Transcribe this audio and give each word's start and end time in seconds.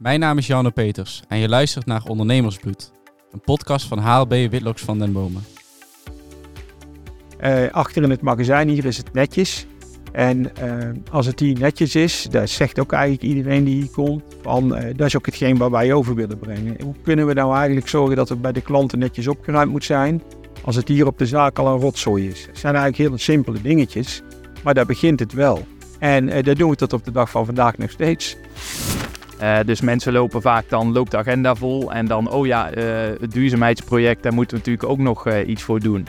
Mijn 0.00 0.20
naam 0.20 0.38
is 0.38 0.46
Janne 0.46 0.70
Peters 0.70 1.22
en 1.28 1.38
je 1.38 1.48
luistert 1.48 1.86
naar 1.86 2.02
Ondernemersbloed, 2.04 2.92
een 3.32 3.40
podcast 3.40 3.86
van 3.86 3.98
HLB 3.98 4.28
Witlocks 4.28 4.82
van 4.82 4.98
den 4.98 5.12
Bomen. 5.12 5.42
Uh, 7.40 7.70
achter 7.70 8.02
in 8.02 8.10
het 8.10 8.20
magazijn 8.20 8.68
hier 8.68 8.84
is 8.84 8.96
het 8.96 9.12
netjes. 9.12 9.66
En 10.12 10.52
uh, 10.62 10.88
als 11.10 11.26
het 11.26 11.40
hier 11.40 11.58
netjes 11.58 11.94
is, 11.94 12.28
dat 12.30 12.48
zegt 12.48 12.80
ook 12.80 12.92
eigenlijk 12.92 13.22
iedereen 13.22 13.64
die 13.64 13.74
hier 13.74 13.90
komt, 13.90 14.22
van, 14.42 14.76
uh, 14.76 14.84
dat 14.96 15.06
is 15.06 15.16
ook 15.16 15.26
hetgeen 15.26 15.56
waar 15.56 15.70
wij 15.70 15.92
over 15.92 16.14
willen 16.14 16.38
brengen. 16.38 16.82
Hoe 16.82 16.94
kunnen 17.02 17.26
we 17.26 17.32
nou 17.32 17.56
eigenlijk 17.56 17.88
zorgen 17.88 18.16
dat 18.16 18.28
het 18.28 18.40
bij 18.40 18.52
de 18.52 18.60
klanten 18.60 18.98
netjes 18.98 19.26
opgeruimd 19.26 19.70
moet 19.70 19.84
zijn, 19.84 20.22
als 20.64 20.76
het 20.76 20.88
hier 20.88 21.06
op 21.06 21.18
de 21.18 21.26
zaak 21.26 21.58
al 21.58 21.66
een 21.66 21.80
rotzooi 21.80 22.28
is? 22.28 22.46
Het 22.46 22.58
zijn 22.58 22.74
eigenlijk 22.74 23.08
hele 23.08 23.18
simpele 23.20 23.62
dingetjes, 23.62 24.22
maar 24.62 24.74
daar 24.74 24.86
begint 24.86 25.20
het 25.20 25.32
wel. 25.32 25.66
En 25.98 26.42
dat 26.42 26.56
doen 26.56 26.70
we 26.70 26.76
tot 26.76 26.92
op 26.92 27.04
de 27.04 27.12
dag 27.12 27.30
van 27.30 27.44
vandaag 27.44 27.78
nog 27.78 27.90
steeds. 27.90 28.36
Uh, 29.42 29.58
dus 29.64 29.80
mensen 29.80 30.12
lopen 30.12 30.42
vaak 30.42 30.68
dan, 30.68 30.92
loopt 30.92 31.10
de 31.10 31.16
agenda 31.16 31.54
vol 31.54 31.92
en 31.92 32.06
dan, 32.06 32.30
oh 32.30 32.46
ja, 32.46 32.76
uh, 32.76 32.84
het 33.20 33.32
duurzaamheidsproject, 33.32 34.22
daar 34.22 34.34
moeten 34.34 34.56
we 34.56 34.62
natuurlijk 34.62 34.92
ook 34.92 34.98
nog 34.98 35.26
uh, 35.26 35.48
iets 35.48 35.62
voor 35.62 35.80
doen. 35.80 36.06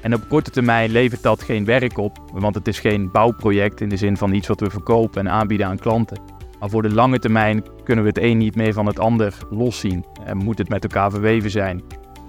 En 0.00 0.14
op 0.14 0.28
korte 0.28 0.50
termijn 0.50 0.90
levert 0.90 1.22
dat 1.22 1.42
geen 1.42 1.64
werk 1.64 1.98
op, 1.98 2.18
want 2.32 2.54
het 2.54 2.68
is 2.68 2.78
geen 2.78 3.10
bouwproject 3.10 3.80
in 3.80 3.88
de 3.88 3.96
zin 3.96 4.16
van 4.16 4.32
iets 4.32 4.48
wat 4.48 4.60
we 4.60 4.70
verkopen 4.70 5.20
en 5.20 5.32
aanbieden 5.32 5.66
aan 5.66 5.78
klanten. 5.78 6.20
Maar 6.60 6.70
voor 6.70 6.82
de 6.82 6.94
lange 6.94 7.18
termijn 7.18 7.64
kunnen 7.84 8.04
we 8.04 8.10
het 8.10 8.22
een 8.22 8.38
niet 8.38 8.56
meer 8.56 8.72
van 8.72 8.86
het 8.86 8.98
ander 8.98 9.34
loszien 9.50 10.04
en 10.24 10.36
moet 10.36 10.58
het 10.58 10.68
met 10.68 10.82
elkaar 10.82 11.10
verweven 11.10 11.50
zijn. 11.50 11.82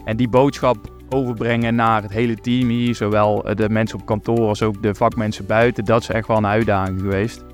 En 0.05 0.17
die 0.17 0.29
boodschap 0.29 0.77
overbrengen 1.09 1.75
naar 1.75 2.01
het 2.01 2.11
hele 2.11 2.35
team 2.35 2.69
hier, 2.69 2.95
zowel 2.95 3.45
de 3.55 3.69
mensen 3.69 3.99
op 3.99 4.05
kantoor 4.05 4.47
als 4.47 4.61
ook 4.61 4.81
de 4.81 4.95
vakmensen 4.95 5.45
buiten, 5.45 5.85
dat 5.85 6.01
is 6.01 6.09
echt 6.09 6.27
wel 6.27 6.37
een 6.37 6.47
uitdaging 6.47 6.99
geweest 6.99 7.45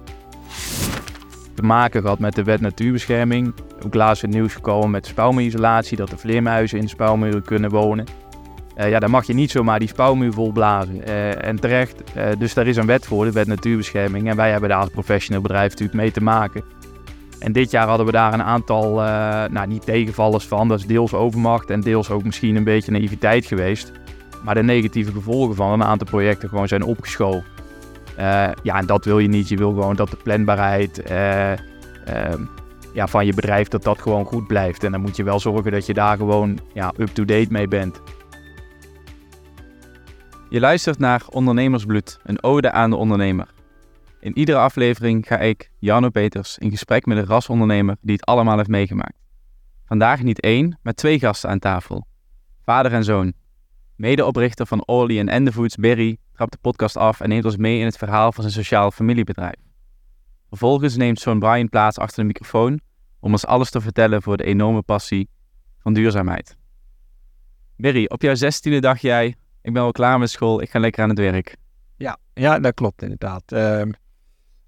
te 1.62 1.68
maken 1.68 2.02
gehad 2.02 2.20
met 2.20 2.36
de 2.36 2.44
wet 2.44 2.62
natuurbescherming. 2.62 3.54
Ook 3.86 3.94
laatst 3.94 4.22
het 4.22 4.32
nieuws 4.32 4.54
gekomen 4.54 4.90
met 4.90 5.06
spouwmuurisolatie, 5.06 5.98
dat 5.98 6.10
de 6.10 6.18
vleermuizen 6.18 6.78
in 6.78 6.84
de 6.84 6.90
spouwmuren 6.90 7.44
kunnen 7.44 7.70
wonen. 7.70 8.06
Uh, 8.78 8.90
ja, 8.90 9.00
dan 9.00 9.10
mag 9.10 9.28
je 9.28 9.34
niet 9.34 9.52
zomaar 9.52 9.80
die 9.80 9.88
spouwmuur 9.88 10.34
volblazen. 10.34 11.02
Uh, 11.08 11.46
en 11.46 11.60
terecht, 11.60 12.04
uh, 12.18 12.24
dus 12.38 12.54
daar 12.54 12.68
is 12.68 12.78
een 12.78 12.86
wet 12.86 13.06
voor, 13.06 13.26
de 13.26 13.32
wet 13.32 13.48
natuurbescherming. 13.48 14.30
En 14.30 14.36
wij 14.36 14.52
hebben 14.52 14.70
daar 14.70 14.80
als 14.80 14.90
professioneel 14.90 15.42
bedrijf 15.42 15.70
natuurlijk 15.70 15.98
mee 15.98 16.12
te 16.12 16.24
maken. 16.24 16.64
En 17.40 17.52
dit 17.52 17.72
jaar 17.72 17.88
hadden 17.88 18.06
we 18.06 18.12
daar 18.12 18.34
een 18.34 18.44
aantal, 18.44 18.94
nou 19.52 19.68
niet 19.68 19.86
tegenvallers 19.86 20.46
van, 20.46 20.68
dat 20.68 20.80
is 20.80 20.86
deels 20.86 21.14
overmacht 21.14 21.70
en 21.70 21.82
deels 21.82 22.10
ook 22.10 22.24
misschien 22.24 22.56
een 22.56 22.64
beetje 22.64 22.92
naïviteit 22.92 23.46
geweest. 23.46 23.92
Maar 24.44 24.56
de 24.56 24.64
negatieve 24.64 25.12
gevolgen 25.12 25.56
van 25.56 25.72
een 25.72 25.84
aantal 25.84 26.08
projecten 26.08 26.50
gewoon 26.50 26.68
zijn 26.68 26.84
opgeschoven. 26.84 27.51
Uh, 28.22 28.50
ja, 28.64 28.78
en 28.78 28.86
dat 28.86 29.06
wil 29.06 29.20
je 29.20 29.28
niet. 29.28 29.50
Je 29.50 29.58
wil 29.58 29.74
gewoon 29.74 29.96
dat 29.96 30.10
de 30.10 30.18
planbaarheid 30.18 31.12
uh, 31.12 31.52
uh, 31.52 31.58
ja, 32.94 33.08
van 33.08 33.26
je 33.26 33.34
bedrijf 33.34 33.68
dat 33.68 33.84
dat 33.84 34.02
gewoon 34.02 34.26
goed 34.26 34.48
blijft. 34.48 34.84
En 34.84 34.92
dan 34.92 35.02
moet 35.02 35.16
je 35.16 35.24
wel 35.24 35.40
zorgen 35.40 35.72
dat 35.72 35.86
je 35.86 35.94
daar 35.94 36.18
gewoon 36.18 36.60
ja, 36.74 36.94
up-to-date 36.98 37.52
mee 37.52 37.68
bent. 37.68 38.02
Je 40.50 40.60
luistert 40.60 41.00
naar 41.00 41.22
Ondernemersbloed, 41.30 42.20
een 42.24 42.44
ode 42.44 42.72
aan 42.72 42.90
de 42.90 42.96
ondernemer. 42.96 43.48
In 44.20 44.38
iedere 44.38 44.58
aflevering 44.58 45.28
ga 45.28 45.38
ik, 45.38 45.72
Jarno 45.80 46.10
Peters, 46.10 46.58
in 46.58 46.70
gesprek 46.70 47.06
met 47.06 47.18
een 47.18 47.26
rasondernemer 47.26 47.96
die 48.02 48.16
het 48.16 48.26
allemaal 48.26 48.58
heeft 48.58 48.70
meegemaakt. 48.70 49.18
Vandaag 49.86 50.24
niet 50.24 50.40
één, 50.40 50.80
maar 50.82 50.94
twee 50.94 51.20
gasten 51.20 51.50
aan 51.50 51.60
tafel. 51.60 52.08
Vader 52.64 52.94
en 52.94 53.04
zoon. 53.04 53.34
Medeoprichter 54.02 54.66
van 54.66 54.88
Orly 54.88 55.20
en 55.20 55.30
Endefoods, 55.30 55.76
Berry, 55.76 56.18
trapt 56.34 56.52
de 56.52 56.58
podcast 56.62 56.98
af 56.98 57.20
en 57.20 57.30
neemt 57.30 57.46
ons 57.46 57.58
mee 57.58 57.80
in 57.80 57.86
het 57.86 57.98
verhaal 57.98 58.32
van 58.32 58.44
zijn 58.44 58.56
sociaal 58.56 58.92
familiebedrijf. 58.92 59.56
Vervolgens 60.50 60.96
neemt 60.96 61.20
zoon 61.20 61.40
Brian 61.40 61.70
plaats 61.70 61.98
achter 61.98 62.22
de 62.22 62.28
microfoon 62.28 62.80
om 63.20 63.32
ons 63.32 63.46
alles 63.46 63.70
te 63.70 63.82
vertellen 63.82 64.22
voor 64.22 64.38
de 64.38 64.44
enorme 64.44 64.82
passie 64.82 65.30
van 65.80 65.94
duurzaamheid. 65.94 66.58
Berry, 67.78 68.06
op 68.08 68.22
jouw 68.22 68.36
zestiende 68.36 68.80
dacht 68.80 69.02
jij, 69.02 69.28
ik 69.62 69.74
ben 69.74 69.82
wel 69.82 69.92
klaar 69.92 70.20
met 70.20 70.30
school, 70.30 70.62
ik 70.62 70.70
ga 70.70 70.80
lekker 70.80 71.04
aan 71.04 71.10
het 71.10 71.20
werk. 71.20 71.56
Ja, 71.98 72.18
ja 72.34 72.60
dat 72.60 72.74
klopt 72.74 73.02
inderdaad. 73.02 73.44
Uh, 73.54 73.82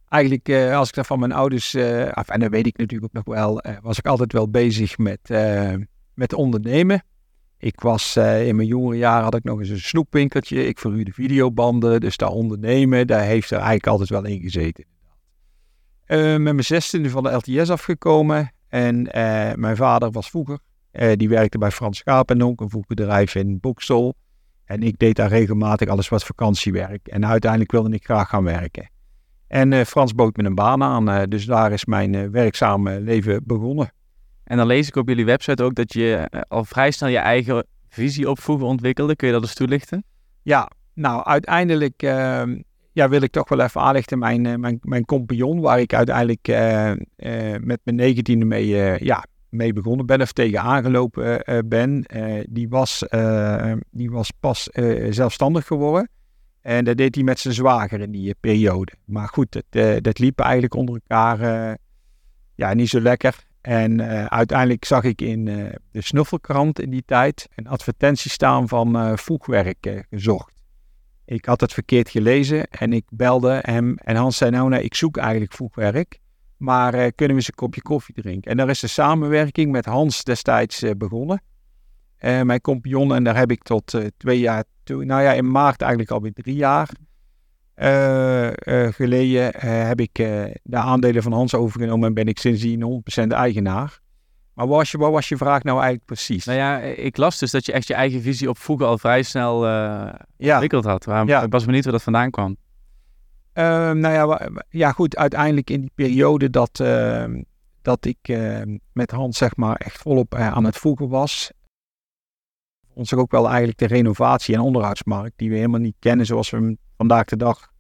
eigenlijk, 0.10 0.50
uh, 0.50 0.78
als 0.78 0.88
ik 0.88 0.96
dat 0.96 1.08
van 1.08 1.20
mijn 1.20 1.32
ouders, 1.32 1.76
uh, 1.76 2.12
af, 2.12 2.30
en 2.30 2.40
dat 2.40 2.50
weet 2.50 2.68
ik 2.68 2.78
natuurlijk 2.78 3.16
ook 3.16 3.26
nog 3.26 3.36
wel, 3.36 3.62
eh, 3.62 3.78
was 3.82 3.98
ik 3.98 4.06
altijd 4.06 4.34
wel 4.34 4.50
bezig 4.50 4.98
met, 4.98 5.30
met 6.14 6.34
ondernemen. 6.34 7.04
Ik 7.64 7.82
was 7.82 8.18
uh, 8.18 8.48
in 8.48 8.56
mijn 8.56 8.68
jongere 8.68 8.98
jaren 8.98 9.24
had 9.24 9.36
ik 9.36 9.44
nog 9.44 9.60
eens 9.60 9.70
een 9.70 9.80
snoepwinkeltje. 9.80 10.66
Ik 10.66 10.80
verhuurde 10.80 11.12
videobanden. 11.12 12.00
Dus 12.00 12.18
daar 12.18 12.30
ondernemen, 12.30 13.08
daar 13.08 13.24
heeft 13.24 13.50
er 13.50 13.58
eigenlijk 13.58 13.88
altijd 13.88 14.10
wel 14.10 14.26
in 14.26 14.42
gezeten. 14.42 14.86
Uh, 16.08 16.18
met 16.32 16.42
mijn 16.42 16.64
zestiende 16.64 17.10
van 17.10 17.24
de 17.24 17.32
LTS 17.32 17.70
afgekomen. 17.70 18.52
En 18.68 18.96
uh, 18.96 19.54
mijn 19.54 19.76
vader 19.76 20.12
was 20.12 20.30
vroeger. 20.30 20.60
die 21.16 21.30
werkte 21.30 21.58
bij 21.58 21.72
Frans 21.72 21.98
Schapenonk, 21.98 22.62
een 22.62 22.70
voegbedrijf 22.70 23.36
in 23.36 23.60
Boksel. 23.60 24.16
En 24.66 24.84
ik 24.84 25.00
deed 25.00 25.16
daar 25.16 25.30
regelmatig 25.30 25.88
alles 25.88 26.10
wat 26.10 26.24
vakantiewerk. 26.24 27.08
En 27.08 27.26
uiteindelijk 27.26 27.72
wilde 27.72 27.96
ik 27.96 28.04
graag 28.04 28.30
gaan 28.30 28.44
werken. 28.44 28.90
En 29.48 29.86
Frans 29.86 30.14
bood 30.14 30.38
me 30.38 30.44
een 30.44 30.56
baan 30.56 30.84
aan. 30.84 31.30
dus 31.30 31.46
daar 31.46 31.72
is 31.72 31.86
mijn 31.86 32.32
werkzame 32.32 33.00
leven 33.02 33.42
begonnen. 33.46 33.92
En 34.44 34.58
dan 34.58 34.68
lees 34.68 34.88
ik 34.88 34.96
op 34.96 35.08
jullie 35.08 35.26
website 35.26 35.64
ook 35.64 35.76
dat 35.76 35.94
je 35.94 36.16
eh, 36.16 36.42
al 36.48 36.66
vrij 36.66 36.92
snel 36.92 37.10
je 37.10 37.18
eigen 37.18 37.66
visie 37.90 38.30
op 38.30 38.40
voegen 38.40 38.68
ontwikkelde. 38.68 39.16
Kun 39.16 39.28
je 39.28 39.34
dat 39.34 39.42
eens 39.42 39.54
toelichten? 39.54 40.04
Ja, 40.42 40.72
nou 40.94 41.24
uiteindelijk 41.24 42.04
uh, 42.04 42.44
ja, 42.92 43.10
wil 43.10 43.22
ik 43.22 43.32
toch 43.32 43.50
wel 43.50 43.60
even 43.60 43.82
aanlichten. 43.82 44.20
Mijn, 44.20 44.46
uh, 44.46 44.56
mijn, 44.56 44.80
mijn 44.82 45.06
compagnon, 45.06 45.60
waar 45.60 45.80
ik 45.80 45.94
uiteindelijk 45.94 46.48
uh, 46.48 46.92
met 47.62 47.80
mijn 47.84 47.96
negentiende 47.96 48.46
mee, 48.46 48.68
ja, 49.06 49.26
mee 49.50 49.74
begonnen 49.74 50.06
ben 50.06 50.22
of 50.22 50.32
tegen 50.32 50.62
aangelopen 50.62 51.44
ben, 51.66 52.06
die, 52.50 52.70
was, 52.70 53.06
die 53.92 54.12
was 54.12 54.32
pas 54.40 54.70
zelfstandig 55.10 55.68
geworden. 55.68 56.10
En 56.62 56.86
dat 56.86 56.98
deed 56.98 57.16
hij 57.16 57.24
met 57.24 57.40
zijn 57.40 57.54
zwager 57.54 58.02
in 58.02 58.12
die 58.12 58.36
periode. 58.40 58.92
Maar 59.06 59.28
goed, 59.28 59.52
dat, 59.70 60.04
dat 60.04 60.20
liep 60.20 60.40
eigenlijk 60.40 60.74
onder 60.74 61.02
elkaar 61.06 61.78
ja, 62.56 62.74
niet 62.74 62.90
zo 62.90 63.02
lekker. 63.02 63.46
En 63.64 64.00
uh, 64.00 64.26
uiteindelijk 64.26 64.86
zag 64.86 65.04
ik 65.04 65.22
in 65.22 65.46
uh, 65.46 65.70
de 65.92 66.02
snuffelkrant 66.02 66.80
in 66.80 66.90
die 66.90 67.04
tijd 67.06 67.50
een 67.56 67.68
advertentie 67.68 68.32
staan 68.32 68.68
van 68.68 68.96
uh, 68.96 69.16
voegwerk 69.16 70.04
gezocht. 70.10 70.64
Ik 71.26 71.46
had 71.46 71.62
het 71.62 71.74
verkeerd 71.74 72.10
gelezen 72.10 72.68
en 72.68 72.94
ik 72.94 73.04
belde 73.10 73.60
hem 73.62 73.98
en 73.98 74.16
Hans 74.16 74.38
zei 74.38 74.52
nou, 74.52 74.70
nee, 74.70 74.84
ik 74.84 74.96
zoek 74.96 75.18
eigenlijk 75.18 75.54
voegwerk, 75.54 76.20
maar 76.58 76.92
kunnen 76.92 77.16
we 77.18 77.34
eens 77.34 77.48
een 77.48 77.54
kopje 77.54 77.82
koffie 77.82 78.16
drinken? 78.16 78.52
En 78.52 78.58
daar 78.58 78.70
is 78.70 78.80
de 78.80 78.88
samenwerking 78.88 79.72
met 79.72 79.86
Hans 79.86 80.24
destijds 80.24 80.84
begonnen, 80.98 81.42
mijn 82.20 82.62
compagnon, 82.62 83.16
en 83.16 83.24
daar 83.24 83.38
heb 83.38 83.52
ik 83.52 83.64
tot 83.64 84.00
twee 84.18 84.40
jaar, 84.40 84.64
toe, 84.84 85.06
nou 85.06 85.22
ja, 85.22 85.32
in 85.32 85.52
maart 85.52 85.82
eigenlijk 85.82 86.12
alweer 86.12 86.34
drie 86.34 86.56
jaar 86.56 86.90
geleden 88.94 89.54
uh, 89.56 89.62
heb 89.88 90.00
ik 90.00 90.14
de 90.64 90.78
aandelen 90.78 91.24
van 91.24 91.32
Hans 91.32 91.54
overgenomen 91.54 92.08
en 92.08 92.14
ben 92.14 92.28
ik 92.28 92.40
sindsdien 92.40 93.04
100% 93.24 93.28
eigenaar. 93.28 94.02
Maar 94.54 94.68
wat 94.68 94.78
was, 94.78 94.92
je, 94.92 94.98
wat 94.98 95.12
was 95.12 95.30
je 95.30 95.38
vraag 95.38 95.64
nou 95.64 95.76
eigenlijk 95.78 96.06
precies? 96.06 96.46
Nou 96.46 96.58
ja, 96.58 96.80
ik 96.80 97.18
las 97.18 97.40
dus 97.40 97.52
dat 97.52 97.66
je 97.66 97.72
echt 97.72 97.88
je 97.88 97.94
eigen 97.94 98.22
visie 98.22 98.50
op 98.50 98.58
voegen 98.58 98.88
al 98.88 98.98
vrij 98.98 99.24
snel 99.24 99.68
ja. 99.68 100.18
ontwikkeld 100.38 100.86
had. 100.86 101.06
Waarom, 101.06 101.28
ja. 101.28 101.44
Ik 101.44 101.52
was 101.52 101.66
benieuwd 101.66 101.84
waar 101.84 101.94
dat 101.94 102.04
vandaan 102.04 102.32
kwam. 102.32 102.58
Ehm, 103.54 104.00
nou 104.00 104.14
ja, 104.14 104.50
ja, 104.70 104.92
goed, 104.92 105.18
uiteindelijk 105.18 105.70
in 105.70 105.82
die 105.82 105.92
periode 105.96 106.50
dat, 106.50 106.80
ehm, 106.80 107.42
dat 107.82 108.06
ik 108.06 108.18
ehm, 108.22 108.78
met 108.94 109.12
Hans 109.12 109.38
zeg 109.38 109.56
maar 109.56 109.76
echt 109.76 109.98
volop 109.98 110.36
aan 110.36 110.64
het 110.64 110.78
voegen 110.78 111.10
was, 111.10 111.52
ons 112.94 113.14
ook 113.14 113.32
wel 113.32 113.48
eigenlijk 113.48 113.78
de 113.78 113.88
renovatie- 113.88 114.54
en 114.54 114.60
onderhoudsmarkt, 114.60 115.34
die 115.36 115.50
we 115.50 115.56
helemaal 115.56 115.80
niet 115.80 115.96
kennen 116.00 116.26
zoals 116.26 116.50
we 116.50 116.58
hem 116.58 116.78
vandaag 116.98 117.26
de 117.26 117.38
dag 117.38 117.72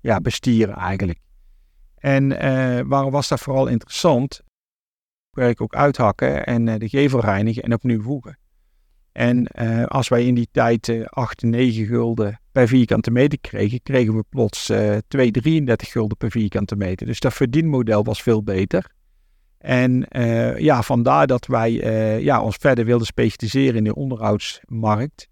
ja, 0.00 0.20
bestieren 0.20 0.74
eigenlijk. 0.74 1.18
En 1.96 2.30
uh, 2.30 2.80
waarom 2.84 3.10
was 3.10 3.28
dat 3.28 3.40
vooral 3.40 3.66
interessant? 3.66 4.40
Werk 5.30 5.60
ook 5.60 5.74
uithakken 5.74 6.46
en 6.46 6.66
uh, 6.66 6.74
de 6.78 6.88
gevel 6.88 7.20
reinigen 7.20 7.62
en 7.62 7.72
opnieuw 7.72 8.02
voegen. 8.02 8.38
En 9.12 9.48
uh, 9.60 9.84
als 9.84 10.08
wij 10.08 10.26
in 10.26 10.34
die 10.34 10.48
tijd 10.52 11.06
8, 11.08 11.42
9 11.42 11.86
gulden 11.86 12.40
per 12.52 12.68
vierkante 12.68 13.10
meter 13.10 13.38
kregen, 13.40 13.82
kregen 13.82 14.14
we 14.16 14.24
plots 14.28 14.72
2, 15.08 15.30
33 15.30 15.90
gulden 15.90 16.16
per 16.16 16.30
vierkante 16.30 16.76
meter. 16.76 17.06
Dus 17.06 17.20
dat 17.20 17.34
verdienmodel 17.34 18.04
was 18.04 18.22
veel 18.22 18.42
beter. 18.42 18.90
En 19.62 20.06
uh, 20.10 20.58
ja, 20.58 20.82
vandaar 20.82 21.26
dat 21.26 21.46
wij 21.46 21.70
uh, 21.70 22.20
ja, 22.20 22.42
ons 22.42 22.56
verder 22.56 22.84
wilden 22.84 23.06
specialiseren 23.06 23.76
in 23.76 23.84
de 23.84 23.94
onderhoudsmarkt. 23.94 25.28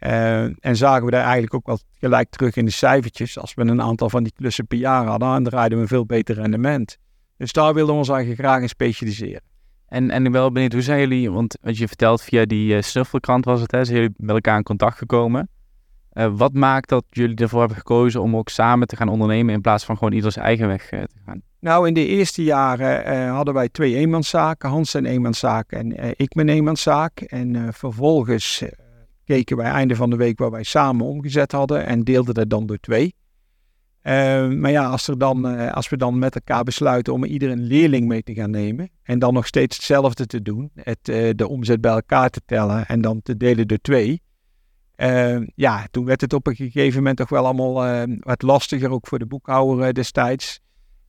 Uh, 0.00 0.42
en 0.42 0.76
zagen 0.76 1.04
we 1.04 1.10
daar 1.10 1.22
eigenlijk 1.22 1.54
ook 1.54 1.66
wel 1.66 1.78
gelijk 1.98 2.30
terug 2.30 2.56
in 2.56 2.64
de 2.64 2.70
cijfertjes. 2.70 3.38
Als 3.38 3.54
we 3.54 3.62
een 3.62 3.82
aantal 3.82 4.10
van 4.10 4.22
die 4.22 4.32
klussen 4.32 4.66
per 4.66 4.78
jaar 4.78 5.06
hadden, 5.06 5.28
dan 5.28 5.44
draaiden 5.44 5.78
we 5.78 5.82
een 5.82 5.88
veel 5.88 6.06
beter 6.06 6.34
rendement. 6.34 6.96
Dus 7.36 7.52
daar 7.52 7.74
wilden 7.74 7.92
we 7.92 8.00
ons 8.00 8.08
eigenlijk 8.08 8.40
graag 8.40 8.60
in 8.60 8.68
specialiseren. 8.68 9.42
En, 9.88 10.10
en 10.10 10.32
wel 10.32 10.52
benieuwd, 10.52 10.72
hoe 10.72 10.82
zijn 10.82 11.00
jullie, 11.00 11.30
want 11.30 11.58
wat 11.62 11.76
je 11.76 11.88
vertelt 11.88 12.22
via 12.22 12.44
die 12.44 12.82
snuffelkrant 12.82 13.44
was 13.44 13.60
het, 13.60 13.70
hè, 13.70 13.84
zijn 13.84 13.96
jullie 13.96 14.14
met 14.16 14.34
elkaar 14.34 14.56
in 14.56 14.62
contact 14.62 14.98
gekomen? 14.98 15.48
Wat 16.36 16.52
maakt 16.52 16.88
dat 16.88 17.04
jullie 17.10 17.36
ervoor 17.36 17.58
hebben 17.58 17.76
gekozen 17.76 18.22
om 18.22 18.36
ook 18.36 18.48
samen 18.48 18.86
te 18.86 18.96
gaan 18.96 19.08
ondernemen 19.08 19.54
in 19.54 19.60
plaats 19.60 19.84
van 19.84 19.96
gewoon 19.96 20.12
ieder 20.12 20.32
zijn 20.32 20.44
eigen 20.44 20.66
weg 20.66 20.88
te 20.88 21.08
gaan? 21.26 21.42
Nou, 21.60 21.88
in 21.88 21.94
de 21.94 22.06
eerste 22.06 22.42
jaren 22.42 23.28
hadden 23.28 23.54
wij 23.54 23.68
twee 23.68 23.94
eenmanszaken, 23.94 24.68
Hans 24.68 24.94
en 24.94 25.06
eenmanszaak 25.06 25.72
en 25.72 26.16
ik 26.16 26.34
mijn 26.34 26.48
eenmanszaak. 26.48 27.20
En 27.20 27.72
vervolgens 27.72 28.62
keken 29.24 29.56
wij 29.56 29.70
einde 29.70 29.96
van 29.96 30.10
de 30.10 30.16
week 30.16 30.38
waar 30.38 30.50
wij 30.50 30.62
samen 30.62 31.06
omgezet 31.06 31.52
hadden 31.52 31.86
en 31.86 32.04
deelden 32.04 32.34
dat 32.34 32.50
dan 32.50 32.66
door 32.66 32.78
twee. 32.78 33.14
Ehm, 34.02 34.60
maar 34.60 34.70
ja, 34.70 34.86
als, 34.86 35.08
er 35.08 35.18
dan, 35.18 35.48
eh, 35.48 35.72
als 35.72 35.88
we 35.88 35.96
dan 35.96 36.18
met 36.18 36.34
elkaar 36.34 36.64
besluiten 36.64 37.12
om 37.12 37.24
ieder 37.24 37.50
een 37.50 37.62
leerling 37.62 38.06
mee 38.06 38.22
te 38.22 38.34
gaan 38.34 38.50
nemen 38.50 38.90
en 39.02 39.18
dan 39.18 39.34
nog 39.34 39.46
steeds 39.46 39.76
hetzelfde 39.76 40.26
te 40.26 40.42
doen, 40.42 40.70
het, 40.74 41.04
de 41.38 41.48
omzet 41.48 41.80
bij 41.80 41.92
elkaar 41.92 42.30
te 42.30 42.40
tellen 42.46 42.86
en 42.86 43.00
dan 43.00 43.22
te 43.22 43.36
delen 43.36 43.68
door 43.68 43.78
twee. 43.78 44.22
Ehm, 44.96 45.46
ja, 45.54 45.86
toen 45.90 46.04
werd 46.04 46.20
het 46.20 46.32
op 46.32 46.46
een 46.46 46.54
gegeven 46.54 46.96
moment 46.96 47.16
toch 47.16 47.28
wel 47.28 47.44
allemaal 47.44 47.84
ehm, 47.84 48.16
wat 48.20 48.42
lastiger, 48.42 48.90
ook 48.90 49.06
voor 49.06 49.18
de 49.18 49.26
boekhouder 49.26 49.86
eh, 49.86 49.92
destijds. 49.92 50.60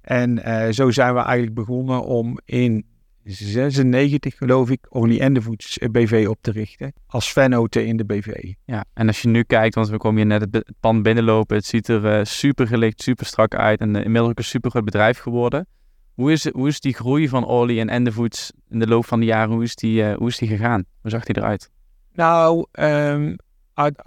En 0.02 0.42
zo 0.74 0.92
zijn 0.92 1.14
we 1.14 1.20
eigenlijk 1.20 1.56
begonnen 1.56 2.04
om 2.04 2.40
in 2.46 2.86
96 3.26 4.38
geloof 4.38 4.70
ik, 4.70 4.86
Only 4.90 5.20
Endefoods 5.20 5.78
BV 5.92 6.26
op 6.30 6.38
te 6.42 6.52
richten. 6.52 6.94
Als 7.08 7.32
vennoten 7.32 7.86
in 7.86 7.98
de 7.98 8.06
BV. 8.06 8.54
Ja, 8.66 8.86
en 8.94 9.08
als 9.08 9.22
je 9.22 9.28
nu 9.28 9.44
kijkt, 9.44 9.76
want 9.76 9.90
we 9.90 9.98
komen 9.98 10.18
hier 10.18 10.26
net 10.26 10.48
het 10.52 10.72
pand 10.80 11.04
binnenlopen. 11.04 11.56
Het 11.56 11.66
ziet 11.66 11.88
er 11.88 12.20
uh, 12.20 12.24
super 12.24 12.68
gelicht, 12.68 13.02
super 13.02 13.26
strak 13.26 13.56
uit. 13.56 13.80
En 13.80 13.90
uh, 13.90 14.04
inmiddels 14.04 14.30
ook 14.30 14.38
een 14.38 14.44
super 14.44 14.72
goed 14.72 14.86
bedrijf 14.86 15.20
geworden. 15.20 15.68
Hoe 16.14 16.32
is, 16.32 16.52
hoe 16.52 16.68
is 16.68 16.80
die 16.80 16.94
groei 16.94 17.30
van 17.30 17.46
Orly 17.46 17.80
en 17.80 17.90
Endefoods 17.90 18.52
in 18.70 18.80
de 18.80 18.88
loop 18.88 19.06
van 19.06 19.20
de 19.20 19.26
jaren, 19.26 19.54
hoe 19.54 19.64
is 19.64 19.76
die, 19.76 20.02
uh, 20.02 20.14
hoe 20.14 20.28
is 20.28 20.38
die 20.38 20.48
gegaan? 20.48 20.84
Hoe 21.02 21.12
zag 21.12 21.26
die 21.26 21.38
eruit? 21.38 21.72
Nou, 22.14 22.66
um, 22.72 23.36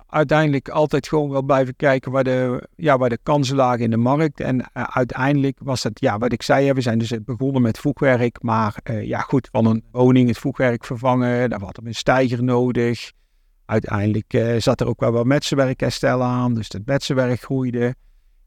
uiteindelijk 0.07 0.69
altijd 0.69 1.09
gewoon 1.09 1.31
wel 1.31 1.43
blijven 1.43 1.77
kijken 1.77 2.13
waar 2.13 2.25
de, 2.25 2.69
ja, 2.77 2.99
waar 2.99 3.09
de 3.09 3.19
kansen 3.23 3.57
lagen 3.57 3.85
in 3.85 3.91
de 3.91 3.97
markt. 3.97 4.41
En 4.41 4.57
uh, 4.57 4.63
uiteindelijk 4.73 5.59
was 5.63 5.83
het, 5.83 6.01
ja, 6.01 6.19
wat 6.19 6.33
ik 6.33 6.43
zei, 6.43 6.73
we 6.73 6.81
zijn 6.81 6.99
dus 6.99 7.13
begonnen 7.25 7.63
met 7.63 7.79
voegwerk. 7.79 8.43
Maar 8.43 8.77
uh, 8.91 9.05
ja, 9.05 9.19
goed, 9.19 9.49
van 9.53 9.67
een 9.67 9.85
woning 9.91 10.29
het 10.29 10.39
voegwerk 10.39 10.85
vervangen. 10.85 11.51
Daar 11.51 11.59
we 11.59 11.73
een 11.85 11.95
stijger 11.95 12.43
nodig. 12.43 13.13
Uiteindelijk 13.65 14.35
uh, 14.35 14.55
zat 14.59 14.81
er 14.81 14.87
ook 14.87 15.01
wel 15.01 15.13
wat 15.13 15.27
metsenwerk 15.27 15.81
herstellen 15.81 16.27
aan. 16.27 16.55
Dus 16.55 16.69
dat 16.69 16.81
metsenwerk 16.85 17.41
groeide. 17.41 17.95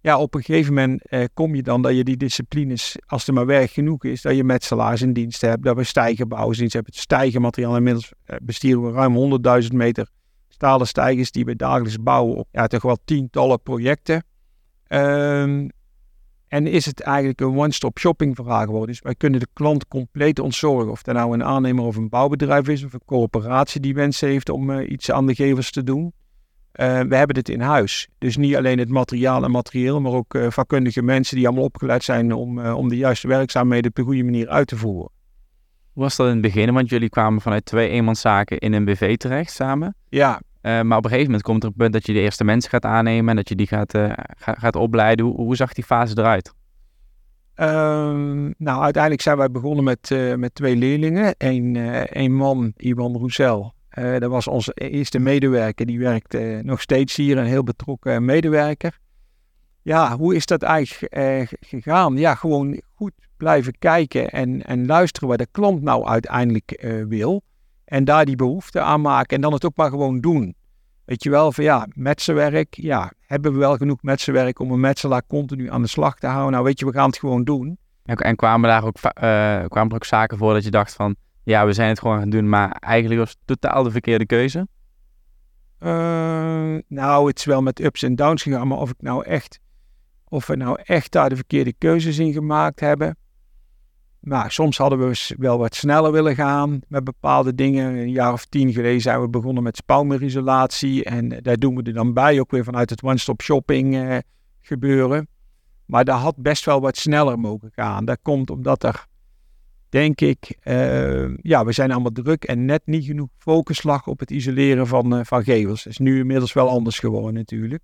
Ja, 0.02 0.20
op 0.20 0.36
een 0.36 0.44
gegeven 0.44 0.74
moment 0.74 1.04
kom 1.34 1.56
je 1.56 1.64
dan 1.64 1.82
dat 1.82 1.96
je 1.96 2.04
die 2.04 2.18
disciplines, 2.18 2.98
als 3.06 3.28
er 3.28 3.34
maar 3.34 3.46
werk 3.46 3.72
genoeg 3.72 4.04
is, 4.04 4.22
dat 4.22 4.36
je 4.36 4.44
metselaars 4.44 5.02
in 5.02 5.14
dienst 5.14 5.42
hebt. 5.42 5.64
Dat 5.64 5.76
we 5.76 5.84
stijgerbouwers 5.84 6.58
in 6.58 6.60
dienst 6.60 6.74
hebben. 6.74 6.94
Het 6.94 7.02
stijgermateriaal 7.02 7.76
inmiddels 7.76 8.14
bestieren 8.42 8.84
we 8.84 8.92
ruim 8.92 9.42
100.000 9.64 9.68
meter 9.68 10.10
stalen 10.62 10.88
stijgers 10.88 11.32
die 11.32 11.46
we 11.46 11.56
dagelijks 11.56 12.04
bouwen 12.04 12.36
op 12.36 12.48
ja, 12.52 12.68
toch 12.68 12.82
wel 12.82 12.98
tientallen 13.06 13.62
projecten. 13.62 14.24
Um, 14.88 15.70
en 16.48 16.68
is 16.68 16.86
het 16.86 17.02
eigenlijk 17.02 17.42
een 17.42 17.58
one-stop 17.58 18.00
shopping 18.00 18.36
verhaal 18.36 18.66
geworden. 18.66 18.88
Dus 18.88 19.02
wij 19.02 19.16
kunnen 19.16 19.40
de 19.40 19.48
klant 19.54 19.88
compleet 19.88 20.40
ontzorgen. 20.40 20.92
Of 20.92 21.04
dat 21.04 21.16
nou 21.16 21.34
een 21.34 21.44
aannemer 21.44 21.86
of 21.86 21.96
een 21.96 22.10
bouwbedrijf 22.10 22.68
is 22.68 22.84
of 22.84 22.94
een 22.94 23.06
coöperatie 23.06 23.82
die 23.82 23.94
wens 23.94 24.22
heeft 24.22 24.50
om 24.50 24.70
uh, 24.70 24.90
iets 24.90 25.12
aan 25.12 25.28
de 25.28 25.36
gevers 25.36 25.72
te 25.72 25.84
doen. 25.84 26.04
Uh, 26.04 27.00
we 27.00 27.16
hebben 27.16 27.36
dit 27.36 27.50
in 27.50 27.62
huis. 27.62 28.08
Dus 28.18 28.38
niet 28.38 28.56
alleen 28.56 28.80
het 28.80 28.90
materiaal 28.90 29.44
en 29.44 29.52
materieel, 29.52 30.02
maar 30.02 30.12
ook 30.12 30.34
uh, 30.34 30.50
vakkundige 30.50 31.02
mensen 31.02 31.36
die 31.36 31.46
allemaal 31.46 31.66
opgeleid 31.66 32.04
zijn 32.04 32.34
om, 32.34 32.66
om 32.66 32.90
de 32.90 32.98
juiste 32.98 33.28
werkzaamheden 33.28 33.90
op 33.90 33.96
de 33.96 34.04
goede 34.04 34.24
manier 34.24 34.50
uit 34.50 34.68
te 34.68 34.78
voeren. 34.78 35.12
Hoe 35.94 36.04
was 36.04 36.16
dat 36.16 36.28
in 36.28 36.34
het 36.34 36.42
begin? 36.42 36.74
Want 36.74 36.90
jullie 36.90 37.10
kwamen 37.10 37.42
vanuit 37.42 37.66
twee 37.66 37.90
eenmanszaken 37.90 38.58
in 38.58 38.74
een 38.74 38.86
BV 38.86 39.18
terecht 39.18 39.52
samen. 39.52 39.96
Ja, 40.10 40.42
maar 40.62 40.98
op 40.98 41.04
een 41.04 41.10
gegeven 41.10 41.26
moment 41.26 41.42
komt 41.42 41.64
er 41.64 41.70
een 41.70 41.76
punt 41.76 41.94
dat 41.94 42.06
je 42.06 42.14
de 42.14 42.20
eerste 42.20 42.44
mensen 42.44 42.70
gaat 42.70 42.86
aannemen 42.86 43.30
en 43.30 43.36
dat 43.36 43.50
je 43.50 43.56
die 43.56 43.68
gaat, 43.68 43.94
uh, 43.94 44.12
ga, 44.38 44.54
gaat 44.54 44.76
opleiden. 44.76 45.26
Hoe, 45.26 45.36
hoe, 45.36 45.56
zag 45.56 45.74
die 45.74 45.84
fase 45.84 46.18
eruit? 46.18 46.54
Um, 47.56 48.54
nou, 48.58 48.82
uiteindelijk 48.84 49.22
zijn 49.22 49.38
wij 49.38 49.52
begonnen 49.52 49.84
met, 49.84 50.10
uh, 50.10 50.36
met 50.36 50.56
twee 50.56 50.76
leerlingen. 50.76 51.36
Eén 51.38 51.76
een 52.22 52.34
man, 52.36 52.74
Iwan 52.78 53.18
Roussel. 53.18 53.74
dat 53.94 54.30
was 54.30 54.48
onze 54.48 54.74
eerste 54.74 55.20
medewerker. 55.20 55.86
Die 55.86 56.00
werkt 56.00 56.38
nog 56.64 56.82
steeds 56.82 57.16
hier, 57.16 57.38
een 57.38 57.46
heel 57.46 57.64
betrokken 57.64 58.26
medewerker. 58.26 59.00
Ja, 59.82 60.18
hoe 60.18 60.36
is 60.36 60.46
dat 60.46 60.62
eigenlijk 60.64 61.54
gegaan? 61.60 62.18
Ja, 62.18 62.36
gewoon 62.36 62.82
goed 62.94 63.14
blijven 63.38 63.74
kijken 63.80 64.30
en, 64.30 64.66
en 64.66 64.86
luisteren 64.86 65.30
wat 65.30 65.38
de 65.38 65.48
klant 65.52 65.82
nou 65.82 66.06
uiteindelijk 66.06 66.86
wil. 67.08 67.44
En 67.92 68.04
daar 68.04 68.26
die 68.26 68.36
behoefte 68.36 68.80
aan 68.80 69.02
maken 69.02 69.36
en 69.36 69.42
dan 69.42 69.54
het 69.54 69.66
ook 69.66 69.76
maar 69.76 69.90
gewoon 69.90 70.20
doen. 70.20 70.56
Weet 71.06 71.24
je 71.24 71.30
wel, 71.30 71.52
van 71.52 71.64
ja, 71.64 71.88
metsenwerk, 71.94 72.76
ja, 72.76 73.12
hebben 73.26 73.54
we 73.54 73.58
wel 73.58 73.78
genoeg 73.78 74.02
metsenwerk 74.02 74.60
om 74.60 74.72
een 74.72 74.80
metselaar 74.80 75.22
continu 75.28 75.70
aan 75.70 75.82
de 75.82 75.88
slag 75.88 76.16
te 76.16 76.28
houden? 76.28 76.52
Nou 76.52 76.64
weet 76.64 76.80
je, 76.80 76.86
we 76.86 76.92
gaan 76.92 77.08
het 77.08 77.18
gewoon 77.18 77.44
doen. 77.44 77.78
En, 78.06 78.16
en 78.16 78.36
kwamen, 78.36 78.70
daar 78.70 78.84
ook, 78.84 78.96
uh, 78.96 79.12
kwamen 79.68 79.90
er 79.90 79.96
ook 79.96 80.06
zaken 80.06 80.38
voor 80.38 80.54
dat 80.54 80.64
je 80.64 80.72
dacht 80.72 80.94
van, 80.94 81.16
ja, 81.44 81.66
we 81.66 81.74
zijn 81.74 81.90
het 81.90 82.00
gewoon 82.00 82.20
gaan 82.20 82.30
doen, 82.30 82.50
maar 82.50 82.72
eigenlijk 82.72 83.20
was 83.20 83.30
het 83.30 83.40
totaal 83.46 83.84
de 83.84 83.92
verkeerde 83.92 84.26
keuze? 84.26 84.68
Uh, 85.80 86.78
nou, 86.88 87.28
het 87.28 87.38
is 87.38 87.46
wel 87.46 87.62
met 87.62 87.80
ups 87.80 88.04
en 88.04 88.16
downs 88.16 88.44
gegaan, 88.44 88.68
maar 88.68 88.78
of 88.78 88.90
ik 88.90 89.02
nou 89.02 89.26
echt, 89.26 89.60
of 90.28 90.48
we 90.48 90.56
nou 90.56 90.80
echt 90.84 91.12
daar 91.12 91.30
de 91.30 91.36
verkeerde 91.36 91.74
keuzes 91.78 92.20
in 92.20 92.34
gemaakt 92.34 92.80
hebben, 92.80 93.18
maar 94.22 94.52
soms 94.52 94.78
hadden 94.78 95.00
we 95.00 95.36
wel 95.38 95.58
wat 95.58 95.76
sneller 95.76 96.12
willen 96.12 96.36
gaan 96.36 96.82
met 96.88 97.04
bepaalde 97.04 97.56
dingen. 97.56 97.96
Een 97.96 98.12
jaar 98.12 98.34
of 98.34 98.46
tien 98.46 98.74
geleden 98.74 99.02
zijn 99.02 99.22
we 99.22 99.30
begonnen 99.30 99.64
met 99.64 99.76
spouwmeerisolatie. 99.78 101.04
En 101.04 101.30
daar 101.30 101.58
doen 101.58 101.76
we 101.76 101.84
er 101.84 101.94
dan 101.94 102.14
bij, 102.14 102.40
ook 102.40 102.52
weer 102.52 102.64
vanuit 102.64 102.90
het 102.90 103.04
one-stop 103.04 103.42
shopping 103.42 103.96
eh, 103.96 104.18
gebeuren. 104.60 105.28
Maar 105.86 106.06
daar 106.06 106.18
had 106.18 106.36
best 106.38 106.66
wel 106.66 106.82
wat 106.82 106.98
sneller 106.98 107.40
mogen 107.40 107.72
gaan. 107.76 108.06
Dat 108.06 108.20
komt 108.22 108.50
omdat 108.50 108.84
er, 108.84 109.06
denk 109.90 110.22
ik, 110.22 110.58
uh, 110.64 111.38
ja, 111.38 111.66
we 111.66 111.72
zijn 111.72 111.92
allemaal 111.92 112.12
druk 112.12 112.44
en 112.44 112.66
net 112.66 112.82
niet 112.86 113.06
genoeg 113.06 113.30
focus 113.38 113.84
lag 113.84 114.08
op 114.08 114.20
het 114.20 114.32
isoleren 114.32 114.88
van, 114.88 115.18
uh, 115.18 115.20
van 115.24 115.44
gevels. 115.44 115.84
Dat 115.84 115.94
is 115.94 116.00
nu 116.00 116.20
inmiddels 116.20 116.54
wel 116.54 116.70
anders 116.70 117.00
geworden 117.00 117.34
natuurlijk. 117.34 117.84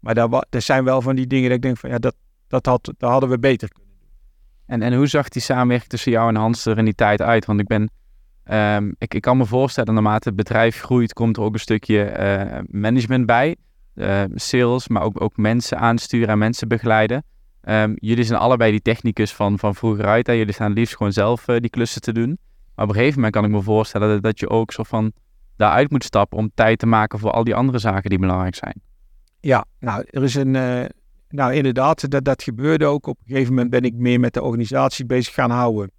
Maar 0.00 0.14
daar 0.14 0.44
zijn 0.50 0.84
wel 0.84 1.00
van 1.02 1.16
die 1.16 1.26
dingen 1.26 1.48
dat 1.48 1.56
ik 1.56 1.62
denk 1.62 1.76
van, 1.76 1.90
ja, 1.90 1.98
dat, 1.98 2.14
dat, 2.48 2.66
had, 2.66 2.84
dat 2.84 3.10
hadden 3.10 3.28
we 3.28 3.38
beter 3.38 3.68
kunnen. 3.68 3.85
En, 4.66 4.82
en 4.82 4.94
hoe 4.94 5.06
zag 5.06 5.28
die 5.28 5.42
samenwerking 5.42 5.90
tussen 5.90 6.12
jou 6.12 6.28
en 6.28 6.36
Hans 6.36 6.66
er 6.66 6.78
in 6.78 6.84
die 6.84 6.94
tijd 6.94 7.22
uit? 7.22 7.44
Want 7.44 7.60
ik 7.60 7.66
ben, 7.66 7.90
um, 8.50 8.94
ik, 8.98 9.14
ik 9.14 9.22
kan 9.22 9.36
me 9.36 9.46
voorstellen, 9.46 9.94
naarmate 9.94 10.28
het 10.28 10.36
bedrijf 10.36 10.80
groeit, 10.80 11.12
komt 11.12 11.36
er 11.36 11.42
ook 11.42 11.52
een 11.52 11.60
stukje 11.60 12.16
uh, 12.18 12.58
management 12.80 13.26
bij. 13.26 13.56
Uh, 13.94 14.22
sales, 14.34 14.88
maar 14.88 15.02
ook, 15.02 15.20
ook 15.20 15.36
mensen 15.36 15.78
aansturen 15.78 16.28
en 16.28 16.38
mensen 16.38 16.68
begeleiden. 16.68 17.24
Um, 17.68 17.94
jullie 17.96 18.24
zijn 18.24 18.40
allebei 18.40 18.70
die 18.70 18.82
technicus 18.82 19.34
van, 19.34 19.58
van 19.58 19.74
vroeger 19.74 20.06
uit. 20.06 20.26
Hè? 20.26 20.32
Jullie 20.32 20.52
staan 20.52 20.72
liefst 20.72 20.96
gewoon 20.96 21.12
zelf 21.12 21.48
uh, 21.48 21.56
die 21.56 21.70
klussen 21.70 22.00
te 22.00 22.12
doen. 22.12 22.38
Maar 22.74 22.84
op 22.84 22.90
een 22.90 22.96
gegeven 22.96 23.14
moment 23.14 23.34
kan 23.34 23.44
ik 23.44 23.50
me 23.50 23.62
voorstellen 23.62 24.08
dat, 24.08 24.22
dat 24.22 24.40
je 24.40 24.48
ook 24.48 24.72
soort 24.72 24.88
van 24.88 25.12
daaruit 25.56 25.90
moet 25.90 26.04
stappen 26.04 26.38
om 26.38 26.50
tijd 26.54 26.78
te 26.78 26.86
maken 26.86 27.18
voor 27.18 27.30
al 27.30 27.44
die 27.44 27.54
andere 27.54 27.78
zaken 27.78 28.10
die 28.10 28.18
belangrijk 28.18 28.54
zijn. 28.54 28.80
Ja, 29.40 29.64
nou, 29.80 30.04
er 30.10 30.22
is 30.22 30.34
een, 30.34 30.54
nou, 31.28 31.54
inderdaad, 31.54 32.10
dat, 32.10 32.24
dat 32.24 32.42
gebeurde 32.42 32.84
ook. 32.84 33.06
Op 33.06 33.18
een 33.18 33.26
gegeven 33.26 33.52
moment 33.52 33.70
ben 33.70 33.82
ik 33.82 33.94
meer 33.94 34.20
met 34.20 34.34
de 34.34 34.42
organisatie 34.42 35.06
bezig 35.06 35.34
gaan 35.34 35.50
houden. 35.50 35.90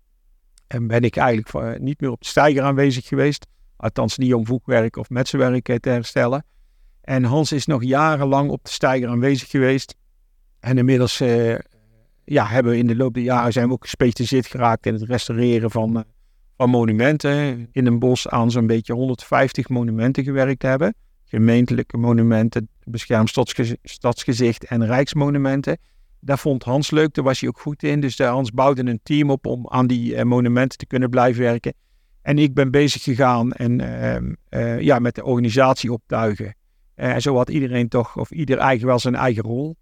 En 0.67 0.87
ben 0.87 1.01
ik 1.01 1.15
eigenlijk 1.15 1.53
uh, 1.53 1.79
niet 1.79 2.01
meer 2.01 2.11
op 2.11 2.21
de 2.21 2.27
stijger 2.27 2.63
aanwezig 2.63 3.07
geweest. 3.07 3.45
Althans 3.77 4.17
niet 4.17 4.33
om 4.33 4.45
voegwerk 4.45 4.95
of 4.95 5.09
metsenwerk 5.09 5.79
te 5.79 5.89
herstellen. 5.89 6.45
En 7.01 7.23
Hans 7.23 7.51
is 7.51 7.65
nog 7.65 7.83
jarenlang 7.83 8.49
op 8.49 8.63
de 8.63 8.71
stijger 8.71 9.09
aanwezig 9.09 9.49
geweest. 9.49 9.95
En 10.59 10.77
inmiddels 10.77 11.21
uh, 11.21 11.55
ja, 12.23 12.45
hebben 12.45 12.71
we 12.71 12.77
in 12.77 12.87
de 12.87 12.95
loop 12.95 13.13
der 13.13 13.23
jaren 13.23 13.51
zijn 13.51 13.67
we 13.67 13.73
ook 13.73 13.83
gespecialiseerd 13.83 14.47
geraakt 14.47 14.85
in 14.85 14.93
het 14.93 15.03
restaureren 15.03 15.71
van, 15.71 16.03
van 16.57 16.69
monumenten. 16.69 17.67
In 17.71 17.85
een 17.85 17.99
bos 17.99 18.27
aan 18.27 18.51
zo'n 18.51 18.67
beetje 18.67 18.93
150 18.93 19.69
monumenten 19.69 20.23
gewerkt 20.23 20.61
hebben 20.61 20.93
gemeentelijke 21.27 21.97
monumenten, 21.97 22.69
beschermd 22.89 23.33
stadsgezicht 23.83 24.63
en 24.63 24.85
rijksmonumenten. 24.85 25.77
Daar 26.19 26.39
vond 26.39 26.63
Hans 26.63 26.91
leuk, 26.91 27.13
daar 27.13 27.23
was 27.23 27.39
hij 27.39 27.49
ook 27.49 27.59
goed 27.59 27.83
in. 27.83 27.99
Dus 27.99 28.17
Hans 28.17 28.51
bouwde 28.51 28.85
een 28.85 28.99
team 29.03 29.29
op 29.31 29.45
om 29.45 29.67
aan 29.69 29.87
die 29.87 30.15
uh, 30.15 30.23
monumenten 30.23 30.77
te 30.77 30.85
kunnen 30.85 31.09
blijven 31.09 31.41
werken. 31.41 31.73
En 32.21 32.37
ik 32.37 32.53
ben 32.53 32.71
bezig 32.71 33.03
gegaan 33.03 33.51
en 33.51 33.81
uh, 33.81 34.15
uh, 34.61 34.81
ja, 34.81 34.99
met 34.99 35.15
de 35.15 35.23
organisatie 35.23 35.91
optuigen. 35.91 36.55
Eh, 36.95 37.13
en 37.13 37.21
zo 37.21 37.35
had 37.35 37.49
iedereen 37.49 37.87
toch, 37.87 38.17
of 38.17 38.31
ieder 38.31 38.57
eigen 38.57 38.87
wel 38.87 38.99
zijn 38.99 39.15
eigen 39.15 39.43
rol. 39.43 39.75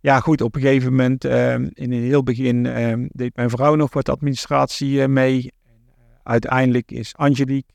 Ja, 0.00 0.20
goed, 0.20 0.40
op 0.40 0.54
een 0.54 0.60
gegeven 0.60 0.90
moment, 0.90 1.24
ehm, 1.24 1.68
in 1.72 1.92
het 1.92 2.02
heel 2.02 2.22
begin, 2.22 2.66
ehm, 2.66 3.06
deed 3.08 3.36
mijn 3.36 3.50
vrouw 3.50 3.74
nog 3.74 3.92
wat 3.92 4.08
administratie 4.08 5.08
mee. 5.08 5.52
Uiteindelijk 6.22 6.90
is 6.90 7.16
Angelique 7.16 7.74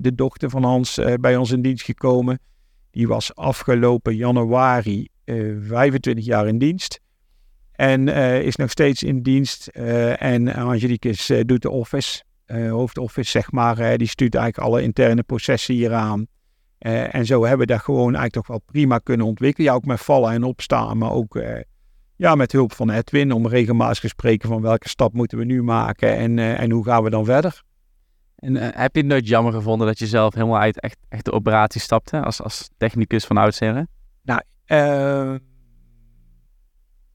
de 0.00 0.12
dochter 0.14 0.50
van 0.50 0.64
Hans 0.64 1.00
bij 1.20 1.36
ons 1.36 1.50
in 1.50 1.62
dienst 1.62 1.84
gekomen. 1.84 2.38
Die 2.92 3.08
was 3.08 3.34
afgelopen 3.34 4.16
januari 4.16 5.08
uh, 5.24 5.50
eh, 5.50 5.56
25 5.60 6.24
jaar 6.24 6.46
in 6.46 6.58
dienst. 6.58 7.00
En 7.72 8.08
is 8.42 8.56
nog 8.56 8.70
steeds 8.70 9.02
in 9.02 9.22
dienst. 9.22 9.66
en 9.66 10.54
Angelique 10.54 11.08
is, 11.08 11.32
doet 11.44 11.62
de 11.62 11.70
office, 11.70 12.22
hoofdoffice 12.46 13.30
zeg 13.30 13.52
maar. 13.52 13.98
die 13.98 14.08
stuurt 14.08 14.34
eigenlijk 14.34 14.68
alle 14.68 14.82
interne 14.82 15.22
processen 15.22 15.74
hier 15.74 15.92
aan. 15.92 16.26
Eh, 16.82 17.14
en 17.14 17.26
zo 17.26 17.40
hebben 17.40 17.66
we 17.66 17.72
dat 17.72 17.82
gewoon 17.82 18.14
eigenlijk 18.14 18.32
toch 18.32 18.46
wel 18.46 18.62
prima 18.66 18.98
kunnen 18.98 19.26
ontwikkelen. 19.26 19.70
Ja, 19.70 19.76
ook 19.76 19.84
met 19.84 20.00
vallen 20.00 20.32
en 20.32 20.42
opstaan, 20.42 20.98
maar 20.98 21.12
ook 21.12 21.36
eh, 21.36 21.60
ja, 22.16 22.34
met 22.34 22.52
hulp 22.52 22.72
van 22.72 22.90
Edwin 22.90 23.32
om 23.32 23.46
regelmatig 23.46 23.98
te 23.98 24.08
spreken 24.08 24.48
van 24.48 24.62
welke 24.62 24.88
stap 24.88 25.12
moeten 25.12 25.38
we 25.38 25.44
nu 25.44 25.62
maken 25.62 26.16
en, 26.16 26.38
eh, 26.38 26.60
en 26.60 26.70
hoe 26.70 26.84
gaan 26.84 27.02
we 27.02 27.10
dan 27.10 27.24
verder. 27.24 27.62
En 28.42 28.56
heb 28.56 28.94
je 28.94 29.00
het 29.00 29.10
nooit 29.10 29.28
jammer 29.28 29.52
gevonden 29.52 29.86
dat 29.86 29.98
je 29.98 30.06
zelf 30.06 30.34
helemaal 30.34 30.58
uit 30.58 30.80
echt, 30.80 30.98
echt 31.08 31.24
de 31.24 31.32
operatie 31.32 31.80
stapte 31.80 32.20
als, 32.22 32.42
als 32.42 32.70
technicus 32.76 33.24
van 33.24 33.36
oudsher? 33.36 33.86
Nou, 34.22 34.40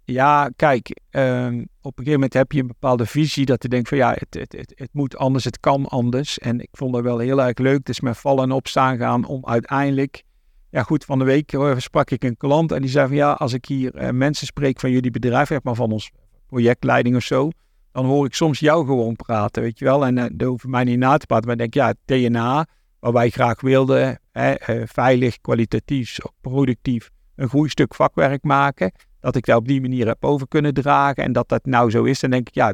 ja, 0.04 0.50
kijk, 0.56 1.00
ehm, 1.10 1.64
op 1.82 1.98
een 1.98 2.04
gegeven 2.04 2.12
moment 2.12 2.34
heb 2.34 2.52
je 2.52 2.62
een 2.62 2.68
bepaalde 2.68 3.06
visie 3.06 3.46
dat 3.46 3.64
je 3.64 3.70
denkt 3.70 3.88
van 3.90 3.98
ja, 3.98 4.16
het, 4.18 4.34
het, 4.34 4.74
het, 4.76 4.90
moet 4.92 5.18
anders, 5.18 5.44
het 5.44 5.60
kan 5.60 5.86
anders. 5.86 6.40
En 6.40 6.60
ik 6.60 6.70
vond 6.72 6.94
dat 6.94 7.04
wel 7.04 7.18
heel 7.18 7.44
erg 7.44 7.58
leuk, 7.58 7.86
dus 7.86 8.00
met 8.00 8.18
vallen 8.18 8.44
en 8.44 8.52
opstaan 8.52 8.98
gaan 8.98 9.26
om 9.26 9.46
uiteindelijk, 9.46 10.24
ja 10.70 10.84
goed, 10.84 11.06
van 11.06 11.20
de 11.20 11.26
week 11.26 11.58
sprak 11.78 12.12
ik 12.12 12.24
een 12.24 12.38
klant 12.38 12.72
en 12.72 12.82
die 12.82 12.90
zei 12.90 13.08
van 13.08 13.16
ja, 13.16 13.32
als 13.32 13.54
ik 13.54 13.66
hier 13.66 13.96
uh, 13.96 14.10
mensen 14.10 14.48
spreek 14.48 14.80
van 14.80 14.92
jullie 14.92 15.12
bedrijf, 15.12 15.64
maar 15.64 15.76
van 15.76 15.92
ons 15.92 16.12
projectleiding 16.48 17.16
of 17.16 17.24
zo, 17.24 17.50
dan 17.98 18.06
hoor 18.06 18.26
ik 18.26 18.34
soms 18.34 18.60
jou 18.60 18.86
gewoon 18.86 19.16
praten, 19.16 19.62
weet 19.62 19.80
je 19.80 19.86
wel. 19.86 20.06
En 20.06 20.18
uh, 20.18 20.26
daar 20.32 20.48
hoef 20.48 20.66
mij 20.66 20.84
niet 20.84 20.98
na 20.98 21.18
te 21.18 21.26
praten, 21.26 21.46
maar 21.46 21.60
ik 21.60 21.72
denk 21.72 21.74
ja, 21.74 21.94
DNA, 22.06 22.66
wat 23.00 23.14
wij 23.14 23.30
graag 23.30 23.62
wilden, 23.62 24.20
hè, 24.32 24.76
uh, 24.76 24.84
veilig, 24.86 25.42
kwalitatief, 25.42 26.18
productief, 26.42 27.10
een 27.36 27.50
goed 27.50 27.72
stuk 27.72 27.96
vakwerk 27.96 28.44
maken 28.44 28.92
dat 29.20 29.36
ik 29.36 29.46
daar 29.46 29.56
op 29.56 29.68
die 29.68 29.82
manier 29.82 30.08
heb 30.08 30.26
over 30.26 30.48
kunnen 30.48 30.74
dragen. 30.74 31.24
En 31.24 31.32
dat 31.32 31.50
dat 31.50 31.66
nou 31.66 31.92
zo 31.92 32.04
is, 32.04 32.20
dan 32.20 32.30
denk 32.30 32.48
ik, 32.48 32.56
ja, 32.56 32.74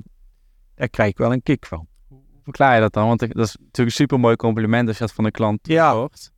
daar 0.76 0.90
krijg 0.90 1.10
ik 1.10 1.18
wel 1.18 1.32
een 1.32 1.44
kick 1.44 1.66
van. 1.66 1.88
Hoe 2.08 2.22
verklaar 2.44 2.76
je 2.76 2.82
dat 2.82 2.94
dan? 2.94 3.08
Want 3.08 3.20
dat 3.20 3.30
is 3.30 3.36
natuurlijk 3.36 3.76
een 3.76 3.92
super 3.92 4.20
mooi 4.20 4.36
compliment 4.36 4.88
als 4.88 4.98
je 4.98 5.04
dat 5.06 5.14
van 5.14 5.24
de 5.24 5.32
klant 5.32 5.68
ja. 5.68 5.94
hoort. 5.94 6.32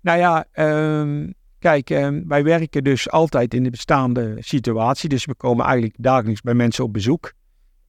Nou 0.00 0.18
ja, 0.18 0.46
ehm, 0.52 1.30
kijk, 1.58 1.90
ehm, 1.90 2.22
wij 2.26 2.44
werken 2.44 2.84
dus 2.84 3.10
altijd 3.10 3.54
in 3.54 3.62
de 3.62 3.70
bestaande 3.70 4.36
situatie. 4.38 5.08
Dus 5.08 5.24
we 5.24 5.34
komen 5.34 5.64
eigenlijk 5.64 5.96
dagelijks 5.98 6.40
bij 6.40 6.54
mensen 6.54 6.84
op 6.84 6.92
bezoek. 6.92 7.32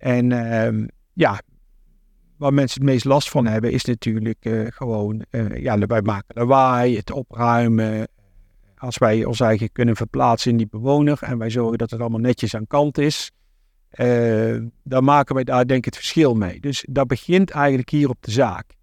En 0.03 0.31
um, 0.65 0.87
ja, 1.13 1.41
waar 2.37 2.53
mensen 2.53 2.81
het 2.81 2.89
meest 2.89 3.05
last 3.05 3.29
van 3.29 3.45
hebben, 3.45 3.71
is 3.71 3.83
natuurlijk 3.83 4.45
uh, 4.45 4.67
gewoon, 4.69 5.25
uh, 5.31 5.57
ja, 5.61 5.77
wij 5.77 6.01
maken 6.01 6.35
lawaai, 6.35 6.97
het 6.97 7.11
opruimen, 7.11 8.07
als 8.77 8.97
wij 8.97 9.25
ons 9.25 9.39
eigen 9.39 9.71
kunnen 9.71 9.95
verplaatsen 9.95 10.51
in 10.51 10.57
die 10.57 10.67
bewoner 10.69 11.17
en 11.21 11.37
wij 11.37 11.49
zorgen 11.49 11.77
dat 11.77 11.91
het 11.91 11.99
allemaal 11.99 12.19
netjes 12.19 12.55
aan 12.55 12.67
kant 12.67 12.97
is, 12.97 13.31
dan 14.83 15.03
maken 15.03 15.35
wij 15.35 15.43
daar 15.43 15.67
denk 15.67 15.79
ik 15.79 15.85
het 15.85 15.95
verschil 15.95 16.33
mee. 16.33 16.59
Dus 16.59 16.85
dat 16.89 17.07
begint 17.07 17.51
eigenlijk 17.51 17.89
hier 17.89 18.09
op 18.09 18.17
de 18.19 18.31
zaak. 18.31 18.75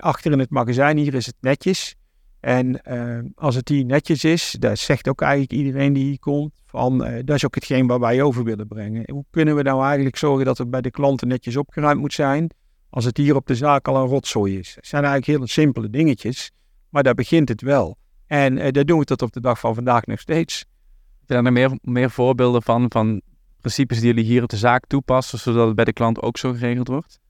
Achter 0.00 0.32
in 0.32 0.38
het 0.38 0.50
magazijn 0.50 0.96
hier 0.96 1.14
is 1.14 1.26
het 1.26 1.36
netjes. 1.40 1.96
En 2.42 2.80
uh, 2.88 3.18
als 3.34 3.54
het 3.54 3.68
hier 3.68 3.84
netjes 3.84 4.24
is, 4.24 4.56
dat 4.58 4.78
zegt 4.78 5.08
ook 5.08 5.20
eigenlijk 5.20 5.52
iedereen 5.52 5.92
die 5.92 6.04
hier 6.04 6.18
komt, 6.18 6.52
van 6.66 6.98
dat 6.98 7.36
is 7.36 7.44
ook 7.44 7.54
hetgeen 7.54 7.86
waar 7.86 8.00
wij 8.00 8.22
over 8.22 8.44
willen 8.44 8.68
brengen. 8.68 9.10
Hoe 9.10 9.24
kunnen 9.30 9.56
we 9.56 9.62
nou 9.62 9.84
eigenlijk 9.84 10.16
zorgen 10.16 10.44
dat 10.44 10.58
het 10.58 10.70
bij 10.70 10.80
de 10.80 10.90
klanten 10.90 11.28
netjes 11.28 11.56
opgeruimd 11.56 12.00
moet 12.00 12.12
zijn, 12.12 12.50
als 12.90 13.04
het 13.04 13.16
hier 13.16 13.34
op 13.34 13.46
de 13.46 13.54
zaak 13.54 13.88
al 13.88 13.96
een 13.96 14.08
rotzooi 14.08 14.58
is? 14.58 14.74
Het 14.74 14.86
zijn 14.86 15.04
eigenlijk 15.04 15.38
hele 15.38 15.48
simpele 15.50 15.90
dingetjes, 15.90 16.50
maar 16.88 17.02
daar 17.02 17.14
begint 17.14 17.48
het 17.48 17.60
wel. 17.60 17.96
En 18.26 18.56
uh, 18.56 18.68
daar 18.70 18.84
doen 18.84 18.98
we 18.98 19.04
tot 19.04 19.22
op 19.22 19.32
de 19.32 19.40
dag 19.40 19.58
van 19.58 19.74
vandaag 19.74 20.06
nog 20.06 20.20
steeds. 20.20 20.64
Zijn 21.26 21.46
er 21.46 21.52
meer, 21.52 21.78
meer 21.82 22.10
voorbeelden 22.10 22.62
van, 22.62 22.86
van 22.88 23.22
principes 23.60 24.00
die 24.00 24.06
jullie 24.06 24.24
hier 24.24 24.42
op 24.42 24.48
de 24.48 24.56
zaak 24.56 24.86
toepassen, 24.86 25.38
zodat 25.38 25.66
het 25.66 25.76
bij 25.76 25.84
de 25.84 25.92
klant 25.92 26.22
ook 26.22 26.38
zo 26.38 26.52
geregeld 26.52 26.88
wordt? 26.88 27.20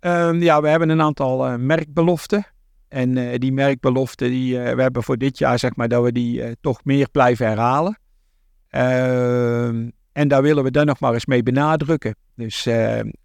Um, 0.00 0.42
ja, 0.42 0.60
we 0.60 0.68
hebben 0.68 0.88
een 0.88 1.02
aantal 1.02 1.46
uh, 1.46 1.56
merkbeloften. 1.56 2.46
En 2.88 3.16
uh, 3.16 3.34
die 3.38 3.52
merkbeloften, 3.52 4.30
die, 4.30 4.58
we 4.58 4.82
hebben 4.82 5.02
voor 5.02 5.16
dit 5.18 5.38
jaar 5.38 5.58
zeg 5.58 5.76
maar 5.76 5.88
dat 5.88 6.04
we 6.04 6.12
die 6.12 6.56
toch 6.60 6.84
meer 6.84 7.08
blijven 7.10 7.46
herhalen. 7.46 7.98
Ehm, 8.68 9.88
en 10.12 10.28
daar 10.28 10.42
willen 10.42 10.64
we 10.64 10.70
dan 10.70 10.86
nog 10.86 11.00
maar 11.00 11.12
eens 11.12 11.26
mee 11.26 11.42
benadrukken. 11.42 12.14
Dus 12.34 12.64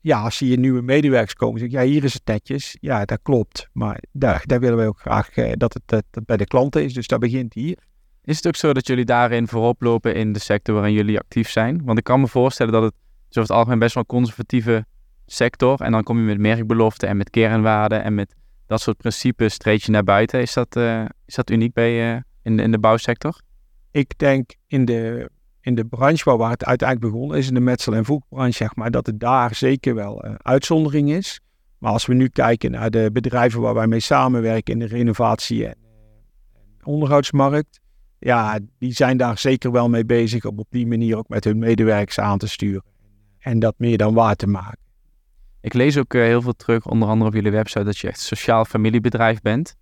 ja, 0.01 0.21
als 0.21 0.39
hier 0.39 0.57
nieuwe 0.57 0.81
medewerkers 0.81 1.33
komen, 1.33 1.59
zeg 1.59 1.67
ik, 1.67 1.73
ja, 1.73 1.81
hier 1.81 2.03
is 2.03 2.13
het 2.13 2.25
netjes. 2.25 2.77
Ja, 2.79 3.05
dat 3.05 3.19
klopt. 3.21 3.69
Maar 3.73 4.03
daar, 4.11 4.43
daar 4.45 4.59
willen 4.59 4.77
we 4.77 4.87
ook 4.87 4.99
graag 4.99 5.29
dat, 5.33 5.73
het, 5.73 6.03
dat 6.11 6.25
bij 6.25 6.37
de 6.37 6.45
klanten 6.45 6.83
is. 6.83 6.93
Dus 6.93 7.07
dat 7.07 7.19
begint 7.19 7.53
hier. 7.53 7.77
Is 8.23 8.35
het 8.35 8.47
ook 8.47 8.55
zo 8.55 8.73
dat 8.73 8.87
jullie 8.87 9.05
daarin 9.05 9.47
voorop 9.47 9.81
lopen 9.81 10.15
in 10.15 10.33
de 10.33 10.39
sector 10.39 10.75
waarin 10.75 10.93
jullie 10.93 11.19
actief 11.19 11.49
zijn? 11.49 11.81
Want 11.85 11.97
ik 11.97 12.03
kan 12.03 12.19
me 12.19 12.27
voorstellen 12.27 12.73
dat 12.73 12.83
het 12.83 12.93
over 13.29 13.41
het 13.41 13.51
algemeen 13.51 13.79
best 13.79 13.93
wel 13.93 14.03
een 14.07 14.15
conservatieve 14.15 14.85
sector. 15.25 15.81
En 15.81 15.91
dan 15.91 16.03
kom 16.03 16.17
je 16.17 16.23
met 16.23 16.37
merkbeloften 16.37 17.09
en 17.09 17.17
met 17.17 17.29
kernwaarden 17.29 18.03
en 18.03 18.13
met 18.13 18.35
dat 18.73 18.81
soort 18.81 18.97
principes 18.97 19.57
treed 19.57 19.83
je 19.83 19.91
naar 19.91 20.03
buiten. 20.03 20.41
Is 20.41 20.53
dat, 20.53 20.75
uh, 20.75 21.05
is 21.25 21.35
dat 21.35 21.49
uniek 21.49 21.73
bij, 21.73 22.23
in, 22.41 22.57
de, 22.57 22.63
in 22.63 22.71
de 22.71 22.79
bouwsector? 22.79 23.41
Ik 23.91 24.17
denk 24.17 24.55
in 24.67 24.85
de 24.85 25.29
in 25.63 25.75
de 25.75 25.85
branche 25.85 26.37
waar 26.37 26.51
het 26.51 26.65
uiteindelijk 26.65 27.11
begonnen 27.11 27.37
is, 27.37 27.47
in 27.47 27.53
de 27.53 27.59
metsel- 27.59 27.95
en 27.95 28.05
voegbranche, 28.05 28.57
zeg 28.57 28.75
maar, 28.75 28.91
dat 28.91 29.05
het 29.05 29.19
daar 29.19 29.55
zeker 29.55 29.95
wel 29.95 30.25
een 30.25 30.43
uitzondering 30.43 31.11
is. 31.11 31.39
Maar 31.77 31.91
als 31.91 32.05
we 32.05 32.13
nu 32.13 32.27
kijken 32.27 32.71
naar 32.71 32.89
de 32.89 33.09
bedrijven 33.13 33.61
waar 33.61 33.73
wij 33.73 33.87
mee 33.87 33.99
samenwerken 33.99 34.73
in 34.73 34.79
de 34.79 34.85
renovatie- 34.85 35.65
en, 35.65 35.75
onderhoudsmarkt, 36.83 37.79
ja, 38.19 38.59
die 38.77 38.93
zijn 38.93 39.17
daar 39.17 39.37
zeker 39.37 39.71
wel 39.71 39.89
mee 39.89 40.05
bezig 40.05 40.45
om 40.45 40.59
op 40.59 40.67
die 40.69 40.87
manier 40.87 41.17
ook 41.17 41.27
met 41.27 41.43
hun 41.43 41.57
medewerkers 41.57 42.19
aan 42.19 42.37
te 42.37 42.47
sturen. 42.47 42.83
En 43.39 43.59
dat 43.59 43.73
meer 43.77 43.97
dan 43.97 44.13
waar 44.13 44.35
te 44.35 44.47
maken. 44.47 44.79
Ik 45.63 45.73
lees 45.73 45.97
ook 45.97 46.13
eh, 46.13 46.21
heel 46.21 46.41
veel 46.41 46.53
terug, 46.53 46.85
onder 46.85 47.07
andere 47.07 47.29
op 47.29 47.35
jullie 47.35 47.51
website, 47.51 47.83
dat 47.83 47.97
je 47.97 48.07
echt 48.07 48.19
sociaal 48.19 48.65
familiebedrijf 48.65 49.41
bent. 49.41 49.75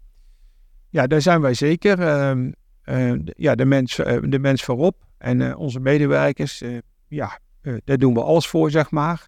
Ja, 0.89 1.07
daar 1.07 1.21
zijn 1.21 1.41
wij 1.41 1.53
zeker. 1.53 1.99
Uh, 1.99 2.51
uh, 2.85 3.19
ja, 3.23 3.55
de 3.55 3.65
mens, 3.65 3.99
uh, 3.99 4.17
de 4.21 4.39
mens 4.39 4.63
voorop. 4.63 4.95
En 5.17 5.55
onze 5.55 5.79
medewerkers, 5.79 6.63
ja, 7.07 7.39
daar 7.61 7.97
doen 7.97 8.13
we 8.13 8.23
alles 8.23 8.47
voor, 8.47 8.71
zeg 8.71 8.91
maar. 8.91 9.27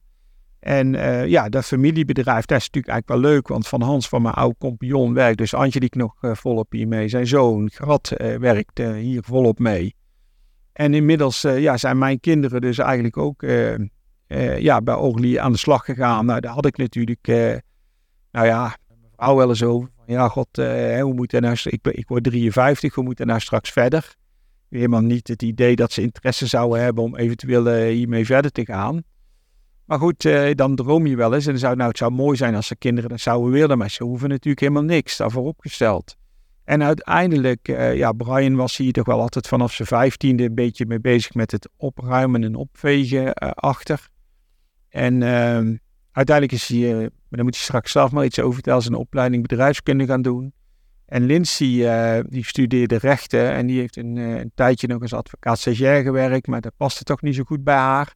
En 0.59 0.91
ja, 1.29 1.49
dat 1.49 1.65
familiebedrijf, 1.65 2.45
dat 2.45 2.57
is 2.57 2.65
natuurlijk 2.65 2.93
eigenlijk 2.93 3.21
wel 3.21 3.31
leuk, 3.31 3.47
want 3.47 3.67
van 3.67 3.81
Hans, 3.81 4.09
van 4.09 4.21
mijn 4.21 4.33
oude 4.33 4.55
compagnon, 4.59 5.13
werkt 5.13 5.37
dus 5.37 5.53
Angelique 5.53 5.97
nog 5.97 6.15
volop 6.19 6.71
hier 6.71 6.87
mee. 6.87 7.07
Zijn 7.07 7.27
zoon, 7.27 7.69
Grat, 7.73 8.09
werkt 8.39 8.77
hier 8.77 9.23
volop 9.23 9.59
mee. 9.59 9.95
En 10.73 10.93
inmiddels 10.93 11.41
ja, 11.41 11.77
zijn 11.77 11.97
mijn 11.97 12.19
kinderen 12.19 12.61
dus 12.61 12.77
eigenlijk 12.77 13.17
ook 13.17 13.43
ja, 14.57 14.81
bij 14.81 14.95
Orly 14.95 15.37
aan 15.37 15.51
de 15.51 15.57
slag 15.57 15.85
gegaan. 15.85 16.25
Nou, 16.25 16.39
daar 16.39 16.53
had 16.53 16.65
ik 16.65 16.77
natuurlijk, 16.77 17.27
nou 18.31 18.45
ja, 18.45 18.77
mijn 18.87 19.11
vrouw 19.15 19.35
wel 19.35 19.49
eens 19.49 19.63
over. 19.63 19.89
Ja, 20.05 20.27
god, 20.27 20.47
we 20.51 21.11
moeten 21.15 21.41
nou, 21.41 21.57
ik, 21.63 21.87
ik 21.87 22.07
word 22.07 22.23
53, 22.23 22.95
we 22.95 23.01
moeten 23.01 23.27
nou 23.27 23.39
straks 23.39 23.69
verder 23.69 24.15
helemaal 24.73 25.01
niet 25.01 25.27
het 25.27 25.41
idee 25.41 25.75
dat 25.75 25.91
ze 25.91 26.01
interesse 26.01 26.47
zouden 26.47 26.81
hebben 26.81 27.03
om 27.03 27.15
eventueel 27.15 27.73
hiermee 27.73 28.25
verder 28.25 28.51
te 28.51 28.65
gaan. 28.65 29.03
Maar 29.85 29.99
goed, 29.99 30.29
dan 30.55 30.75
droom 30.75 31.07
je 31.07 31.15
wel 31.15 31.33
eens. 31.33 31.45
En 31.45 31.59
zou, 31.59 31.75
nou, 31.75 31.89
het 31.89 31.97
zou 31.97 32.11
mooi 32.11 32.37
zijn 32.37 32.55
als 32.55 32.67
ze 32.67 32.75
kinderen 32.75 33.09
dat 33.09 33.19
zouden 33.19 33.51
willen. 33.51 33.77
Maar 33.77 33.89
ze 33.89 34.03
hoeven 34.03 34.29
natuurlijk 34.29 34.59
helemaal 34.59 34.83
niks 34.83 35.17
daarvoor 35.17 35.45
opgesteld. 35.45 36.15
En 36.63 36.83
uiteindelijk, 36.83 37.67
ja, 37.93 38.11
Brian 38.11 38.55
was 38.55 38.77
hier 38.77 38.91
toch 38.91 39.05
wel 39.05 39.21
altijd 39.21 39.47
vanaf 39.47 39.73
zijn 39.73 39.87
vijftiende 39.87 40.43
een 40.43 40.55
beetje 40.55 40.85
mee 40.85 40.99
bezig 40.99 41.33
met 41.33 41.51
het 41.51 41.69
opruimen 41.77 42.43
en 42.43 42.55
opvegen 42.55 43.33
achter. 43.53 44.07
En 44.93 45.23
ehm, 45.23 45.75
uiteindelijk 46.11 46.55
is 46.55 46.67
hij, 46.67 46.93
maar 46.99 47.09
dan 47.29 47.43
moet 47.43 47.55
hij 47.55 47.63
straks 47.63 47.91
zelf 47.91 48.11
maar 48.11 48.25
iets 48.25 48.39
over 48.39 48.53
vertellen, 48.53 48.81
zijn 48.81 48.95
opleiding 48.95 49.47
bedrijfskunde 49.47 50.05
gaan 50.05 50.21
doen. 50.21 50.53
En 51.05 51.25
Lindsay, 51.25 51.67
uh, 51.67 52.23
die 52.29 52.45
studeerde 52.45 52.97
rechten 52.97 53.51
en 53.51 53.67
die 53.67 53.79
heeft 53.79 53.97
een, 53.97 54.15
uh, 54.15 54.39
een 54.39 54.51
tijdje 54.55 54.87
nog 54.87 55.01
als 55.01 55.13
advocaat 55.13 55.59
stagiair 55.59 56.03
gewerkt, 56.03 56.47
maar 56.47 56.61
dat 56.61 56.73
paste 56.77 57.03
toch 57.03 57.21
niet 57.21 57.35
zo 57.35 57.43
goed 57.43 57.63
bij 57.63 57.75
haar. 57.75 58.13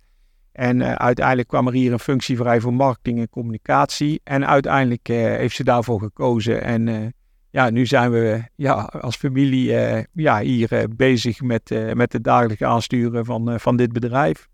En 0.51 0.79
uh, 0.79 0.91
uiteindelijk 0.91 1.47
kwam 1.47 1.67
er 1.67 1.73
hier 1.73 1.91
een 1.91 1.99
functie 1.99 2.37
vrij 2.37 2.59
voor 2.59 2.73
marketing 2.73 3.19
en 3.19 3.29
communicatie. 3.29 4.21
En 4.23 4.47
uiteindelijk 4.47 5.07
heeft 5.07 5.55
ze 5.55 5.63
daarvoor 5.63 5.99
gekozen. 5.99 6.63
En 6.63 7.13
ja, 7.49 7.69
nu 7.69 7.85
zijn 7.85 8.11
we 8.11 8.41
ja, 8.55 8.73
als 8.81 9.15
familie 9.15 9.73
ja, 10.13 10.39
hier 10.39 10.87
bezig 10.95 11.41
met, 11.41 11.93
met 11.93 12.13
het 12.13 12.23
dagelijks 12.23 12.61
aansturen 12.61 13.25
van, 13.25 13.59
van 13.59 13.77
dit 13.77 13.91
bedrijf. 13.91 14.47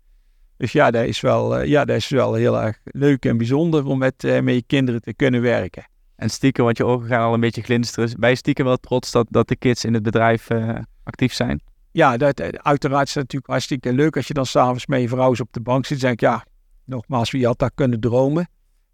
Dus 0.56 0.72
ja, 0.72 0.90
dat 0.90 1.04
is, 1.04 1.20
wel, 1.20 1.62
ja, 1.62 1.84
dat 1.84 1.96
is 1.96 2.08
wel 2.08 2.34
heel 2.34 2.60
erg 2.60 2.78
leuk 2.84 3.24
en 3.24 3.36
bijzonder 3.36 3.86
om 3.86 3.98
met, 3.98 4.22
met 4.22 4.54
je 4.54 4.62
kinderen 4.66 5.00
te 5.00 5.14
kunnen 5.14 5.40
werken. 5.40 5.86
En 6.16 6.30
stiekem, 6.30 6.64
want 6.64 6.76
je 6.76 6.84
ogen 6.84 7.08
gaan 7.08 7.20
al 7.20 7.34
een 7.34 7.40
beetje 7.40 7.62
glinsteren. 7.62 8.20
Ben 8.20 8.30
je 8.30 8.36
stiekem 8.36 8.64
wel 8.64 8.76
trots 8.76 9.10
dat, 9.10 9.26
dat 9.30 9.48
de 9.48 9.56
kids 9.56 9.84
in 9.84 9.94
het 9.94 10.02
bedrijf 10.02 10.50
uh, 10.50 10.78
actief 11.02 11.32
zijn? 11.32 11.62
Ja, 11.90 12.16
dat, 12.16 12.40
eh, 12.40 12.48
uiteraard 12.48 13.08
is 13.08 13.14
het 13.14 13.22
natuurlijk 13.22 13.50
hartstikke 13.50 13.92
leuk 13.92 14.16
als 14.16 14.26
je 14.26 14.34
dan 14.34 14.46
s'avonds 14.46 14.86
met 14.86 15.00
je 15.00 15.08
vrouw 15.08 15.30
op 15.30 15.48
de 15.52 15.60
bank 15.60 15.86
zit. 15.86 16.00
Dan 16.00 16.08
denk 16.08 16.20
ja, 16.20 16.44
nogmaals, 16.84 17.30
wie 17.30 17.46
had 17.46 17.58
dat 17.58 17.72
kunnen 17.74 18.00
dromen? 18.00 18.48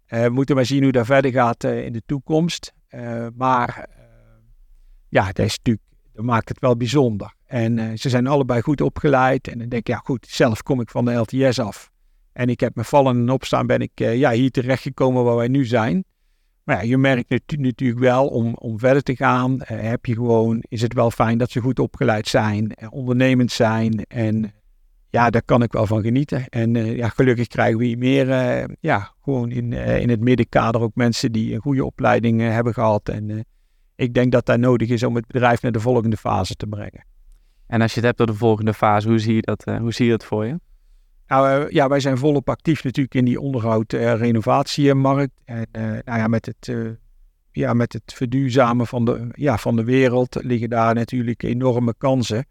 Uh, 0.07 0.23
we 0.23 0.29
moeten 0.29 0.55
maar 0.55 0.65
zien 0.65 0.83
hoe 0.83 0.91
dat 0.91 1.05
verder 1.05 1.31
gaat 1.31 1.63
uh, 1.63 1.85
in 1.85 1.93
de 1.93 2.01
toekomst. 2.05 2.73
Maar 3.35 3.87
ja, 5.09 5.25
dat, 5.25 5.45
is 5.45 5.57
natuurlijk, 5.57 5.85
dat 6.13 6.25
maakt 6.25 6.49
het 6.49 6.59
wel 6.59 6.77
bijzonder. 6.77 7.33
En 7.45 7.97
ze 7.99 8.09
zijn 8.09 8.27
allebei 8.27 8.61
goed 8.61 8.81
opgeleid. 8.81 9.47
En 9.47 9.57
dan 9.57 9.69
denk 9.69 9.81
ik, 9.81 9.87
ja 9.87 10.01
goed, 10.03 10.27
zelf 10.29 10.63
kom 10.63 10.81
ik 10.81 10.89
van 10.89 11.05
de 11.05 11.13
LTS 11.13 11.59
af. 11.59 11.89
En 12.33 12.49
ik 12.49 12.59
heb 12.59 12.75
me 12.75 12.83
vallen 12.83 13.17
en 13.17 13.29
opstaan 13.29 13.67
ben 13.67 13.79
ik 13.79 13.91
ja, 13.93 14.31
hier 14.31 14.51
terechtgekomen 14.51 15.23
waar 15.23 15.35
wij 15.35 15.47
nu 15.47 15.65
zijn. 15.65 16.03
Maar 16.63 16.75
ja, 16.75 16.89
je 16.89 16.97
merkt 16.97 17.29
natu- 17.29 17.55
natuurlijk 17.55 17.99
wel 17.99 18.27
om, 18.27 18.53
om 18.53 18.79
verder 18.79 19.03
te 19.03 19.15
gaan, 19.15 19.61
eh, 19.61 19.81
heb 19.81 20.05
je 20.05 20.13
gewoon, 20.13 20.63
is 20.67 20.81
het 20.81 20.93
wel 20.93 21.11
fijn 21.11 21.37
dat 21.37 21.51
ze 21.51 21.59
goed 21.59 21.79
opgeleid 21.79 22.27
zijn, 22.27 22.71
eh, 22.73 22.87
ondernemend 22.91 23.51
zijn. 23.51 24.05
En 24.07 24.53
ja, 25.09 25.29
daar 25.29 25.43
kan 25.43 25.63
ik 25.63 25.71
wel 25.71 25.85
van 25.85 26.01
genieten. 26.01 26.47
En 26.49 26.75
eh, 26.75 26.95
ja, 26.95 27.09
gelukkig 27.09 27.47
krijgen 27.47 27.77
we 27.77 27.85
hier 27.85 27.97
meer, 27.97 28.31
eh, 28.31 28.63
ja, 28.79 29.13
gewoon 29.23 29.51
in, 29.51 29.73
eh, 29.73 29.99
in 29.99 30.09
het 30.09 30.19
middenkader 30.19 30.81
ook 30.81 30.95
mensen 30.95 31.31
die 31.31 31.53
een 31.53 31.61
goede 31.61 31.85
opleiding 31.85 32.41
eh, 32.41 32.49
hebben 32.49 32.73
gehad. 32.73 33.09
En 33.09 33.29
eh, 33.29 33.39
ik 34.01 34.13
denk 34.13 34.31
dat 34.31 34.45
dat 34.45 34.59
nodig 34.59 34.89
is 34.89 35.03
om 35.03 35.15
het 35.15 35.27
bedrijf 35.27 35.61
naar 35.61 35.71
de 35.71 35.79
volgende 35.79 36.17
fase 36.17 36.55
te 36.55 36.67
brengen. 36.67 37.05
En 37.67 37.81
als 37.81 37.93
je 37.93 37.99
het 37.99 38.05
hebt 38.05 38.21
over 38.21 38.33
de 38.33 38.39
volgende 38.39 38.73
fase, 38.73 39.07
hoe 39.07 39.19
zie 39.19 39.35
je 39.35 39.41
dat, 39.41 39.63
eh, 39.63 39.77
hoe 39.77 39.93
zie 39.93 40.05
je 40.05 40.11
dat 40.11 40.25
voor 40.25 40.45
je? 40.45 40.59
Nou 41.27 41.49
eh, 41.49 41.69
ja, 41.69 41.87
wij 41.87 41.99
zijn 41.99 42.17
volop 42.17 42.49
actief 42.49 42.83
natuurlijk 42.83 43.15
in 43.15 43.25
die 43.25 43.39
onderhoud-renovatiemarkt. 43.39 45.31
en 45.45 45.65
eh, 45.71 45.83
nou 45.83 46.19
ja, 46.19 46.27
met 46.27 46.45
het, 46.45 46.75
ja, 47.51 47.73
met 47.73 47.93
het 47.93 48.13
verduurzamen 48.13 48.87
van 48.87 49.05
de, 49.05 49.27
ja, 49.31 49.57
van 49.57 49.75
de 49.75 49.83
wereld 49.83 50.37
liggen 50.43 50.69
daar 50.69 50.93
natuurlijk 50.93 51.43
enorme 51.43 51.93
kansen. 51.97 52.45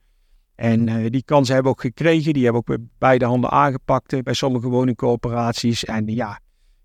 En 0.55 1.11
die 1.11 1.25
kansen 1.25 1.55
hebben 1.55 1.73
we 1.73 1.79
ook 1.79 1.85
gekregen. 1.85 2.33
Die 2.33 2.45
hebben 2.45 2.63
we 2.67 2.73
ook 2.73 2.79
met 2.79 2.89
beide 2.99 3.25
handen 3.25 3.51
aangepakt 3.51 4.23
bij 4.23 4.35
sommige 4.35 4.69
woningcorporaties. 4.69 5.85
En 5.85 6.07
ja, 6.07 6.41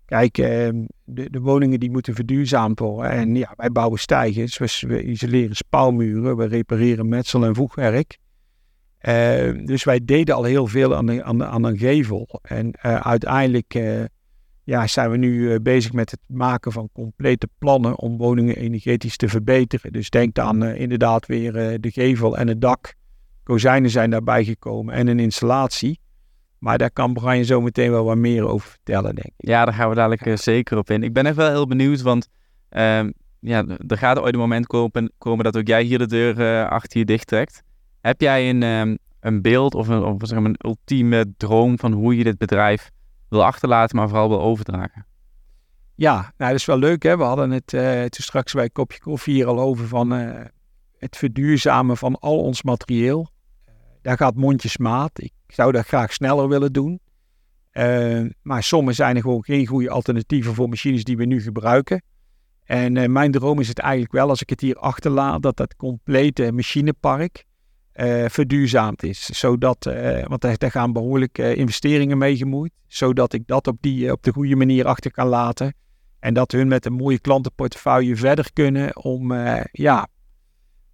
kijk, 0.06 0.38
eh, 0.38 0.68
de, 1.04 1.30
de 1.30 1.40
woningen 1.40 1.80
die 1.80 1.90
moeten 1.90 2.14
verduurzaamd 2.14 2.78
worden. 2.78 3.10
En 3.10 3.34
ja, 3.34 3.52
wij 3.56 3.70
bouwen 3.70 3.98
stijgers, 3.98 4.58
we, 4.58 4.86
we 4.88 5.02
isoleren 5.02 5.56
spouwmuren, 5.56 6.36
we 6.36 6.46
repareren 6.46 7.08
metsel- 7.08 7.44
en 7.44 7.54
voegwerk. 7.54 8.18
Eh, 8.98 9.52
dus 9.64 9.84
wij 9.84 10.04
deden 10.04 10.34
al 10.34 10.44
heel 10.44 10.66
veel 10.66 10.94
aan, 10.96 11.06
de, 11.06 11.24
aan, 11.24 11.38
de, 11.38 11.44
aan 11.44 11.64
een 11.64 11.78
gevel. 11.78 12.40
En 12.42 12.72
eh, 12.72 12.96
uiteindelijk 12.96 13.74
eh, 13.74 14.04
ja, 14.64 14.86
zijn 14.86 15.10
we 15.10 15.16
nu 15.16 15.52
eh, 15.52 15.60
bezig 15.60 15.92
met 15.92 16.10
het 16.10 16.20
maken 16.26 16.72
van 16.72 16.88
complete 16.92 17.48
plannen 17.58 17.98
om 17.98 18.16
woningen 18.16 18.56
energetisch 18.56 19.16
te 19.16 19.28
verbeteren. 19.28 19.92
Dus 19.92 20.10
denk 20.10 20.38
aan 20.38 20.64
eh, 20.64 20.80
inderdaad 20.80 21.26
weer 21.26 21.80
de 21.80 21.90
gevel 21.90 22.36
en 22.36 22.48
het 22.48 22.60
dak. 22.60 22.94
Kozijnen 23.42 23.90
zijn 23.90 24.10
daarbij 24.10 24.44
gekomen 24.44 24.94
en 24.94 25.06
een 25.06 25.20
installatie. 25.20 26.00
Maar 26.58 26.78
daar 26.78 26.90
kan 26.90 27.12
Brian 27.12 27.44
zo 27.44 27.60
meteen 27.60 27.90
wel 27.90 28.04
wat 28.04 28.16
meer 28.16 28.48
over 28.48 28.68
vertellen, 28.68 29.14
denk 29.14 29.26
ik. 29.26 29.34
Ja, 29.36 29.64
daar 29.64 29.74
gaan 29.74 29.88
we 29.88 29.94
dadelijk 29.94 30.26
eh, 30.26 30.36
zeker 30.36 30.78
op 30.78 30.90
in. 30.90 31.02
Ik 31.02 31.12
ben 31.12 31.26
echt 31.26 31.36
wel 31.36 31.50
heel 31.50 31.66
benieuwd, 31.66 32.02
want 32.02 32.28
ehm, 32.68 33.10
ja, 33.40 33.64
er 33.86 33.98
gaat 33.98 34.18
ooit 34.18 34.34
een 34.34 34.40
moment 34.40 34.66
komen, 34.66 35.12
komen 35.18 35.44
dat 35.44 35.56
ook 35.56 35.66
jij 35.66 35.82
hier 35.82 35.98
de 35.98 36.06
deur 36.06 36.40
eh, 36.40 36.68
achter 36.68 36.98
je 36.98 37.04
dicht 37.04 37.26
trekt. 37.26 37.62
Heb 38.00 38.20
jij 38.20 38.50
een, 38.50 38.62
ehm, 38.62 38.96
een 39.20 39.42
beeld 39.42 39.74
of, 39.74 39.88
een, 39.88 40.04
of 40.04 40.16
zeg 40.18 40.38
maar, 40.38 40.48
een 40.48 40.68
ultieme 40.68 41.34
droom 41.36 41.78
van 41.78 41.92
hoe 41.92 42.16
je 42.16 42.24
dit 42.24 42.38
bedrijf 42.38 42.90
wil 43.28 43.44
achterlaten, 43.44 43.96
maar 43.96 44.08
vooral 44.08 44.28
wil 44.28 44.40
overdragen? 44.40 45.06
Ja, 45.94 46.14
nou, 46.14 46.50
dat 46.50 46.60
is 46.60 46.64
wel 46.64 46.78
leuk. 46.78 47.02
Hè? 47.02 47.16
We 47.16 47.22
hadden 47.22 47.50
het 47.50 47.74
eh, 47.74 48.00
toen 48.00 48.24
straks 48.24 48.52
bij 48.52 48.64
een 48.64 48.72
kopje 48.72 48.98
koffie 48.98 49.34
hier 49.34 49.46
al 49.46 49.60
over 49.60 49.88
van 49.88 50.10
het 50.98 51.16
verduurzamen 51.16 51.96
van 51.96 52.18
al 52.18 52.38
ons 52.38 52.62
materieel. 52.62 53.28
Daar 54.06 54.16
gaat 54.16 54.34
mondjesmaat. 54.34 55.22
Ik 55.22 55.32
zou 55.46 55.72
dat 55.72 55.86
graag 55.86 56.12
sneller 56.12 56.48
willen 56.48 56.72
doen. 56.72 57.00
Eh, 57.70 58.22
maar 58.42 58.62
soms 58.62 58.96
zijn 58.96 59.16
er 59.16 59.22
gewoon 59.22 59.44
geen 59.44 59.66
goede 59.66 59.90
alternatieven 59.90 60.54
voor 60.54 60.68
machines 60.68 61.04
die 61.04 61.16
we 61.16 61.24
nu 61.24 61.42
gebruiken. 61.42 62.02
En 62.64 62.96
eh, 62.96 63.08
mijn 63.08 63.30
droom 63.30 63.60
is 63.60 63.68
het 63.68 63.78
eigenlijk 63.78 64.12
wel, 64.12 64.28
als 64.28 64.42
ik 64.42 64.50
het 64.50 64.60
hier 64.60 64.76
achterlaat, 64.76 65.42
dat 65.42 65.56
dat 65.56 65.76
complete 65.76 66.52
machinepark 66.52 67.44
eh, 67.92 68.24
verduurzaamd 68.28 69.02
is. 69.02 69.24
Zodat, 69.24 69.84
want 70.24 70.40
daar, 70.40 70.70
gaan 70.70 70.92
behoorlijk 70.92 71.38
eh, 71.38 71.56
investeringen 71.56 72.18
mee 72.18 72.36
gemoeid. 72.36 72.72
Zodat 72.86 73.32
ik 73.32 73.46
dat 73.46 73.66
op, 73.66 73.76
die, 73.80 74.12
op 74.12 74.22
de 74.22 74.32
goede 74.32 74.56
manier 74.56 74.86
achter 74.86 75.10
kan 75.10 75.26
laten. 75.26 75.74
En 76.18 76.34
dat 76.34 76.52
hun 76.52 76.68
met 76.68 76.86
een 76.86 76.92
mooie 76.92 77.20
klantenportefeuille 77.20 78.16
verder 78.16 78.52
kunnen 78.52 78.96
om, 78.96 79.32
ja, 79.72 80.08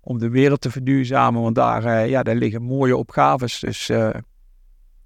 om 0.05 0.19
de 0.19 0.29
wereld 0.29 0.61
te 0.61 0.71
verduurzamen. 0.71 1.43
Want 1.43 1.55
daar, 1.55 1.85
eh, 1.85 2.09
ja, 2.09 2.23
daar 2.23 2.35
liggen 2.35 2.63
mooie 2.63 2.97
opgaves. 2.97 3.61
Dus 3.61 3.89
eh, 3.89 4.11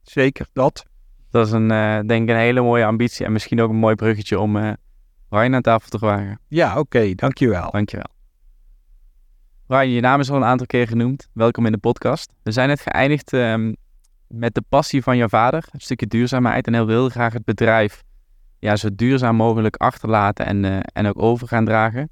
zeker 0.03 0.47
dat. 0.53 0.85
Dat 1.31 1.47
is 1.47 1.53
een, 1.53 1.71
eh, 1.71 2.01
denk 2.07 2.23
ik 2.23 2.29
een 2.29 2.41
hele 2.41 2.61
mooie 2.61 2.85
ambitie 2.85 3.27
en 3.27 3.33
misschien 3.33 3.61
ook 3.61 3.71
een 3.71 3.77
mooi 3.77 3.95
bruggetje 3.95 4.41
om 4.41 4.57
eh 4.57 4.73
Ryan 5.31 5.55
aan 5.55 5.63
tafel 5.63 5.89
te 5.89 5.99
vragen. 5.99 6.41
Ja, 6.49 6.79
oké, 6.79 7.15
dankjewel. 7.15 7.71
Dankjewel. 7.71 8.15
Ryan, 9.67 9.91
je 9.91 10.01
naam 10.01 10.21
is 10.21 10.31
al 10.31 10.37
een 10.37 10.45
aantal 10.45 10.67
keer 10.67 10.89
genoemd. 10.89 11.29
Welkom 11.33 11.67
in 11.67 11.73
de 11.73 11.79
podcast. 11.79 12.33
We 12.43 12.51
zijn 12.51 12.69
net 12.69 12.81
geëindigd 12.81 13.33
ehm, 13.33 13.75
met 14.27 14.55
de 14.55 14.63
passie 14.69 15.03
van 15.03 15.17
jouw 15.17 15.29
vader, 15.29 15.65
een 15.71 15.81
stukje 15.81 16.07
duurzaamheid. 16.07 16.67
En 16.67 16.73
hij 16.73 16.85
wil 16.85 17.09
graag 17.09 17.33
het 17.33 17.45
bedrijf 17.45 18.03
ja, 18.59 18.77
zo 18.77 18.89
duurzaam 18.93 19.37
mogelijk 19.37 19.77
achterlaten 19.77 20.47
en, 20.47 20.83
en 20.83 21.07
ook 21.07 21.23
over 21.23 21.49
gaan 21.49 21.65
dragen. 21.65 22.11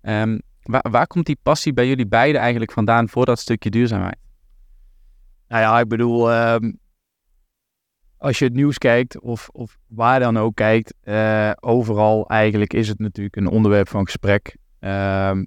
Ehm, 0.00 0.38
waar, 0.66 0.90
waar 0.90 1.06
komt 1.06 1.26
die 1.26 1.38
passie 1.42 1.72
bij 1.72 1.88
jullie 1.88 2.06
beiden 2.06 2.40
eigenlijk 2.40 2.72
vandaan 2.72 3.08
voor 3.08 3.26
dat 3.26 3.38
stukje 3.38 3.70
duurzaamheid? 3.70 4.18
Nou 5.48 5.62
ja, 5.62 5.80
ik 5.80 5.88
bedoel, 5.88 6.32
ehm, 6.32 6.72
als 8.16 8.38
je 8.38 8.44
het 8.44 8.54
nieuws 8.54 8.78
kijkt 8.78 9.20
of, 9.20 9.48
of 9.52 9.78
waar 9.86 10.20
dan 10.20 10.38
ook 10.38 10.54
kijkt, 10.54 10.94
eh, 11.00 11.50
overal 11.60 12.28
eigenlijk 12.28 12.72
is 12.72 12.88
het 12.88 12.98
natuurlijk 12.98 13.36
een 13.36 13.48
onderwerp 13.48 13.88
van 13.88 14.04
gesprek. 14.04 14.56
Ehm, 14.78 15.44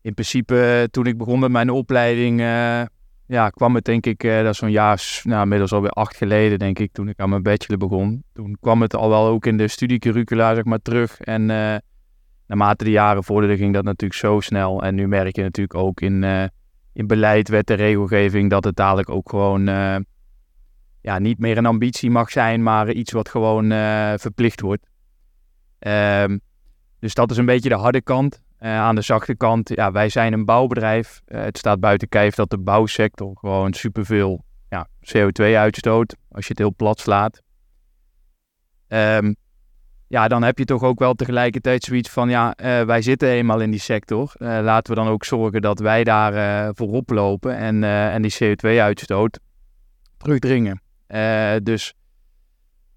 in 0.00 0.14
principe, 0.14 0.88
toen 0.90 1.06
ik 1.06 1.18
begon 1.18 1.38
met 1.38 1.50
mijn 1.50 1.70
opleiding, 1.70 2.40
eh, 2.40 2.82
ja, 3.26 3.50
kwam 3.50 3.74
het 3.74 3.84
denk 3.84 4.06
ik, 4.06 4.24
eh, 4.24 4.42
dat 4.42 4.52
is 4.52 4.58
zo'n 4.58 4.70
jaar, 4.70 5.20
nou, 5.22 5.42
inmiddels 5.42 5.72
alweer 5.72 5.90
acht 5.90 6.16
geleden 6.16 6.58
denk 6.58 6.78
ik, 6.78 6.92
toen 6.92 7.08
ik 7.08 7.20
aan 7.20 7.28
mijn 7.28 7.42
bachelor 7.42 7.78
begon. 7.78 8.24
Toen 8.32 8.56
kwam 8.60 8.82
het 8.82 8.94
al 8.94 9.08
wel 9.08 9.26
ook 9.26 9.46
in 9.46 9.56
de 9.56 9.68
studiecurricula, 9.68 10.54
zeg 10.54 10.64
maar, 10.64 10.82
terug. 10.82 11.20
En 11.20 11.50
eh, 11.50 11.76
naarmate 12.56 12.84
de 12.84 12.90
jaren 12.90 13.24
vorderden 13.24 13.56
ging 13.56 13.74
dat 13.74 13.84
natuurlijk 13.84 14.20
zo 14.20 14.40
snel. 14.40 14.82
En 14.82 14.94
nu 14.94 15.08
merk 15.08 15.36
je 15.36 15.42
natuurlijk 15.42 15.78
ook 15.78 16.00
in... 16.00 16.24
eh, 16.24 16.44
in 16.92 17.06
beleid, 17.06 17.48
wet 17.48 17.70
en 17.70 17.76
regelgeving 17.76 18.50
dat 18.50 18.64
het 18.64 18.76
dadelijk 18.76 19.10
ook 19.10 19.28
gewoon 19.28 19.68
eh, 19.68 19.96
ja, 21.00 21.18
niet 21.18 21.38
meer 21.38 21.58
een 21.58 21.66
ambitie 21.66 22.10
mag 22.10 22.30
zijn, 22.30 22.62
maar 22.62 22.90
iets 22.90 23.12
wat 23.12 23.28
gewoon 23.28 23.70
eh, 23.70 24.12
verplicht 24.16 24.60
wordt. 24.60 24.86
Ehm, 25.78 26.38
dus 26.98 27.14
dat 27.14 27.30
is 27.30 27.36
een 27.36 27.46
beetje 27.46 27.68
de 27.68 27.74
harde 27.74 28.02
kant. 28.02 28.42
Aan 28.58 28.94
de 28.94 29.00
zachte 29.00 29.36
kant, 29.36 29.68
ja, 29.68 29.92
wij 29.92 30.08
zijn 30.08 30.32
een 30.32 30.44
bouwbedrijf. 30.44 31.20
Het 31.24 31.58
staat 31.58 31.80
buiten 31.80 32.08
kijf 32.08 32.34
dat 32.34 32.50
de 32.50 32.58
bouwsector 32.58 33.36
gewoon 33.36 33.72
superveel 33.72 34.44
ja, 34.68 34.88
CO2 35.00 35.42
uitstoot, 35.42 36.16
als 36.30 36.44
je 36.44 36.50
het 36.50 36.58
heel 36.58 36.74
plat 36.74 37.00
slaat. 37.00 37.42
Ehm, 38.88 39.32
ja, 40.12 40.28
dan 40.28 40.42
heb 40.42 40.58
je 40.58 40.64
toch 40.64 40.82
ook 40.82 40.98
wel 40.98 41.14
tegelijkertijd 41.14 41.84
zoiets 41.84 42.10
van, 42.10 42.28
ja, 42.28 42.54
eh, 42.54 42.82
wij 42.82 43.02
zitten 43.02 43.28
eenmaal 43.28 43.60
in 43.60 43.70
die 43.70 43.80
sector. 43.80 44.32
Eh, 44.36 44.48
laten 44.62 44.94
we 44.94 45.00
dan 45.00 45.08
ook 45.08 45.24
zorgen 45.24 45.62
dat 45.62 45.78
wij 45.78 46.04
daar 46.04 46.34
eh, 46.34 46.70
voorop 46.74 47.10
lopen 47.10 47.56
en, 47.56 47.84
en 47.84 48.22
die 48.22 48.34
CO2-uitstoot 48.42 49.38
terugdringen. 50.16 50.82
Dus 51.62 51.94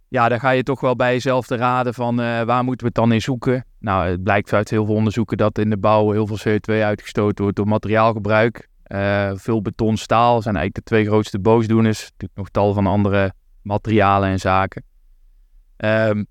ja, 0.08 0.30
dan 0.30 0.40
ga 0.40 0.50
je 0.50 0.64
toch 0.64 0.80
wel 0.80 0.96
bij 0.96 1.14
jezelf 1.14 1.46
te 1.48 1.56
raden 1.56 1.94
van 1.94 2.16
waar 2.46 2.64
moeten 2.64 2.88
we 2.88 2.92
het 2.94 3.04
dan 3.04 3.12
in 3.12 3.22
zoeken. 3.22 3.66
Nou, 3.80 4.08
het 4.08 4.24
blijkt 4.24 4.54
uit 4.54 4.70
heel 4.70 4.86
veel 4.86 4.96
onderzoeken 4.96 5.38
dat 5.38 5.58
in 5.58 5.70
de 5.70 5.78
bouw 5.78 6.12
heel 6.12 6.28
veel 6.28 6.38
CO2 6.38 6.84
uitgestoten 6.84 7.44
wordt 7.44 7.58
door 7.58 7.68
materiaalgebruik. 7.68 8.68
Veel 9.34 9.62
beton, 9.62 9.98
staal 9.98 10.42
zijn 10.42 10.56
eigenlijk 10.56 10.76
de 10.76 10.94
twee 10.94 11.06
grootste 11.06 11.40
boosdoeners. 11.40 12.02
Natuurlijk 12.02 12.36
nog 12.36 12.50
tal 12.50 12.74
van 12.74 12.88
andere 12.88 13.34
materialen 13.62 14.30
en 14.30 14.40
zaken. 14.40 14.84
Ehm, 15.78 16.24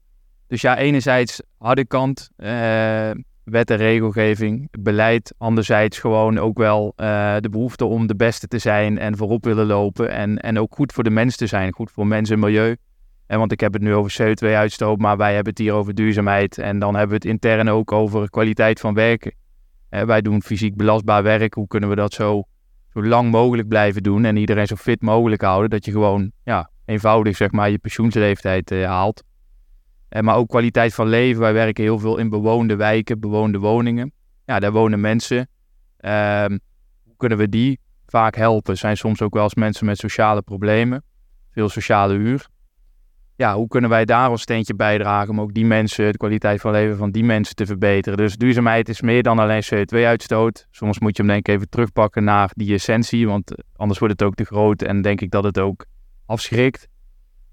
dus 0.46 0.60
ja, 0.60 0.78
enerzijds 0.78 1.42
harde 1.58 1.86
kant, 1.86 2.30
eh, 2.36 3.10
wet 3.44 3.70
en 3.70 3.76
regelgeving, 3.76 4.68
beleid. 4.80 5.34
Anderzijds 5.38 5.98
gewoon 5.98 6.38
ook 6.38 6.58
wel 6.58 6.92
eh, 6.96 7.36
de 7.40 7.48
behoefte 7.48 7.84
om 7.84 8.06
de 8.06 8.16
beste 8.16 8.46
te 8.46 8.58
zijn 8.58 8.98
en 8.98 9.16
voorop 9.16 9.44
willen 9.44 9.66
lopen. 9.66 10.10
En, 10.10 10.38
en 10.38 10.58
ook 10.58 10.74
goed 10.74 10.92
voor 10.92 11.04
de 11.04 11.10
mens 11.10 11.36
te 11.36 11.46
zijn, 11.46 11.72
goed 11.72 11.90
voor 11.90 12.06
mens 12.06 12.30
en 12.30 12.38
milieu. 12.38 12.76
En 13.26 13.38
want 13.38 13.52
ik 13.52 13.60
heb 13.60 13.72
het 13.72 13.82
nu 13.82 13.94
over 13.94 14.16
CO2-uitstoot, 14.22 14.98
maar 14.98 15.16
wij 15.16 15.34
hebben 15.34 15.52
het 15.52 15.62
hier 15.62 15.72
over 15.72 15.94
duurzaamheid. 15.94 16.58
En 16.58 16.78
dan 16.78 16.94
hebben 16.94 17.08
we 17.08 17.14
het 17.14 17.24
intern 17.24 17.68
ook 17.68 17.92
over 17.92 18.30
kwaliteit 18.30 18.80
van 18.80 18.94
werken. 18.94 19.34
Eh, 19.88 20.02
wij 20.02 20.20
doen 20.22 20.42
fysiek 20.42 20.76
belastbaar 20.76 21.22
werk. 21.22 21.54
Hoe 21.54 21.66
kunnen 21.66 21.88
we 21.88 21.94
dat 21.94 22.12
zo, 22.12 22.42
zo 22.92 23.04
lang 23.04 23.30
mogelijk 23.30 23.68
blijven 23.68 24.02
doen 24.02 24.24
en 24.24 24.36
iedereen 24.36 24.66
zo 24.66 24.76
fit 24.76 25.02
mogelijk 25.02 25.42
houden? 25.42 25.70
Dat 25.70 25.84
je 25.84 25.90
gewoon 25.90 26.30
ja, 26.44 26.70
eenvoudig 26.84 27.36
zeg 27.36 27.50
maar, 27.52 27.70
je 27.70 27.78
pensioensleeftijd 27.78 28.70
eh, 28.70 28.84
haalt. 28.84 29.22
Eh, 30.08 30.22
maar 30.22 30.36
ook 30.36 30.48
kwaliteit 30.48 30.94
van 30.94 31.06
leven. 31.06 31.40
Wij 31.40 31.52
werken 31.52 31.84
heel 31.84 31.98
veel 31.98 32.18
in 32.18 32.28
bewoonde 32.28 32.76
wijken, 32.76 33.20
bewoonde 33.20 33.58
woningen. 33.58 34.12
Ja, 34.44 34.60
daar 34.60 34.72
wonen 34.72 35.00
mensen. 35.00 35.48
Ehm, 35.96 36.58
hoe 37.04 37.16
kunnen 37.16 37.38
we 37.38 37.48
die 37.48 37.80
vaak 38.06 38.36
helpen? 38.36 38.76
Zijn 38.76 38.96
soms 38.96 39.22
ook 39.22 39.34
wel 39.34 39.42
eens 39.42 39.54
mensen 39.54 39.86
met 39.86 39.98
sociale 39.98 40.42
problemen. 40.42 41.04
Veel 41.50 41.68
sociale 41.68 42.14
huur. 42.14 42.48
Ja, 43.36 43.54
hoe 43.54 43.68
kunnen 43.68 43.90
wij 43.90 44.04
daar 44.04 44.30
ons 44.30 44.42
steentje 44.42 44.74
bijdragen 44.74 45.30
om 45.30 45.40
ook 45.40 45.54
die 45.54 45.64
mensen, 45.64 46.12
de 46.12 46.18
kwaliteit 46.18 46.60
van 46.60 46.72
leven 46.72 46.96
van 46.96 47.10
die 47.10 47.24
mensen 47.24 47.54
te 47.54 47.66
verbeteren? 47.66 48.18
Dus 48.18 48.36
duurzaamheid 48.36 48.88
is 48.88 49.00
meer 49.00 49.22
dan 49.22 49.38
alleen 49.38 49.62
CO2-uitstoot. 49.74 50.66
Soms 50.70 50.98
moet 50.98 51.16
je 51.16 51.22
hem 51.22 51.32
denk 51.32 51.48
ik 51.48 51.54
even 51.54 51.68
terugpakken 51.68 52.24
naar 52.24 52.50
die 52.54 52.74
essentie, 52.74 53.26
want 53.26 53.54
anders 53.76 53.98
wordt 53.98 54.20
het 54.20 54.28
ook 54.28 54.34
te 54.34 54.44
groot 54.44 54.82
en 54.82 55.02
denk 55.02 55.20
ik 55.20 55.30
dat 55.30 55.44
het 55.44 55.58
ook 55.58 55.84
afschrikt. 56.26 56.88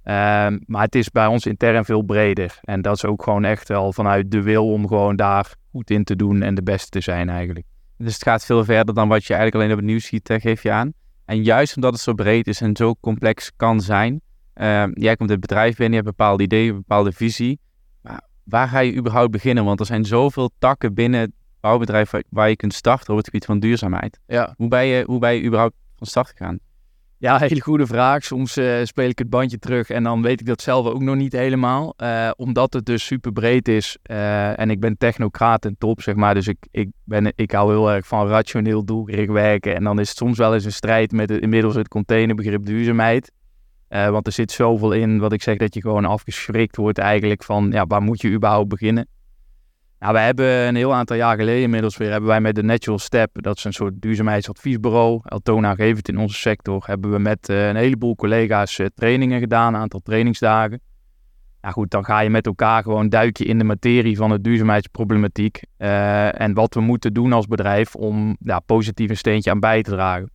Ehm, 0.03 0.59
maar 0.65 0.81
het 0.81 0.95
is 0.95 1.09
bij 1.09 1.25
ons 1.25 1.45
intern 1.45 1.85
veel 1.85 2.01
breder. 2.01 2.59
En 2.61 2.81
dat 2.81 2.95
is 2.95 3.05
ook 3.05 3.23
gewoon 3.23 3.43
echt 3.43 3.67
wel 3.67 3.93
vanuit 3.93 4.31
de 4.31 4.41
wil 4.41 4.71
om 4.71 4.87
gewoon 4.87 5.15
daar 5.15 5.53
goed 5.71 5.89
in 5.89 6.03
te 6.03 6.15
doen 6.15 6.41
en 6.41 6.55
de 6.55 6.63
beste 6.63 6.89
te 6.89 7.01
zijn 7.01 7.29
eigenlijk. 7.29 7.65
Dus 7.97 8.13
het 8.13 8.23
gaat 8.23 8.45
veel 8.45 8.63
verder 8.63 8.95
dan 8.95 9.07
wat 9.07 9.23
je 9.23 9.33
eigenlijk 9.33 9.55
alleen 9.55 9.71
op 9.71 9.81
het 9.81 9.91
nieuws 9.91 10.05
ziet, 10.05 10.33
geef 10.41 10.63
je 10.63 10.71
aan. 10.71 10.93
En 11.25 11.43
juist 11.43 11.75
omdat 11.75 11.93
het 11.93 12.01
zo 12.01 12.13
breed 12.13 12.47
is 12.47 12.61
en 12.61 12.75
zo 12.75 12.95
complex 12.99 13.51
kan 13.55 13.81
zijn. 13.81 14.21
Ehm, 14.53 14.91
jij 14.93 15.15
komt 15.15 15.29
het 15.29 15.39
bedrijf 15.39 15.75
binnen, 15.75 15.97
je 15.97 16.03
hebt 16.03 16.17
bepaalde 16.17 16.43
idee, 16.43 16.69
een 16.69 16.75
bepaalde 16.75 17.11
visie. 17.11 17.59
Maar 18.01 18.21
waar 18.43 18.67
ga 18.67 18.79
je 18.79 18.95
überhaupt 18.95 19.31
beginnen? 19.31 19.65
Want 19.65 19.79
er 19.79 19.85
zijn 19.85 20.05
zoveel 20.05 20.49
takken 20.59 20.93
binnen 20.93 21.19
het 21.19 21.31
bouwbedrijf 21.59 22.11
waar 22.29 22.49
je 22.49 22.55
kunt 22.55 22.73
starten 22.73 23.11
op 23.11 23.17
het 23.17 23.25
gebied 23.25 23.45
van 23.45 23.59
duurzaamheid. 23.59 24.19
Ja. 24.27 24.53
Hoe 24.57 24.67
ben 24.67 24.85
je, 24.85 25.03
hoe 25.05 25.19
ben 25.19 25.33
je 25.33 25.43
überhaupt 25.43 25.75
van 25.95 26.07
start 26.07 26.27
gegaan? 26.27 26.59
Ja, 27.21 27.37
hele 27.37 27.61
goede 27.61 27.87
vraag. 27.87 28.23
Soms 28.23 28.57
uh, 28.57 28.83
speel 28.83 29.09
ik 29.09 29.19
het 29.19 29.29
bandje 29.29 29.59
terug 29.59 29.89
en 29.89 30.03
dan 30.03 30.21
weet 30.21 30.39
ik 30.39 30.45
dat 30.45 30.61
zelf 30.61 30.85
ook 30.85 31.01
nog 31.01 31.15
niet 31.15 31.33
helemaal. 31.33 31.93
Uh, 31.97 32.31
omdat 32.35 32.73
het 32.73 32.85
dus 32.85 33.05
super 33.05 33.31
breed 33.31 33.67
is 33.67 33.97
uh, 34.11 34.59
en 34.59 34.69
ik 34.69 34.79
ben 34.79 34.97
technocraat 34.97 35.65
en 35.65 35.75
top, 35.77 36.01
zeg 36.01 36.15
maar. 36.15 36.33
Dus 36.33 36.47
ik, 36.47 36.57
ik, 36.71 36.89
ben, 37.03 37.33
ik 37.35 37.51
hou 37.51 37.71
heel 37.71 37.91
erg 37.91 38.07
van 38.07 38.27
rationeel 38.27 38.85
doelgericht 38.85 39.31
werken. 39.31 39.75
En 39.75 39.83
dan 39.83 39.99
is 39.99 40.09
het 40.09 40.17
soms 40.17 40.37
wel 40.37 40.53
eens 40.53 40.65
een 40.65 40.71
strijd 40.71 41.11
met 41.11 41.29
het, 41.29 41.41
inmiddels 41.41 41.75
het 41.75 41.87
containerbegrip 41.87 42.65
duurzaamheid. 42.65 43.31
want 43.87 44.27
er 44.27 44.33
zit 44.33 44.51
zoveel 44.51 44.91
in 44.91 45.19
wat 45.19 45.33
ik 45.33 45.41
zeg 45.41 45.57
dat 45.57 45.73
je 45.73 45.81
gewoon 45.81 46.05
afgeschrikt 46.05 46.75
wordt 46.75 46.97
eigenlijk 46.97 47.43
van 47.43 47.69
ja, 47.71 47.85
waar 47.85 48.01
moet 48.01 48.21
je 48.21 48.31
überhaupt 48.31 48.69
beginnen. 48.69 49.07
Nou, 50.01 50.17
hebben 50.17 50.45
een 50.45 50.75
heel 50.75 50.93
aantal 50.93 51.15
jaar 51.15 51.37
geleden 51.37 51.61
inmiddels 51.61 51.97
weer, 51.97 52.11
hebben 52.11 52.29
wij 52.29 52.41
met 52.41 52.55
de 52.55 52.63
Natural 52.63 52.99
Step, 52.99 53.41
dat 53.41 53.57
is 53.57 53.63
een 53.63 53.73
soort 53.73 54.01
duurzaamheidsadviesbureau, 54.01 55.21
al 55.23 55.39
toonaangevend 55.39 56.09
in 56.09 56.17
onze 56.17 56.35
sector, 56.35 56.83
hebben 56.85 57.11
we 57.11 57.19
met 57.19 57.49
uh, 57.49 57.67
een 57.67 57.75
heleboel 57.75 58.15
collega's 58.15 58.79
uh, 58.79 58.85
trainingen 58.95 59.39
gedaan, 59.39 59.73
een 59.73 59.79
aantal 59.79 59.99
trainingsdagen. 59.99 60.81
Nou 61.61 61.73
goed, 61.73 61.91
dan 61.91 62.05
ga 62.05 62.19
je 62.19 62.29
met 62.29 62.45
elkaar 62.45 62.83
gewoon 62.83 63.09
duiken 63.09 63.45
in 63.45 63.57
de 63.57 63.63
materie 63.63 64.17
van 64.17 64.29
de 64.29 64.41
duurzaamheidsproblematiek 64.41 65.63
uh, 65.77 66.41
en 66.41 66.53
wat 66.53 66.73
we 66.73 66.81
moeten 66.81 67.13
doen 67.13 67.33
als 67.33 67.47
bedrijf 67.47 67.95
om 67.95 68.37
ja, 68.39 68.59
positief 68.59 69.09
een 69.09 69.17
steentje 69.17 69.51
aan 69.51 69.59
bij 69.59 69.81
te 69.81 69.91
dragen. 69.91 70.31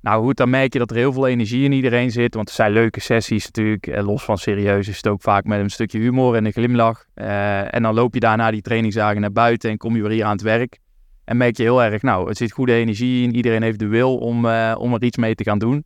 Nou 0.00 0.24
goed, 0.24 0.36
dan 0.36 0.50
merk 0.50 0.72
je 0.72 0.78
dat 0.78 0.90
er 0.90 0.96
heel 0.96 1.12
veel 1.12 1.26
energie 1.26 1.64
in 1.64 1.72
iedereen 1.72 2.10
zit. 2.10 2.34
Want 2.34 2.48
het 2.48 2.56
zijn 2.56 2.72
leuke 2.72 3.00
sessies 3.00 3.44
natuurlijk. 3.44 3.86
Eh, 3.86 4.04
los 4.06 4.24
van 4.24 4.38
serieus 4.38 4.88
is 4.88 4.96
het 4.96 5.06
ook 5.06 5.22
vaak 5.22 5.44
met 5.44 5.60
een 5.60 5.70
stukje 5.70 5.98
humor 5.98 6.34
en 6.34 6.44
een 6.44 6.52
glimlach. 6.52 7.04
Eh, 7.14 7.74
en 7.74 7.82
dan 7.82 7.94
loop 7.94 8.14
je 8.14 8.20
daarna 8.20 8.50
die 8.50 8.62
trainingsdagen 8.62 9.20
naar 9.20 9.32
buiten 9.32 9.70
en 9.70 9.76
kom 9.76 9.96
je 9.96 10.02
weer 10.02 10.10
hier 10.10 10.24
aan 10.24 10.32
het 10.32 10.42
werk. 10.42 10.78
En 11.24 11.36
merk 11.36 11.56
je 11.56 11.62
heel 11.62 11.82
erg, 11.82 12.02
nou, 12.02 12.28
het 12.28 12.36
zit 12.36 12.52
goede 12.52 12.72
energie 12.72 13.22
in. 13.22 13.34
Iedereen 13.34 13.62
heeft 13.62 13.78
de 13.78 13.86
wil 13.86 14.16
om, 14.16 14.44
uh, 14.44 14.74
om 14.78 14.94
er 14.94 15.02
iets 15.02 15.16
mee 15.16 15.34
te 15.34 15.44
gaan 15.44 15.58
doen. 15.58 15.84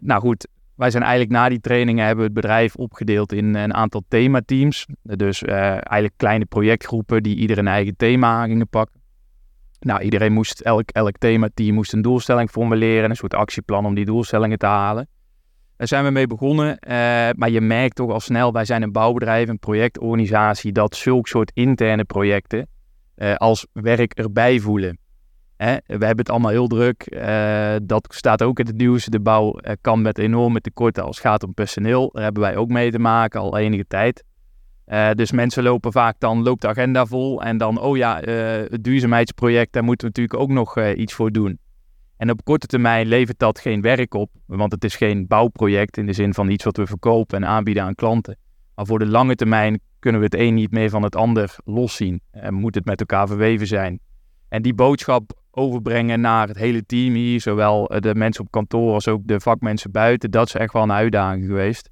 nou 0.00 0.20
goed, 0.20 0.46
wij 0.74 0.90
zijn 0.90 1.02
eigenlijk 1.02 1.32
na 1.32 1.48
die 1.48 1.60
trainingen 1.60 2.06
hebben 2.06 2.24
we 2.24 2.30
het 2.30 2.40
bedrijf 2.40 2.76
opgedeeld 2.76 3.32
in 3.32 3.54
een 3.54 3.74
aantal 3.74 4.02
themateams. 4.08 4.86
Dus 5.02 5.42
eigenlijk 5.42 6.14
kleine 6.16 6.44
projectgroepen 6.44 7.22
die 7.22 7.36
ieder 7.36 7.58
een 7.58 7.68
eigen 7.68 7.96
thema 7.96 8.46
gingen 8.46 8.68
pakken. 8.68 9.00
Nou, 9.80 10.00
iedereen 10.00 10.32
moest, 10.32 10.60
elk, 10.60 10.90
elk 10.90 11.18
thema, 11.18 11.48
die 11.54 11.72
moest 11.72 11.92
een 11.92 12.02
doelstelling 12.02 12.50
formuleren, 12.50 13.10
een 13.10 13.16
soort 13.16 13.34
actieplan 13.34 13.86
om 13.86 13.94
die 13.94 14.04
doelstellingen 14.04 14.58
te 14.58 14.66
halen. 14.66 15.08
Daar 15.76 15.88
zijn 15.88 16.04
we 16.04 16.10
mee 16.10 16.26
begonnen, 16.26 16.68
uh, 16.68 16.92
maar 17.36 17.50
je 17.50 17.60
merkt 17.60 17.96
toch 17.96 18.10
al 18.10 18.20
snel, 18.20 18.52
wij 18.52 18.64
zijn 18.64 18.82
een 18.82 18.92
bouwbedrijf, 18.92 19.48
een 19.48 19.58
projectorganisatie, 19.58 20.72
dat 20.72 20.96
zulke 20.96 21.28
soort 21.28 21.50
interne 21.54 22.04
projecten 22.04 22.68
uh, 23.16 23.34
als 23.34 23.66
werk 23.72 24.12
erbij 24.12 24.60
voelen. 24.60 24.98
We 25.56 25.82
hebben 25.86 26.16
het 26.16 26.30
allemaal 26.30 26.50
heel 26.50 26.66
druk, 26.66 27.06
uh, 27.08 27.74
dat 27.82 28.06
staat 28.14 28.42
ook 28.42 28.58
in 28.58 28.66
het 28.66 28.76
nieuws. 28.76 29.04
De 29.04 29.20
bouw 29.20 29.58
kan 29.80 30.02
met 30.02 30.18
enorme 30.18 30.60
tekorten 30.60 31.04
als 31.04 31.16
het 31.16 31.26
gaat 31.26 31.42
om 31.42 31.54
personeel. 31.54 32.10
Daar 32.12 32.22
hebben 32.22 32.42
wij 32.42 32.56
ook 32.56 32.68
mee 32.68 32.90
te 32.90 32.98
maken 32.98 33.40
al 33.40 33.58
enige 33.58 33.86
tijd. 33.86 34.24
Uh, 34.86 35.10
dus 35.10 35.32
mensen 35.32 35.62
lopen 35.62 35.92
vaak 35.92 36.16
dan, 36.18 36.42
loopt 36.42 36.60
de 36.60 36.68
agenda 36.68 37.06
vol 37.06 37.42
en 37.42 37.58
dan, 37.58 37.80
oh 37.80 37.96
ja, 37.96 38.26
uh, 38.26 38.70
het 38.70 38.84
duurzaamheidsproject, 38.84 39.72
daar 39.72 39.84
moeten 39.84 40.06
we 40.06 40.12
natuurlijk 40.16 40.42
ook 40.42 40.56
nog 40.56 40.76
uh, 40.76 40.98
iets 40.98 41.14
voor 41.14 41.32
doen. 41.32 41.58
En 42.16 42.30
op 42.30 42.44
korte 42.44 42.66
termijn 42.66 43.06
levert 43.06 43.38
dat 43.38 43.58
geen 43.58 43.80
werk 43.80 44.14
op, 44.14 44.30
want 44.46 44.72
het 44.72 44.84
is 44.84 44.96
geen 44.96 45.26
bouwproject 45.26 45.96
in 45.96 46.06
de 46.06 46.12
zin 46.12 46.34
van 46.34 46.48
iets 46.48 46.64
wat 46.64 46.76
we 46.76 46.86
verkopen 46.86 47.36
en 47.36 47.48
aanbieden 47.48 47.82
aan 47.82 47.94
klanten. 47.94 48.36
Maar 48.74 48.86
voor 48.86 48.98
de 48.98 49.06
lange 49.06 49.34
termijn 49.34 49.80
kunnen 49.98 50.20
we 50.20 50.26
het 50.26 50.36
een 50.36 50.54
niet 50.54 50.70
meer 50.70 50.90
van 50.90 51.02
het 51.02 51.16
ander 51.16 51.56
loszien 51.64 52.20
en 52.30 52.54
moet 52.54 52.74
het 52.74 52.84
met 52.84 53.00
elkaar 53.00 53.26
verweven 53.26 53.66
zijn. 53.66 54.00
En 54.48 54.62
die 54.62 54.74
boodschap 54.74 55.32
overbrengen 55.50 56.20
naar 56.20 56.48
het 56.48 56.56
hele 56.56 56.86
team 56.86 57.14
hier, 57.14 57.40
zowel 57.40 57.86
de 58.00 58.14
mensen 58.14 58.44
op 58.44 58.50
kantoor 58.50 58.92
als 58.92 59.08
ook 59.08 59.20
de 59.24 59.40
vakmensen 59.40 59.90
buiten, 59.90 60.30
dat 60.30 60.46
is 60.46 60.54
echt 60.54 60.72
wel 60.72 60.82
een 60.82 60.92
uitdaging 60.92 61.46
geweest. 61.46 61.90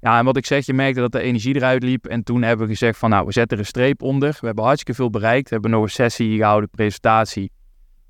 Ja, 0.00 0.18
en 0.18 0.24
wat 0.24 0.36
ik 0.36 0.46
zeg, 0.46 0.66
je 0.66 0.74
merkte 0.74 1.00
dat 1.00 1.12
de 1.12 1.20
energie 1.20 1.56
eruit 1.56 1.82
liep. 1.82 2.06
En 2.06 2.22
toen 2.22 2.42
hebben 2.42 2.66
we 2.66 2.72
gezegd 2.72 2.98
van 2.98 3.10
nou, 3.10 3.26
we 3.26 3.32
zetten 3.32 3.56
er 3.56 3.62
een 3.62 3.68
streep 3.68 4.02
onder. 4.02 4.36
We 4.40 4.46
hebben 4.46 4.64
hartstikke 4.64 4.94
veel 4.94 5.10
bereikt. 5.10 5.48
We 5.48 5.54
hebben 5.54 5.70
nog 5.70 5.82
een 5.82 5.90
sessie 5.90 6.36
gehouden, 6.36 6.70
presentatie. 6.70 7.50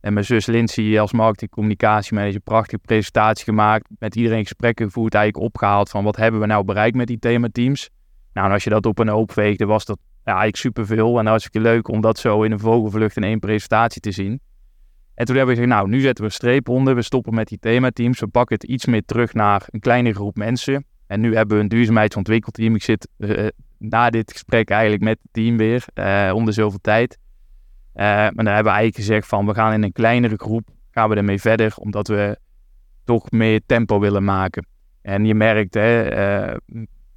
En 0.01 0.13
mijn 0.13 0.25
zus 0.25 0.47
Lindsay 0.47 0.99
als 0.99 1.13
marketing 1.13 1.51
communicatiemanager 1.51 2.41
prachtige 2.41 2.79
presentatie 2.79 3.45
gemaakt. 3.45 3.89
Met 3.99 4.17
iedereen 4.17 4.43
gesprekken 4.43 4.87
gevoerd, 4.87 5.15
eigenlijk 5.15 5.45
opgehaald 5.45 5.91
van 5.91 6.05
wat 6.05 6.17
hebben 6.17 6.41
we 6.41 6.47
nou 6.47 6.65
bereikt 6.65 6.97
met 6.97 7.07
die 7.07 7.19
themateams. 7.19 7.91
Nou, 8.33 8.47
en 8.47 8.53
als 8.53 8.65
je 8.65 8.71
dat 8.71 8.87
op 8.87 8.99
een 8.99 9.09
hoop 9.09 9.33
veegde, 9.33 9.67
was 9.67 9.85
dat 9.85 9.99
ja, 10.25 10.33
eigenlijk 10.33 10.57
superveel. 10.57 11.19
En 11.19 11.27
hartstikke 11.27 11.61
leuk 11.61 11.89
om 11.89 12.01
dat 12.01 12.19
zo 12.19 12.43
in 12.43 12.53
een 12.53 12.59
vogelvlucht 12.59 13.17
in 13.17 13.25
één 13.25 13.39
presentatie 13.39 14.01
te 14.01 14.11
zien. 14.11 14.41
En 15.15 15.27
toen 15.27 15.37
hebben 15.37 15.55
we 15.55 15.61
gezegd, 15.61 15.79
nou, 15.79 15.89
nu 15.89 16.01
zetten 16.01 16.25
we 16.25 16.31
een 16.31 16.37
streep 16.37 16.69
onder. 16.69 16.95
We 16.95 17.03
stoppen 17.03 17.35
met 17.35 17.49
die 17.49 17.59
themateams. 17.59 18.21
We 18.21 18.27
pakken 18.27 18.57
het 18.57 18.65
iets 18.65 18.87
meer 18.87 19.05
terug 19.05 19.33
naar 19.35 19.67
een 19.67 19.81
kleine 19.81 20.13
groep 20.13 20.37
mensen. 20.37 20.85
En 21.11 21.21
nu 21.21 21.37
hebben 21.37 21.57
we 21.57 21.63
een 21.63 21.69
duurzaamheidsontwikkelteam. 21.69 22.75
Ik 22.75 22.83
zit 22.83 23.09
uh, 23.19 23.47
na 23.79 24.11
dit 24.11 24.33
gesprek 24.33 24.71
eigenlijk 24.71 25.03
met 25.03 25.19
het 25.23 25.33
team 25.33 25.57
weer, 25.57 25.85
uh, 25.95 26.31
om 26.35 26.45
de 26.45 26.53
zoveel 26.53 26.79
tijd. 26.81 27.19
Uh, 27.95 28.05
maar 28.05 28.33
dan 28.35 28.47
hebben 28.47 28.73
we 28.73 28.79
eigenlijk 28.79 28.97
gezegd 28.97 29.27
van, 29.27 29.47
we 29.47 29.55
gaan 29.55 29.73
in 29.73 29.83
een 29.83 29.93
kleinere 29.93 30.37
groep, 30.37 30.69
gaan 30.91 31.09
we 31.09 31.17
ermee 31.17 31.41
verder, 31.41 31.73
omdat 31.77 32.09
we 32.09 32.39
toch 33.05 33.31
meer 33.31 33.61
tempo 33.67 34.01
willen 34.01 34.25
maken. 34.25 34.67
En 35.03 35.25
je 35.25 35.35
merkt, 35.35 35.75
hè, 35.75 36.57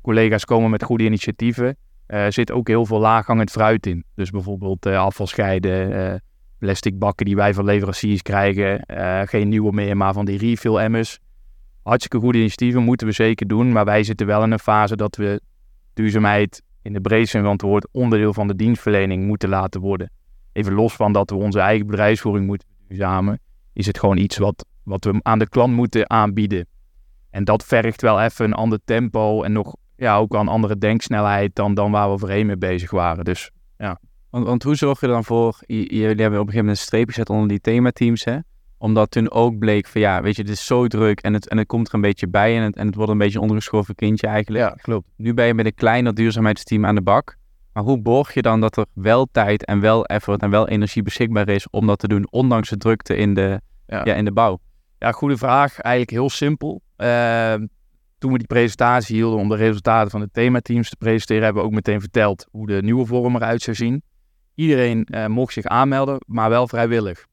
collega's 0.01 0.45
komen 0.45 0.69
met 0.69 0.83
goede 0.83 1.03
initiatieven. 1.03 1.77
Er 2.05 2.33
zit 2.33 2.51
ook 2.51 2.67
heel 2.67 2.85
veel 2.85 2.99
laaghangend 2.99 3.51
fruit 3.51 3.85
in. 3.85 4.03
Dus 4.15 4.29
bijvoorbeeld 4.29 4.85
afval 4.85 5.27
scheiden, 5.27 6.21
plastic 6.57 6.99
bakken 6.99 7.25
die 7.25 7.35
wij 7.35 7.53
van 7.53 7.65
leveranciers 7.65 8.21
krijgen. 8.21 8.85
geen 9.27 9.49
nieuwe 9.49 9.71
meer, 9.71 9.97
maar 9.97 10.13
van 10.13 10.25
die 10.25 10.37
refill 10.37 10.75
emmers 10.75 11.19
hartstikke 11.83 12.19
goede 12.19 12.37
initiatieven, 12.37 12.83
moeten 12.83 13.07
we 13.07 13.13
zeker 13.13 13.47
doen. 13.47 13.71
Maar 13.71 13.85
wij 13.85 14.03
zitten 14.03 14.27
wel 14.27 14.43
in 14.43 14.51
een 14.51 14.59
fase 14.59 14.95
dat 14.95 15.15
we 15.15 15.41
duurzaamheid 15.93 16.61
in 16.81 16.93
de 16.93 17.01
breedste 17.01 17.37
zin 17.37 17.41
van 17.41 17.51
het 17.51 17.61
woord 17.61 17.87
onderdeel 17.91 18.33
van 18.33 18.47
de 18.47 18.55
dienstverlening 18.55 19.25
moeten 19.25 19.49
laten 19.49 19.81
worden. 19.81 20.11
Even 20.51 20.73
los 20.73 20.93
van 20.93 21.13
dat 21.13 21.29
we 21.29 21.35
onze 21.35 21.59
eigen 21.59 21.87
bedrijfsvoering 21.87 22.45
moeten 22.45 22.67
verduurzamen, 22.77 23.39
is 23.73 23.85
het 23.85 23.99
gewoon 23.99 24.17
iets 24.17 24.37
wat, 24.37 24.65
wat 24.83 25.03
we 25.03 25.19
aan 25.21 25.39
de 25.39 25.49
klant 25.49 25.73
moeten 25.73 26.09
aanbieden. 26.09 26.67
En 27.29 27.43
dat 27.43 27.65
vergt 27.65 28.01
wel 28.01 28.21
even 28.21 28.45
een 28.45 28.53
ander 28.53 28.79
tempo 28.85 29.43
en 29.43 29.51
nog 29.51 29.75
ja, 29.95 30.17
ook 30.17 30.31
wel 30.31 30.41
een 30.41 30.47
andere 30.47 30.77
denksnelheid 30.77 31.55
dan, 31.55 31.73
dan 31.73 31.91
waar 31.91 32.11
we 32.11 32.17
voorheen 32.17 32.45
mee 32.45 32.57
bezig 32.57 32.91
waren. 32.91 33.25
Dus 33.25 33.51
ja. 33.77 33.99
Want, 34.29 34.45
want 34.45 34.63
hoe 34.63 34.75
zorg 34.75 34.99
je 34.99 35.07
dan 35.07 35.23
voor, 35.23 35.57
jullie 35.67 36.05
hebben 36.05 36.25
op 36.25 36.31
een 36.31 36.37
gegeven 36.37 36.55
moment 36.55 36.77
een 36.77 36.83
streepje 36.83 37.11
gezet 37.11 37.29
onder 37.29 37.47
die 37.47 37.59
themateams, 37.59 38.23
hè? 38.23 38.37
Omdat 38.83 39.11
toen 39.11 39.31
ook 39.31 39.57
bleek 39.57 39.87
van 39.87 40.01
ja, 40.01 40.21
weet 40.21 40.35
je, 40.35 40.41
het 40.41 40.51
is 40.51 40.65
zo 40.65 40.87
druk 40.87 41.19
en 41.19 41.33
het, 41.33 41.47
en 41.47 41.57
het 41.57 41.67
komt 41.67 41.87
er 41.87 41.93
een 41.93 42.01
beetje 42.01 42.27
bij 42.27 42.57
en 42.57 42.63
het, 42.63 42.75
en 42.75 42.85
het 42.85 42.95
wordt 42.95 43.11
een 43.11 43.17
beetje 43.17 43.35
een 43.35 43.41
ondergeschoven 43.41 43.95
kindje 43.95 44.27
eigenlijk. 44.27 44.63
Ja, 44.63 44.75
klopt. 44.81 45.07
Nu 45.17 45.33
ben 45.33 45.45
je 45.45 45.53
met 45.53 45.65
een 45.65 45.73
kleiner 45.73 46.13
duurzaamheidsteam 46.13 46.85
aan 46.85 46.95
de 46.95 47.01
bak. 47.01 47.37
Maar 47.73 47.83
hoe 47.83 48.01
borg 48.01 48.33
je 48.33 48.41
dan 48.41 48.61
dat 48.61 48.77
er 48.77 48.85
wel 48.93 49.27
tijd 49.31 49.65
en 49.65 49.79
wel 49.79 50.05
effort 50.05 50.41
en 50.41 50.49
wel 50.49 50.67
energie 50.67 51.03
beschikbaar 51.03 51.49
is 51.49 51.69
om 51.69 51.87
dat 51.87 51.99
te 51.99 52.07
doen, 52.07 52.27
ondanks 52.31 52.69
de 52.69 52.77
drukte 52.77 53.15
in 53.15 53.33
de, 53.33 53.61
ja. 53.87 54.03
in 54.03 54.25
de 54.25 54.31
bouw? 54.31 54.59
Ja, 54.99 55.11
goede 55.11 55.37
vraag. 55.37 55.79
Eigenlijk 55.79 56.17
heel 56.17 56.29
simpel. 56.29 56.81
Uh, 56.97 57.53
toen 58.17 58.31
we 58.31 58.37
die 58.37 58.47
presentatie 58.47 59.15
hielden 59.15 59.39
om 59.39 59.49
de 59.49 59.55
resultaten 59.55 60.11
van 60.11 60.19
de 60.19 60.29
themateams 60.31 60.89
te 60.89 60.95
presenteren, 60.95 61.43
hebben 61.43 61.61
we 61.61 61.67
ook 61.67 61.75
meteen 61.75 61.99
verteld 61.99 62.47
hoe 62.51 62.67
de 62.67 62.81
nieuwe 62.81 63.05
vorm 63.05 63.35
eruit 63.35 63.61
zou 63.61 63.75
zien. 63.75 64.03
Iedereen 64.55 65.07
uh, 65.11 65.25
mocht 65.25 65.53
zich 65.53 65.65
aanmelden, 65.65 66.17
maar 66.27 66.49
wel 66.49 66.67
vrijwillig. 66.67 67.25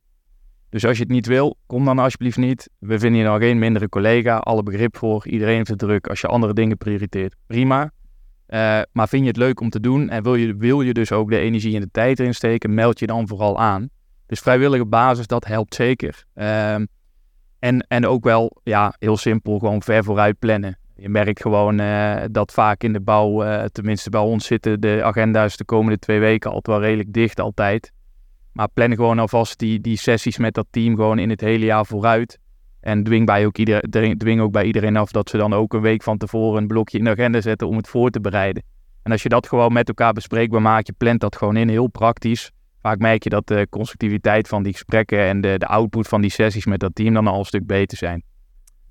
Dus 0.70 0.86
als 0.86 0.96
je 0.96 1.02
het 1.02 1.12
niet 1.12 1.26
wil, 1.26 1.56
kom 1.66 1.84
dan 1.84 1.98
alsjeblieft 1.98 2.36
niet. 2.36 2.70
We 2.78 2.98
vinden 2.98 3.20
je 3.20 3.26
nou 3.26 3.40
geen 3.40 3.58
mindere 3.58 3.88
collega. 3.88 4.36
Alle 4.36 4.62
begrip 4.62 4.96
voor. 4.96 5.26
Iedereen 5.26 5.56
heeft 5.56 5.68
het 5.68 5.78
druk. 5.78 6.06
Als 6.06 6.20
je 6.20 6.26
andere 6.26 6.52
dingen 6.52 6.76
prioriteert, 6.76 7.34
prima. 7.46 7.82
Uh, 7.82 8.80
maar 8.92 9.08
vind 9.08 9.22
je 9.22 9.28
het 9.28 9.36
leuk 9.36 9.60
om 9.60 9.70
te 9.70 9.80
doen 9.80 10.08
en 10.08 10.22
wil 10.22 10.34
je, 10.34 10.56
wil 10.56 10.80
je 10.80 10.92
dus 10.92 11.12
ook 11.12 11.30
de 11.30 11.38
energie 11.38 11.74
en 11.74 11.80
de 11.80 11.90
tijd 11.92 12.18
erin 12.18 12.34
steken, 12.34 12.74
meld 12.74 12.98
je 12.98 13.06
dan 13.06 13.28
vooral 13.28 13.58
aan. 13.58 13.88
Dus 14.26 14.40
vrijwillige 14.40 14.86
basis, 14.86 15.26
dat 15.26 15.44
helpt 15.44 15.74
zeker. 15.74 16.24
Uh, 16.34 16.74
en, 17.58 17.86
en 17.88 18.06
ook 18.06 18.24
wel, 18.24 18.60
ja, 18.62 18.94
heel 18.98 19.16
simpel, 19.16 19.58
gewoon 19.58 19.82
ver 19.82 20.04
vooruit 20.04 20.38
plannen. 20.38 20.78
Je 20.96 21.08
merkt 21.08 21.40
gewoon 21.40 21.80
uh, 21.80 22.16
dat 22.30 22.52
vaak 22.52 22.82
in 22.82 22.92
de 22.92 23.00
bouw, 23.00 23.44
uh, 23.44 23.64
tenminste 23.64 24.10
bij 24.10 24.20
ons 24.20 24.46
zitten 24.46 24.80
de 24.80 25.00
agenda's 25.04 25.56
de 25.56 25.64
komende 25.64 25.98
twee 25.98 26.20
weken 26.20 26.50
altijd 26.50 26.76
wel 26.76 26.86
redelijk 26.86 27.12
dicht 27.12 27.40
altijd. 27.40 27.92
Maar 28.52 28.68
plan 28.68 28.94
gewoon 28.94 29.18
alvast 29.18 29.58
die, 29.58 29.80
die 29.80 29.96
sessies 29.96 30.38
met 30.38 30.54
dat 30.54 30.66
team 30.70 30.94
gewoon 30.94 31.18
in 31.18 31.30
het 31.30 31.40
hele 31.40 31.64
jaar 31.64 31.86
vooruit. 31.86 32.38
En 32.80 33.04
dwing, 33.04 33.26
bij 33.26 33.46
ook 33.46 33.58
ieder, 33.58 33.80
dwing 34.16 34.40
ook 34.40 34.52
bij 34.52 34.64
iedereen 34.64 34.96
af 34.96 35.10
dat 35.10 35.30
ze 35.30 35.36
dan 35.36 35.52
ook 35.52 35.72
een 35.72 35.80
week 35.80 36.02
van 36.02 36.18
tevoren 36.18 36.62
een 36.62 36.68
blokje 36.68 36.98
in 36.98 37.04
de 37.04 37.10
agenda 37.10 37.40
zetten 37.40 37.68
om 37.68 37.76
het 37.76 37.88
voor 37.88 38.10
te 38.10 38.20
bereiden. 38.20 38.62
En 39.02 39.12
als 39.12 39.22
je 39.22 39.28
dat 39.28 39.48
gewoon 39.48 39.72
met 39.72 39.88
elkaar 39.88 40.12
bespreekbaar 40.12 40.62
maakt, 40.62 40.86
je 40.86 40.92
plant 40.92 41.20
dat 41.20 41.36
gewoon 41.36 41.56
in, 41.56 41.68
heel 41.68 41.86
praktisch. 41.86 42.50
Vaak 42.80 42.98
merk 42.98 43.22
je 43.22 43.30
dat 43.30 43.46
de 43.46 43.66
constructiviteit 43.70 44.48
van 44.48 44.62
die 44.62 44.72
gesprekken 44.72 45.18
en 45.18 45.40
de, 45.40 45.58
de 45.58 45.66
output 45.66 46.08
van 46.08 46.20
die 46.20 46.30
sessies 46.30 46.66
met 46.66 46.80
dat 46.80 46.94
team 46.94 47.14
dan 47.14 47.26
al 47.26 47.38
een 47.38 47.44
stuk 47.44 47.66
beter 47.66 47.98
zijn. 47.98 48.22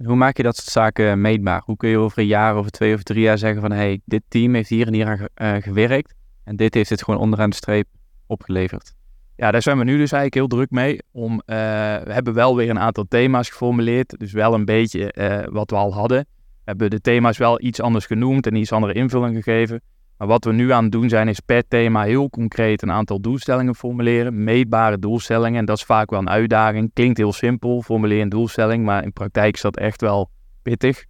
Hoe 0.03 0.15
maak 0.15 0.37
je 0.37 0.43
dat 0.43 0.55
soort 0.55 0.67
zaken 0.67 1.21
meetbaar? 1.21 1.61
Hoe 1.65 1.77
kun 1.77 1.89
je 1.89 1.97
over 1.97 2.19
een 2.19 2.25
jaar, 2.25 2.55
over 2.55 2.71
twee 2.71 2.93
of 2.93 3.03
drie 3.03 3.21
jaar 3.21 3.37
zeggen 3.37 3.61
van 3.61 3.71
hey, 3.71 4.01
dit 4.05 4.23
team 4.27 4.53
heeft 4.53 4.69
hier 4.69 4.87
en 4.87 4.93
hier 4.93 5.07
aan 5.07 5.27
uh, 5.55 5.61
gewerkt 5.61 6.15
en 6.43 6.55
dit 6.55 6.73
heeft 6.73 6.89
het 6.89 7.03
gewoon 7.03 7.19
onderaan 7.19 7.49
de 7.49 7.55
streep 7.55 7.87
opgeleverd? 8.27 8.93
Ja, 9.39 9.51
daar 9.51 9.61
zijn 9.61 9.77
we 9.77 9.83
nu 9.83 9.97
dus 9.97 10.11
eigenlijk 10.11 10.33
heel 10.33 10.47
druk 10.47 10.69
mee. 10.69 10.99
Om, 11.11 11.31
uh, 11.31 11.55
we 12.03 12.13
hebben 12.13 12.33
wel 12.33 12.55
weer 12.55 12.69
een 12.69 12.79
aantal 12.79 13.05
thema's 13.07 13.49
geformuleerd, 13.49 14.19
dus 14.19 14.31
wel 14.31 14.53
een 14.53 14.65
beetje 14.65 15.13
uh, 15.17 15.53
wat 15.53 15.69
we 15.69 15.75
al 15.75 15.93
hadden. 15.93 16.17
We 16.17 16.61
hebben 16.63 16.89
de 16.89 17.01
thema's 17.01 17.37
wel 17.37 17.61
iets 17.61 17.81
anders 17.81 18.05
genoemd 18.05 18.47
en 18.47 18.55
iets 18.55 18.71
andere 18.71 18.93
invulling 18.93 19.35
gegeven. 19.35 19.81
Maar 20.17 20.27
wat 20.27 20.43
we 20.43 20.51
nu 20.51 20.71
aan 20.71 20.83
het 20.83 20.91
doen 20.91 21.09
zijn, 21.09 21.27
is 21.27 21.39
per 21.39 21.67
thema 21.67 22.03
heel 22.03 22.29
concreet 22.29 22.81
een 22.81 22.91
aantal 22.91 23.21
doelstellingen 23.21 23.75
formuleren. 23.75 24.43
Meetbare 24.43 24.99
doelstellingen. 24.99 25.59
En 25.59 25.65
dat 25.65 25.77
is 25.77 25.83
vaak 25.83 26.09
wel 26.09 26.19
een 26.19 26.29
uitdaging. 26.29 26.91
Klinkt 26.93 27.17
heel 27.17 27.33
simpel, 27.33 27.81
formuleer 27.81 28.21
een 28.21 28.29
doelstelling. 28.29 28.85
Maar 28.85 29.03
in 29.03 29.13
praktijk 29.13 29.55
is 29.55 29.61
dat 29.61 29.77
echt 29.77 30.01
wel 30.01 30.29
pittig. 30.61 31.05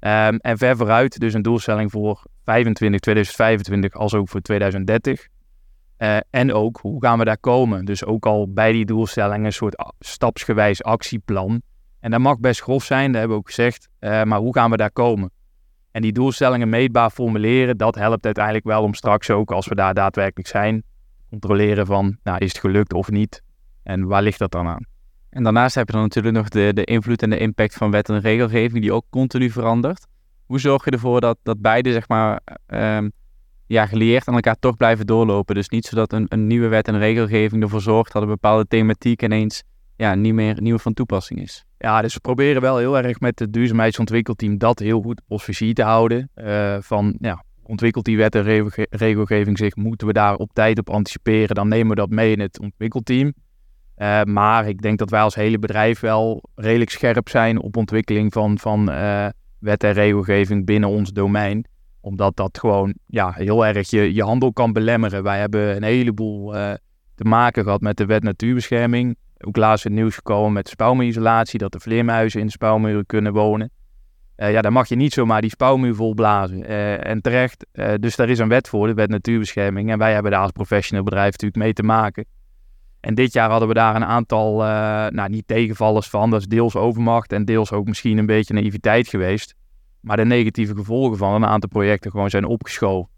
Um, 0.00 0.36
en 0.36 0.58
ver 0.58 0.76
vooruit, 0.76 1.20
dus 1.20 1.34
een 1.34 1.42
doelstelling 1.42 1.90
voor 1.90 2.22
25, 2.44 3.00
2025 3.00 3.94
als 3.94 4.14
ook 4.14 4.28
voor 4.28 4.40
2030. 4.40 5.26
Uh, 5.98 6.16
en 6.30 6.52
ook, 6.52 6.78
hoe 6.80 7.02
gaan 7.02 7.18
we 7.18 7.24
daar 7.24 7.38
komen? 7.38 7.84
Dus 7.84 8.04
ook 8.04 8.26
al 8.26 8.52
bij 8.52 8.72
die 8.72 8.84
doelstellingen 8.84 9.44
een 9.44 9.52
soort 9.52 9.92
stapsgewijs 9.98 10.82
actieplan. 10.82 11.62
En 12.00 12.10
dat 12.10 12.20
mag 12.20 12.38
best 12.38 12.62
grof 12.62 12.84
zijn, 12.84 13.06
dat 13.06 13.20
hebben 13.20 13.36
we 13.36 13.42
ook 13.42 13.48
gezegd. 13.48 13.88
Uh, 14.00 14.22
maar 14.22 14.38
hoe 14.38 14.54
gaan 14.54 14.70
we 14.70 14.76
daar 14.76 14.92
komen? 14.92 15.30
En 15.90 16.02
die 16.02 16.12
doelstellingen 16.12 16.68
meetbaar 16.68 17.10
formuleren, 17.10 17.76
dat 17.76 17.94
helpt 17.94 18.24
uiteindelijk 18.24 18.64
wel 18.64 18.82
om 18.82 18.94
straks 18.94 19.30
ook, 19.30 19.50
als 19.50 19.66
we 19.66 19.74
daar 19.74 19.94
daadwerkelijk 19.94 20.48
zijn, 20.48 20.82
controleren 21.30 21.86
van, 21.86 22.18
nou, 22.22 22.38
is 22.38 22.48
het 22.48 22.60
gelukt 22.60 22.92
of 22.92 23.10
niet? 23.10 23.42
En 23.82 24.06
waar 24.06 24.22
ligt 24.22 24.38
dat 24.38 24.50
dan 24.50 24.66
aan? 24.66 24.86
En 25.30 25.42
daarnaast 25.42 25.74
heb 25.74 25.86
je 25.86 25.92
dan 25.92 26.02
natuurlijk 26.02 26.36
nog 26.36 26.48
de, 26.48 26.70
de 26.74 26.84
invloed 26.84 27.22
en 27.22 27.30
de 27.30 27.38
impact 27.38 27.74
van 27.74 27.90
wet 27.90 28.08
en 28.08 28.20
regelgeving, 28.20 28.82
die 28.82 28.92
ook 28.92 29.04
continu 29.10 29.50
verandert. 29.50 30.06
Hoe 30.46 30.60
zorg 30.60 30.84
je 30.84 30.90
ervoor 30.90 31.20
dat, 31.20 31.38
dat 31.42 31.60
beide, 31.60 31.92
zeg 31.92 32.08
maar, 32.08 32.40
um, 32.66 33.12
ja, 33.68 33.86
gelieerd 33.86 34.28
aan 34.28 34.34
elkaar 34.34 34.58
toch 34.58 34.76
blijven 34.76 35.06
doorlopen? 35.06 35.54
Dus 35.54 35.68
niet 35.68 35.86
zodat 35.86 36.12
een, 36.12 36.26
een 36.28 36.46
nieuwe 36.46 36.68
wet 36.68 36.88
en 36.88 36.98
regelgeving 36.98 37.62
ervoor 37.62 37.80
zorgt 37.80 38.12
dat 38.12 38.22
een 38.22 38.28
bepaalde 38.28 38.66
thematiek 38.66 39.22
ineens 39.22 39.62
ja, 39.96 40.14
niet 40.14 40.34
meer 40.34 40.62
nieuw 40.62 40.78
van 40.78 40.94
toepassing 40.94 41.40
is. 41.40 41.64
Ja, 41.78 42.02
dus 42.02 42.14
we 42.14 42.20
proberen 42.20 42.62
wel 42.62 42.78
heel 42.78 42.98
erg 42.98 43.20
met 43.20 43.38
het 43.38 43.52
duurzaamheidsontwikkelteam 43.52 44.58
dat 44.58 44.78
heel 44.78 45.00
goed 45.00 45.22
op 45.28 45.42
visie 45.42 45.72
te 45.72 45.82
houden. 45.82 46.30
Uh, 46.36 46.76
van 46.80 47.16
ja, 47.20 47.44
ontwikkelt 47.62 48.04
die 48.04 48.16
wet 48.16 48.34
en 48.34 48.70
regelgeving 48.90 49.58
zich, 49.58 49.76
moeten 49.76 50.06
we 50.06 50.12
daar 50.12 50.34
op 50.34 50.50
tijd 50.52 50.78
op 50.78 50.90
anticiperen, 50.90 51.54
dan 51.54 51.68
nemen 51.68 51.88
we 51.88 51.94
dat 51.94 52.10
mee 52.10 52.32
in 52.32 52.40
het 52.40 52.60
ontwikkelteam. 52.60 53.32
Uh, 53.96 54.22
maar 54.22 54.68
ik 54.68 54.82
denk 54.82 54.98
dat 54.98 55.10
wij 55.10 55.20
als 55.20 55.34
hele 55.34 55.58
bedrijf 55.58 56.00
wel 56.00 56.42
redelijk 56.54 56.90
scherp 56.90 57.28
zijn 57.28 57.60
op 57.60 57.76
ontwikkeling 57.76 58.32
van, 58.32 58.58
van 58.58 58.90
uh, 58.90 59.26
wet 59.58 59.84
en 59.84 59.92
regelgeving 59.92 60.64
binnen 60.64 60.88
ons 60.88 61.12
domein. 61.12 61.64
Omdat 62.00 62.36
dat 62.36 62.58
gewoon 62.58 62.94
ja, 63.06 63.32
heel 63.32 63.66
erg 63.66 63.90
je, 63.90 64.14
je 64.14 64.22
handel 64.22 64.52
kan 64.52 64.72
belemmeren. 64.72 65.22
Wij 65.22 65.38
hebben 65.38 65.76
een 65.76 65.82
heleboel 65.82 66.52
te 67.14 67.24
maken 67.24 67.62
gehad 67.62 67.80
met 67.80 67.96
de 67.96 68.06
wet 68.06 68.22
natuurbescherming 68.22 69.16
ook 69.40 69.56
laatst 69.56 69.84
het 69.84 69.92
nieuws 69.92 70.14
gekomen 70.14 70.52
met 70.52 70.68
spouwmuurisolatie, 70.68 71.58
dat 71.58 71.72
de 71.72 71.80
vleermuizen 71.80 72.40
in 72.40 72.46
de 72.46 72.52
spouwmuren 72.52 73.06
kunnen 73.06 73.32
wonen. 73.32 73.70
Uh, 74.36 74.52
ja, 74.52 74.60
dan 74.60 74.72
mag 74.72 74.88
je 74.88 74.96
niet 74.96 75.12
zomaar 75.12 75.40
die 75.40 75.50
spouwmuur 75.50 75.94
volblazen. 75.94 76.70
Uh, 76.70 77.06
en 77.06 77.20
terecht, 77.20 77.66
dus 78.00 78.16
daar 78.16 78.28
is 78.28 78.38
een 78.38 78.48
wet 78.48 78.68
voor, 78.68 78.86
de 78.86 78.94
wet 78.94 79.08
natuurbescherming. 79.08 79.90
En 79.90 79.98
wij 79.98 80.12
hebben 80.12 80.30
daar 80.30 80.40
als 80.40 80.50
professioneel 80.50 81.04
bedrijf 81.04 81.30
natuurlijk 81.30 81.62
mee 81.62 81.72
te 81.72 81.82
maken. 81.82 82.24
En 83.00 83.14
dit 83.14 83.32
jaar 83.32 83.50
hadden 83.50 83.68
we 83.68 83.74
daar 83.74 83.96
een 83.96 84.04
aantal, 84.04 84.56
nou 85.10 85.28
niet 85.28 85.46
tegenvallers 85.46 86.08
van, 86.08 86.30
dat 86.30 86.40
is 86.40 86.46
deels 86.46 86.76
overmacht 86.76 87.32
en 87.32 87.44
deels 87.44 87.72
ook 87.72 87.86
misschien 87.86 88.18
een 88.18 88.26
beetje 88.26 88.54
naïviteit 88.54 89.08
geweest. 89.08 89.54
Maar 90.00 90.16
de 90.16 90.24
negatieve 90.24 90.74
gevolgen 90.74 91.18
van 91.18 91.34
een 91.34 91.46
aantal 91.46 91.68
projecten 91.68 92.10
gewoon 92.10 92.30
zijn 92.30 92.44
opgeschoven. 92.44 93.10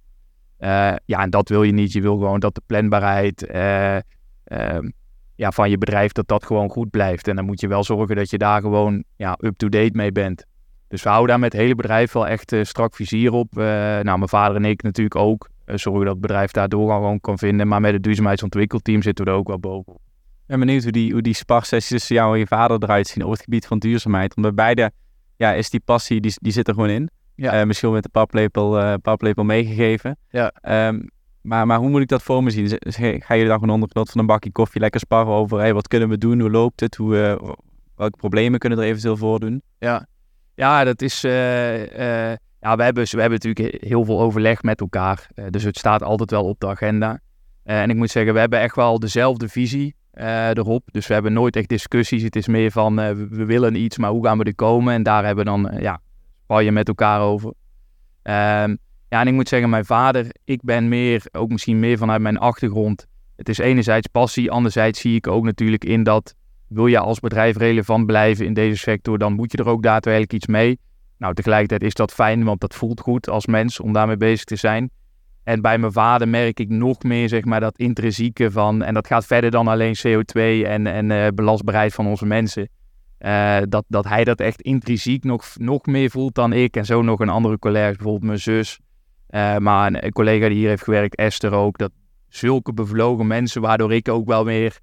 ja, 1.04 1.18
en 1.22 1.30
dat 1.30 1.48
wil 1.48 1.62
je 1.62 1.72
niet. 1.72 1.92
Je 1.92 2.00
wil 2.00 2.16
gewoon 2.16 2.40
dat 2.40 2.54
de 2.54 2.62
planbaarheid, 2.66 3.46
ehm, 3.46 4.88
ja, 5.34 5.50
van 5.50 5.70
je 5.70 5.78
bedrijf, 5.78 6.12
dat 6.12 6.28
dat 6.28 6.44
gewoon 6.46 6.70
goed 6.70 6.90
blijft. 6.90 7.28
En 7.28 7.36
dan 7.36 7.44
moet 7.44 7.60
je 7.60 7.68
wel 7.68 7.84
zorgen 7.84 8.16
dat 8.16 8.30
je 8.30 8.38
daar 8.38 8.60
gewoon 8.60 9.04
ja, 9.16 9.38
up-to-date 9.40 9.96
mee 9.96 10.12
bent. 10.12 10.44
Dus 10.88 11.02
we 11.02 11.08
houden 11.08 11.28
daar 11.28 11.38
met 11.38 11.52
het 11.52 11.60
hele 11.60 11.74
bedrijf 11.74 12.12
wel 12.12 12.26
echt 12.26 12.52
uh, 12.52 12.64
strak 12.64 12.94
vizier 12.94 13.32
op. 13.32 13.54
Nou, 13.54 14.04
mijn 14.04 14.28
vader 14.28 14.56
en 14.56 14.64
ik 14.64 14.82
natuurlijk 14.82 15.16
ook. 15.16 15.48
Zorgen 15.66 16.04
dat 16.04 16.12
het 16.12 16.20
bedrijf 16.20 16.50
daar 16.50 16.68
gewoon 16.70 17.20
kan 17.20 17.38
vinden. 17.38 17.68
Maar 17.68 17.80
met 17.80 17.92
het 17.92 18.02
duurzaamheidsontwikkelteam 18.02 19.02
zitten 19.02 19.24
we 19.24 19.30
er 19.30 19.36
ook 19.36 19.48
wel 19.48 19.58
boven. 19.58 19.92
Ik 19.92 20.56
ben 20.56 20.58
benieuwd 20.58 20.82
hoe 20.82 20.92
die, 20.92 21.12
hoe 21.12 21.22
die 21.22 21.34
sparsessies 21.34 21.88
tussen 21.88 22.14
jou 22.14 22.32
en 22.32 22.38
je 22.38 22.46
vader 22.46 22.82
eruit 22.82 23.06
zien 23.06 23.24
op 23.24 23.30
het 23.30 23.42
gebied 23.42 23.66
van 23.66 23.78
duurzaamheid. 23.78 24.34
Bij 24.34 24.54
beide 24.54 24.92
ja, 25.40 25.52
is 25.52 25.70
die 25.70 25.80
passie, 25.80 26.20
die, 26.20 26.32
die 26.34 26.52
zit 26.52 26.68
er 26.68 26.74
gewoon 26.74 26.88
in. 26.88 27.10
Ja. 27.34 27.64
misschien 27.64 27.92
met 27.92 28.02
de 28.02 28.08
paplepel, 28.08 28.98
paplepel 28.98 29.44
meegegeven. 29.44 30.16
Ja. 30.30 30.52
Um, 30.88 31.10
maar, 31.40 31.66
maar 31.66 31.78
hoe 31.78 31.88
moet 31.88 32.00
ik 32.00 32.08
dat 32.08 32.22
voor 32.22 32.42
me 32.42 32.50
zien? 32.50 32.68
Ga 33.22 33.34
je 33.34 33.44
dan 33.44 33.58
gewoon 33.58 33.74
onder 33.74 33.88
genot 33.92 34.10
van 34.10 34.20
een 34.20 34.26
bakje 34.26 34.52
koffie 34.52 34.80
lekker 34.80 35.00
sparren 35.00 35.34
over 35.34 35.58
hey, 35.58 35.74
wat 35.74 35.88
kunnen 35.88 36.08
we 36.08 36.18
doen, 36.18 36.40
hoe 36.40 36.50
loopt 36.50 36.80
het, 36.80 36.94
hoe, 36.94 37.14
uh, 37.14 37.48
welke 37.96 38.16
problemen 38.16 38.58
kunnen 38.58 38.78
er 38.78 38.84
eventueel 38.84 39.16
voordoen? 39.16 39.62
Ja, 39.78 40.06
ja 40.54 40.84
dat 40.84 41.02
is. 41.02 41.24
Uh, 41.24 41.80
uh, 41.80 42.36
ja, 42.60 42.76
we 42.76 42.82
hebben, 42.82 43.04
we 43.04 43.20
hebben 43.20 43.38
natuurlijk 43.42 43.84
heel 43.84 44.04
veel 44.04 44.20
overleg 44.20 44.62
met 44.62 44.80
elkaar. 44.80 45.30
dus 45.50 45.62
het 45.62 45.78
staat 45.78 46.02
altijd 46.02 46.30
wel 46.30 46.44
op 46.44 46.60
de 46.60 46.66
agenda. 46.66 47.20
en 47.62 47.90
ik 47.90 47.96
moet 47.96 48.10
zeggen, 48.10 48.34
we 48.34 48.40
hebben 48.40 48.60
echt 48.60 48.74
wel 48.74 48.98
dezelfde 48.98 49.48
visie 49.48 49.94
erop. 50.20 50.88
Dus 50.92 51.06
we 51.06 51.14
hebben 51.14 51.32
nooit 51.32 51.56
echt 51.56 51.68
discussies. 51.68 52.22
Het 52.22 52.36
is 52.36 52.46
meer 52.46 52.70
van 52.70 52.96
we 52.96 53.44
willen 53.44 53.74
iets, 53.74 53.98
maar 53.98 54.10
hoe 54.10 54.24
gaan 54.24 54.38
we 54.38 54.44
er 54.44 54.54
komen? 54.54 54.94
En 54.94 55.02
daar 55.02 55.24
hebben 55.24 55.44
we 55.44 55.50
dan 55.50 55.80
ja, 55.80 56.00
spar 56.42 56.62
je 56.62 56.72
met 56.72 56.88
elkaar 56.88 57.20
over. 57.20 57.48
Um, 58.22 58.78
ja, 59.08 59.20
en 59.20 59.26
ik 59.26 59.32
moet 59.32 59.48
zeggen, 59.48 59.70
mijn 59.70 59.84
vader, 59.84 60.26
ik 60.44 60.62
ben 60.62 60.88
meer, 60.88 61.22
ook 61.32 61.50
misschien 61.50 61.78
meer 61.78 61.98
vanuit 61.98 62.20
mijn 62.20 62.38
achtergrond. 62.38 63.06
Het 63.36 63.48
is 63.48 63.58
enerzijds 63.58 64.06
passie, 64.06 64.50
anderzijds 64.50 65.00
zie 65.00 65.16
ik 65.16 65.26
ook 65.26 65.44
natuurlijk 65.44 65.84
in 65.84 66.02
dat 66.02 66.34
wil 66.68 66.86
je 66.86 66.98
als 66.98 67.20
bedrijf 67.20 67.56
relevant 67.56 68.06
blijven 68.06 68.46
in 68.46 68.54
deze 68.54 68.76
sector, 68.76 69.18
dan 69.18 69.32
moet 69.32 69.52
je 69.52 69.58
er 69.58 69.68
ook 69.68 69.82
daadwerkelijk 69.82 70.32
iets 70.32 70.46
mee. 70.46 70.78
Nou, 71.18 71.34
tegelijkertijd 71.34 71.82
is 71.82 71.94
dat 71.94 72.12
fijn, 72.12 72.44
want 72.44 72.60
dat 72.60 72.74
voelt 72.74 73.00
goed 73.00 73.28
als 73.28 73.46
mens 73.46 73.80
om 73.80 73.92
daarmee 73.92 74.16
bezig 74.16 74.44
te 74.44 74.56
zijn. 74.56 74.90
En 75.44 75.60
bij 75.60 75.78
mijn 75.78 75.92
vader 75.92 76.28
merk 76.28 76.60
ik 76.60 76.68
nog 76.68 77.02
meer, 77.02 77.28
zeg 77.28 77.44
maar, 77.44 77.60
dat 77.60 77.78
intrinsieke 77.78 78.50
van, 78.50 78.82
en 78.82 78.94
dat 78.94 79.06
gaat 79.06 79.26
verder 79.26 79.50
dan 79.50 79.68
alleen 79.68 79.96
CO2 80.06 80.40
en, 80.66 80.86
en 80.86 81.10
uh, 81.10 81.26
belastbaarheid 81.34 81.94
van 81.94 82.06
onze 82.06 82.26
mensen. 82.26 82.68
Uh, 83.18 83.56
dat, 83.68 83.84
dat 83.88 84.08
hij 84.08 84.24
dat 84.24 84.40
echt 84.40 84.62
intrinsiek 84.62 85.24
nog, 85.24 85.44
nog 85.54 85.86
meer 85.86 86.10
voelt 86.10 86.34
dan 86.34 86.52
ik. 86.52 86.76
En 86.76 86.84
zo 86.84 87.02
nog 87.02 87.20
een 87.20 87.28
andere 87.28 87.58
collega, 87.58 87.92
bijvoorbeeld 87.92 88.24
mijn 88.24 88.38
zus. 88.38 88.78
Uh, 89.30 89.56
maar 89.56 89.92
een, 89.94 90.12
collega 90.12 90.48
die 90.48 90.56
hier 90.56 90.68
heeft 90.68 90.84
gewerkt, 90.84 91.16
Esther 91.16 91.52
ook, 91.52 91.78
dat 91.78 91.90
zulke 92.28 92.72
bevlogen 92.72 93.26
mensen, 93.26 93.60
waardoor 93.60 93.92
ik 93.92 94.08
ook 94.08 94.26
wel 94.26 94.44
meer 94.44 94.78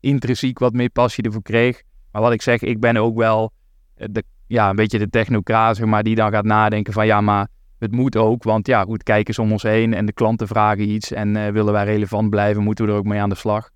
intrinsiek 0.00 0.58
wat 0.58 0.72
meer 0.72 0.90
passie 0.90 1.24
ervoor 1.24 1.42
kreeg. 1.42 1.82
Maar 2.14 2.22
wat 2.22 2.32
ik 2.32 2.42
zeg, 2.42 2.60
ik 2.60 2.80
ben 2.80 2.96
ook 2.96 3.16
wel 3.16 3.52
eh, 3.94 4.06
de, 4.10 4.22
ja, 4.46 4.70
een 4.70 4.76
beetje 4.76 4.98
de 4.98 5.10
technocraat, 5.10 5.76
zeg 5.76 5.86
maar, 5.86 6.02
die 6.02 6.14
dan 6.14 6.30
gaat 6.30 6.44
nadenken 6.44 6.92
van 6.92 7.06
ja, 7.06 7.20
maar 7.20 7.48
het 7.84 7.92
moet 7.92 8.16
ook. 8.16 8.42
Want 8.42 8.66
ja, 8.66 8.82
goed, 8.82 9.02
kijkers 9.02 9.38
om 9.38 9.52
ons 9.52 9.62
heen 9.62 9.94
en 9.94 10.06
de 10.06 10.12
klanten 10.12 10.48
vragen 10.48 10.88
iets 10.88 11.12
en 11.12 11.36
uh, 11.36 11.48
willen 11.48 11.72
wij 11.72 11.84
relevant 11.84 12.30
blijven, 12.30 12.62
moeten 12.62 12.84
we 12.84 12.90
er 12.90 12.96
ook 12.96 13.04
mee 13.04 13.20
aan 13.20 13.28
de 13.28 13.34
slag. 13.34 13.70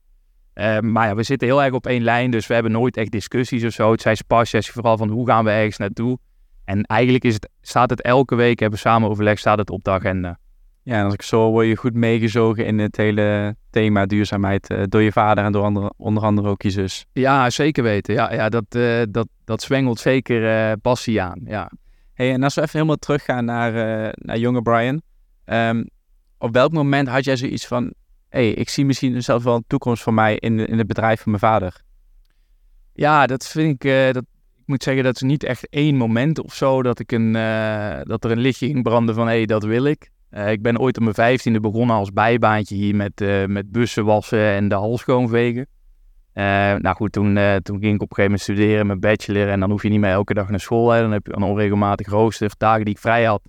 Uh, 0.54 0.78
maar 0.78 1.08
ja, 1.08 1.14
we 1.14 1.22
zitten 1.22 1.48
heel 1.48 1.62
erg 1.62 1.72
op 1.72 1.86
één 1.86 2.02
lijn, 2.02 2.30
dus 2.30 2.46
we 2.46 2.54
hebben 2.54 2.72
nooit 2.72 2.96
echt 2.96 3.10
discussies 3.10 3.64
of 3.64 3.72
zo. 3.72 3.90
Het 3.90 4.00
zijn 4.00 4.16
sparsessies 4.16 4.72
vooral 4.72 4.96
van 4.96 5.08
hoe 5.08 5.26
gaan 5.26 5.44
we 5.44 5.50
ergens 5.50 5.76
naartoe. 5.76 6.18
En 6.64 6.82
eigenlijk 6.82 7.24
is 7.24 7.34
het, 7.34 7.48
staat 7.60 7.90
het 7.90 8.02
elke 8.02 8.34
week, 8.34 8.60
hebben 8.60 8.78
we 8.78 8.88
samen 8.88 9.08
overleg, 9.10 9.38
staat 9.38 9.58
het 9.58 9.70
op 9.70 9.84
de 9.84 9.90
agenda. 9.90 10.38
Ja, 10.82 10.98
en 10.98 11.04
als 11.04 11.14
ik 11.14 11.22
zo 11.22 11.50
word 11.50 11.66
je 11.66 11.76
goed 11.76 11.94
meegezogen 11.94 12.66
in 12.66 12.78
het 12.78 12.96
hele 12.96 13.56
thema 13.70 14.06
duurzaamheid 14.06 14.70
uh, 14.70 14.82
door 14.88 15.02
je 15.02 15.12
vader 15.12 15.44
en 15.44 15.52
door 15.52 15.62
andere, 15.62 15.92
onder 15.96 16.22
andere 16.22 16.48
ook 16.48 16.62
je 16.62 16.70
zus. 16.70 17.06
Ja, 17.12 17.50
zeker 17.50 17.82
weten. 17.82 18.14
Ja, 18.14 18.32
ja 18.32 18.48
dat, 18.48 18.64
uh, 18.76 19.02
dat, 19.10 19.28
dat 19.44 19.62
zwengelt 19.62 19.98
zeker 19.98 20.76
passie 20.78 21.22
aan. 21.22 21.40
Ja. 21.44 21.70
Hey, 22.18 22.32
en 22.32 22.42
als 22.42 22.54
we 22.54 22.60
even 22.60 22.72
helemaal 22.72 22.96
teruggaan 22.96 23.44
naar, 23.44 23.72
naar 24.14 24.38
jonge 24.38 24.62
Brian. 24.62 25.02
Um, 25.46 25.88
op 26.38 26.52
welk 26.52 26.72
moment 26.72 27.08
had 27.08 27.24
jij 27.24 27.36
zoiets 27.36 27.66
van, 27.66 27.92
hey, 28.28 28.50
ik 28.50 28.68
zie 28.68 28.84
misschien 28.84 29.22
zelfs 29.22 29.44
wel 29.44 29.54
een 29.54 29.64
toekomst 29.66 30.02
voor 30.02 30.14
mij 30.14 30.36
in, 30.36 30.66
in 30.66 30.78
het 30.78 30.86
bedrijf 30.86 31.20
van 31.20 31.30
mijn 31.30 31.42
vader? 31.42 31.80
Ja, 32.92 33.26
dat 33.26 33.46
vind 33.46 33.84
ik, 33.84 34.14
dat, 34.14 34.24
moet 34.64 34.82
zeggen, 34.82 35.04
dat 35.04 35.14
is 35.14 35.20
niet 35.20 35.44
echt 35.44 35.68
één 35.68 35.96
moment 35.96 36.38
of 36.38 36.54
zo 36.54 36.82
dat, 36.82 36.98
ik 36.98 37.12
een, 37.12 37.34
uh, 37.34 38.00
dat 38.02 38.24
er 38.24 38.30
een 38.30 38.38
lichtje 38.38 38.66
ging 38.66 38.82
branden 38.82 39.14
van 39.14 39.26
hé, 39.26 39.36
hey, 39.36 39.46
dat 39.46 39.64
wil 39.64 39.84
ik. 39.84 40.10
Ik 40.30 40.62
ben 40.62 40.78
ooit 40.78 40.96
op 40.96 41.02
mijn 41.02 41.14
vijftiende 41.14 41.60
begonnen 41.60 41.96
als 41.96 42.12
bijbaantje 42.12 42.74
hier 42.74 42.94
met, 42.94 43.24
met 43.46 43.72
bussen 43.72 44.04
wassen 44.04 44.52
en 44.52 44.68
de 44.68 44.74
hal 44.74 44.98
schoonvegen. 44.98 45.66
Nou 46.82 46.94
goed, 46.94 47.12
toen, 47.12 47.34
toen 47.62 47.80
ging 47.80 47.94
ik 47.94 48.02
op 48.02 48.10
een 48.10 48.16
gegeven 48.16 48.22
moment 48.22 48.40
studeren, 48.40 48.86
mijn 48.86 49.00
bachelor. 49.00 49.48
En 49.48 49.60
dan 49.60 49.70
hoef 49.70 49.82
je 49.82 49.88
niet 49.88 50.00
meer 50.00 50.10
elke 50.10 50.34
dag 50.34 50.48
naar 50.48 50.60
school. 50.60 50.90
Hè. 50.90 51.00
Dan 51.00 51.12
heb 51.12 51.26
je 51.26 51.36
een 51.36 51.42
onregelmatig 51.42 52.08
rooster, 52.08 52.50
dagen 52.58 52.84
die 52.84 52.94
ik 52.94 53.00
vrij 53.00 53.24
had. 53.24 53.42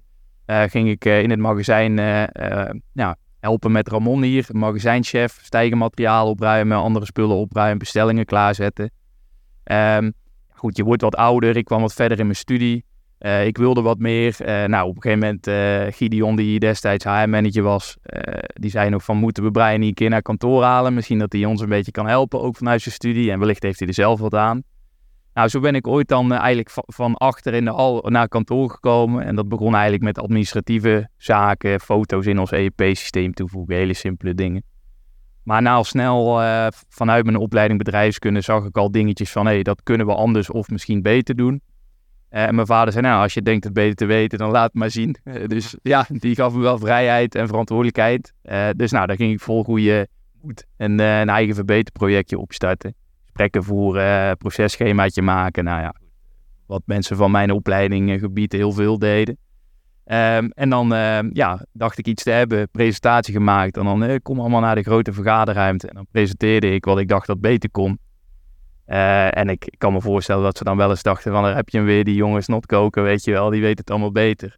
ging 0.45 0.89
ik 0.89 1.05
in 1.05 1.29
het 1.29 1.39
magazijn 1.39 1.99
helpen 3.39 3.71
met 3.71 3.87
Ramon 3.87 4.21
hier, 4.21 4.45
magazijnchef, 4.51 5.39
stijgenmateriaal 5.41 6.29
opruimen, 6.29 6.77
andere 6.77 7.05
spullen 7.05 7.35
opruimen, 7.35 7.77
bestellingen 7.77 8.25
klaarzetten. 8.25 8.91
Um, 9.63 10.13
goed, 10.49 10.77
je 10.77 10.83
wordt 10.83 11.01
wat 11.01 11.15
ouder, 11.15 11.57
ik 11.57 11.65
kwam 11.65 11.81
wat 11.81 11.93
verder 11.93 12.19
in 12.19 12.25
mijn 12.25 12.37
studie. 12.37 12.85
Uh, 13.19 13.45
ik 13.45 13.57
wilde 13.57 13.81
wat 13.81 13.99
meer. 13.99 14.35
Uh, 14.41 14.63
nou, 14.63 14.87
op 14.87 14.95
een 14.95 15.01
gegeven 15.01 15.19
moment, 15.19 15.47
uh, 15.47 15.93
Gideon, 15.95 16.35
die 16.35 16.59
destijds 16.59 17.03
HR-manager 17.03 17.63
was, 17.63 17.97
die 18.53 18.69
zei 18.69 18.89
nog 18.89 19.03
van, 19.03 19.17
moeten 19.17 19.43
we 19.43 19.51
Brian 19.51 19.81
een 19.81 19.93
keer 19.93 20.09
naar 20.09 20.21
kantoor 20.21 20.63
halen? 20.63 20.93
Misschien 20.93 21.19
dat 21.19 21.33
hij 21.33 21.45
ons 21.45 21.61
een 21.61 21.69
beetje 21.69 21.91
kan 21.91 22.07
helpen, 22.07 22.41
ook 22.41 22.57
vanuit 22.57 22.81
zijn 22.81 22.95
studie. 22.95 23.31
En 23.31 23.39
wellicht 23.39 23.63
heeft 23.63 23.79
hij 23.79 23.87
er 23.87 23.93
zelf 23.93 24.19
wat 24.19 24.35
aan. 24.35 24.63
Nou, 25.33 25.49
zo 25.49 25.59
ben 25.59 25.75
ik 25.75 25.87
ooit 25.87 26.07
dan 26.07 26.31
eigenlijk 26.31 26.69
van, 26.73 27.15
achter 27.15 27.53
in 27.53 27.65
de 27.65 27.71
hal 27.71 28.05
naar 28.09 28.27
kantoor 28.27 28.69
gekomen. 28.69 29.25
En 29.25 29.35
dat 29.35 29.49
begon 29.49 29.73
eigenlijk 29.73 30.03
met 30.03 30.19
administratieve 30.19 31.09
zaken, 31.17 31.79
foto's 31.79 32.25
in 32.25 32.39
ons 32.39 32.51
EEP-systeem 32.51 33.33
toevoegen, 33.33 33.75
hele 33.75 33.93
simpele 33.93 34.33
dingen. 34.33 34.63
Maar 35.43 35.61
na 35.61 35.73
al 35.73 35.83
snel 35.83 36.41
vanuit 36.89 37.25
mijn 37.25 37.37
opleiding 37.37 37.79
bedrijfskunde 37.79 38.41
zag 38.41 38.65
ik 38.65 38.77
al 38.77 38.91
dingetjes 38.91 39.31
van, 39.31 39.45
hé, 39.45 39.53
hey, 39.53 39.63
dat 39.63 39.83
kunnen 39.83 40.05
we 40.05 40.13
anders 40.13 40.49
of 40.49 40.69
misschien 40.69 41.01
beter 41.01 41.35
doen. 41.35 41.61
Uh, 42.31 42.43
en 42.47 42.55
mijn 42.55 42.67
vader 42.67 42.93
zei, 42.93 43.05
nou, 43.05 43.21
als 43.21 43.33
je 43.33 43.41
denkt 43.41 43.63
het 43.63 43.73
beter 43.73 43.95
te 43.95 44.05
weten, 44.05 44.37
dan 44.37 44.51
laat 44.51 44.65
het 44.65 44.73
maar 44.73 44.89
zien. 44.89 45.15
Uh, 45.23 45.47
dus 45.47 45.75
ja, 45.81 46.05
die 46.07 46.35
gaf 46.35 46.53
me 46.53 46.59
wel 46.59 46.77
vrijheid 46.77 47.35
en 47.35 47.47
verantwoordelijkheid. 47.47 48.33
dus 48.75 48.91
nou, 48.91 49.07
daar 49.07 49.15
ging 49.15 49.33
ik 49.33 49.39
vol 49.39 49.63
goede 49.63 50.07
moed 50.41 50.65
en 50.77 50.99
een 50.99 51.29
eigen 51.29 51.55
verbeterprojectje 51.55 52.39
opstarten 52.39 52.95
gesprekken 53.23 53.63
voeren, 53.63 54.37
processchemaatje 54.37 55.21
maken. 55.21 55.63
Nou 55.63 55.81
ja, 55.81 55.93
wat 56.65 56.81
mensen 56.85 57.17
van 57.17 57.31
mijn 57.31 57.51
opleidinggebied 57.51 58.51
heel 58.51 58.71
veel 58.71 58.99
deden. 58.99 59.37
Um, 60.05 60.51
en 60.51 60.69
dan 60.69 60.87
ja, 61.33 61.65
dacht 61.73 61.97
ik 61.97 62.07
iets 62.07 62.23
te 62.23 62.31
hebben, 62.31 62.69
presentatie 62.69 63.33
gemaakt. 63.33 63.77
En 63.77 63.85
dan 63.85 64.03
uh, 64.03 64.15
kom 64.23 64.39
allemaal 64.39 64.61
naar 64.61 64.75
de 64.75 64.83
grote 64.83 65.13
vergaderruimte. 65.13 65.87
En 65.87 65.95
dan 65.95 66.07
presenteerde 66.11 66.71
ik 66.71 66.85
wat 66.85 66.99
ik 66.99 67.07
dacht 67.07 67.27
dat 67.27 67.41
beter 67.41 67.71
kon. 67.71 67.99
Uh, 68.89 69.37
en 69.37 69.49
ik, 69.49 69.73
kan 69.77 69.93
me 69.93 70.01
voorstellen 70.01 70.43
dat 70.43 70.57
ze 70.57 70.63
dan 70.63 70.77
wel 70.77 70.89
eens 70.89 71.03
dachten 71.03 71.31
van... 71.31 71.43
daar 71.43 71.55
heb 71.55 71.69
je 71.69 71.77
hem 71.77 71.85
weer, 71.85 72.03
die 72.03 72.15
jongens 72.15 72.47
not 72.47 72.65
koken, 72.65 73.03
weet 73.03 73.23
je 73.23 73.31
wel. 73.31 73.49
Die 73.49 73.61
weet 73.61 73.77
het 73.77 73.89
allemaal 73.89 74.11
beter. 74.11 74.57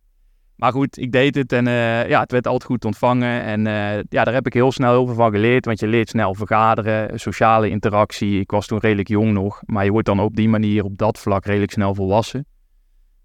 Maar 0.55 0.71
goed, 0.71 0.97
ik 0.97 1.11
deed 1.11 1.35
het 1.35 1.53
en 1.53 1.67
uh, 1.67 2.09
ja, 2.09 2.19
het 2.19 2.31
werd 2.31 2.47
altijd 2.47 2.63
goed 2.63 2.85
ontvangen. 2.85 3.41
En 3.41 3.63
ja, 4.09 4.23
daar 4.23 4.33
heb 4.33 4.45
ik 4.45 4.53
heel 4.53 4.71
snel 4.71 4.91
heel 4.91 5.05
veel 5.05 5.15
van 5.15 5.31
geleerd. 5.31 5.65
Want 5.65 5.79
je 5.79 5.87
leert 5.87 6.09
snel 6.09 6.35
vergaderen, 6.35 7.19
sociale 7.19 7.69
interactie. 7.69 8.39
Ik 8.39 8.51
was 8.51 8.67
toen 8.67 8.79
redelijk 8.79 9.07
jong 9.07 9.31
nog. 9.31 9.61
Maar 9.65 9.83
je 9.83 9.91
wordt 9.91 10.07
dan 10.07 10.19
op 10.19 10.35
die 10.35 10.49
manier, 10.49 10.83
op 10.83 10.97
dat 10.97 11.19
vlak, 11.19 11.45
redelijk 11.45 11.71
snel 11.71 11.95
volwassen. 11.95 12.45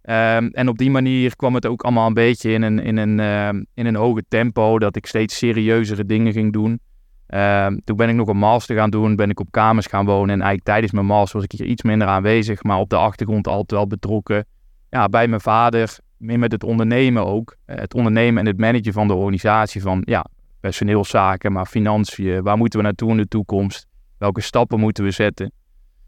Um, 0.03 0.51
en 0.51 0.69
op 0.69 0.79
die 0.79 0.91
manier 0.91 1.37
kwam 1.37 1.55
het 1.55 1.67
ook 1.67 1.83
allemaal 1.83 2.07
een 2.07 2.15
beetje 2.15 2.53
in 2.53 2.63
een, 2.63 2.79
in 2.79 2.97
een, 2.97 3.67
in 3.75 3.87
een 3.87 3.95
hoge 3.95 4.25
tempo. 4.29 4.79
Dat 4.79 4.97
ik 4.97 5.07
steeds 5.07 5.37
serieuzere 5.37 6.05
dingen 6.05 6.33
ging 6.33 6.53
doen. 6.53 6.81
Ehm, 7.27 7.79
toen 7.85 7.97
ben 7.97 8.09
ik 8.09 8.15
nog 8.15 8.29
een 8.29 8.37
master 8.37 8.77
gaan 8.77 8.91
doen. 8.91 9.17
Ben 9.17 9.31
ik 9.31 9.41
op 9.41 9.51
kamers 9.51 9.87
gaan 9.87 10.05
wonen. 10.05 10.31
En 10.31 10.41
eigenlijk 10.41 10.65
tijdens 10.65 10.93
mijn 10.93 11.07
master 11.07 11.37
was 11.37 11.45
ik 11.45 11.59
hier 11.59 11.67
iets 11.67 11.83
minder 11.83 12.09
aanwezig. 12.09 12.63
Maar 12.63 12.79
op 12.79 12.91
de 12.91 12.97
achtergrond 12.97 13.49
altijd 13.49 13.71
wel 13.71 13.87
betrokken. 13.87 14.47
Ja, 14.91 15.09
bij 15.09 15.29
mijn 15.29 15.41
vader 15.41 15.99
meer 16.17 16.39
met 16.39 16.53
het 16.53 16.65
ondernemen 16.65 17.27
ook. 17.27 17.57
Eh, 17.65 17.77
het 17.77 17.95
ondernemen 17.95 18.41
en 18.41 18.47
het 18.47 18.59
managen 18.59 18.93
van 18.93 19.09
de 19.09 19.15
organisatie 19.15 19.83
van 19.83 20.03
ja, 20.05 20.27
personeelszaken, 20.61 21.53
maar 21.53 21.67
financiën. 21.67 22.43
Waar 22.43 22.57
moeten 22.57 22.79
we 22.79 22.85
naartoe 22.85 23.11
in 23.11 23.17
de 23.17 23.29
toekomst? 23.29 23.87
Welke 24.19 24.41
stappen 24.41 24.81
moeten 24.81 25.05
we 25.05 25.11
zetten? 25.11 25.53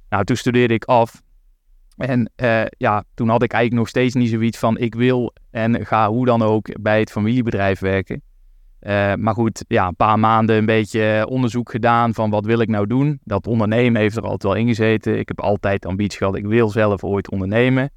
Nou, 0.09 0.25
toen 0.25 0.37
studeerde 0.37 0.75
ik 0.75 0.85
af. 0.85 1.23
En 1.97 2.31
uh, 2.37 2.63
ja, 2.77 3.05
toen 3.15 3.29
had 3.29 3.43
ik 3.43 3.53
eigenlijk 3.53 3.83
nog 3.83 3.89
steeds 3.89 4.15
niet 4.15 4.31
zoiets 4.31 4.59
van 4.59 4.79
ik 4.79 4.95
wil 4.95 5.33
en 5.51 5.87
ga 5.87 6.09
hoe 6.09 6.27
dan 6.27 6.43
ook 6.43 6.81
bij 6.81 7.01
het 7.01 7.11
familiebedrijf 7.11 7.81
werken. 7.81 8.23
Uh, 8.81 9.15
maar 9.15 9.35
goed, 9.35 9.65
ja, 9.69 9.87
een 9.87 9.97
paar 9.97 10.19
maanden 10.19 10.57
een 10.57 10.67
beetje 10.67 11.27
onderzoek 11.29 11.71
gedaan 11.71 12.15
van 12.15 12.31
wat 12.31 12.45
wil 12.45 12.59
ik 12.59 12.69
nou 12.69 12.87
doen. 12.87 13.21
Dat 13.25 13.47
ondernemen 13.47 14.01
heeft 14.01 14.17
er 14.17 14.23
altijd 14.23 14.43
wel 14.43 14.55
ingezeten. 14.55 15.19
Ik 15.19 15.29
heb 15.29 15.41
altijd 15.41 15.87
ambitie 15.87 16.19
gehad, 16.19 16.37
ik 16.37 16.47
wil 16.47 16.69
zelf 16.69 17.05
ooit 17.05 17.31
ondernemen. 17.31 17.91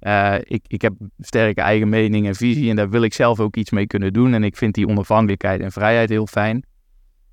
Uh, 0.00 0.34
ik, 0.40 0.64
ik 0.66 0.82
heb 0.82 0.92
sterke 1.18 1.60
eigen 1.60 1.88
mening 1.88 2.26
en 2.26 2.34
visie 2.34 2.70
en 2.70 2.76
daar 2.76 2.90
wil 2.90 3.02
ik 3.02 3.14
zelf 3.14 3.40
ook 3.40 3.56
iets 3.56 3.70
mee 3.70 3.86
kunnen 3.86 4.12
doen. 4.12 4.34
En 4.34 4.44
ik 4.44 4.56
vind 4.56 4.74
die 4.74 4.88
onafhankelijkheid 4.88 5.60
en 5.60 5.72
vrijheid 5.72 6.08
heel 6.08 6.26
fijn. 6.26 6.64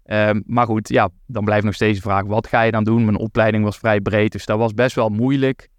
Uh, 0.06 0.30
maar 0.46 0.66
goed, 0.66 0.90
ja, 0.90 1.10
dan 1.28 1.44
blijft 1.44 1.66
nog 1.66 1.74
steeds 1.74 1.98
de 1.98 2.04
vraag, 2.04 2.24
wat 2.26 2.48
ga 2.48 2.62
je 2.62 2.72
dan 2.72 2.84
doen? 2.84 3.06
Mijn 3.06 3.18
opleiding 3.18 3.64
was 3.64 3.78
vrij 3.78 4.02
breed, 4.02 4.32
dus 4.32 4.46
dat 4.46 4.58
was 4.58 4.74
best 4.74 4.96
wel 4.96 5.10
moeilijk. 5.10 5.70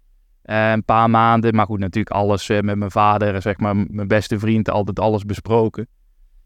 Uh, 0.45 0.71
een 0.71 0.83
paar 0.83 1.09
maanden, 1.09 1.55
maar 1.55 1.65
goed, 1.65 1.79
natuurlijk 1.79 2.15
alles 2.15 2.47
met 2.47 2.75
mijn 2.75 2.91
vader, 2.91 3.41
zeg 3.41 3.57
maar, 3.57 3.75
mijn 3.75 4.07
beste 4.07 4.39
vriend, 4.39 4.69
altijd 4.69 4.99
alles 4.99 5.23
besproken. 5.23 5.87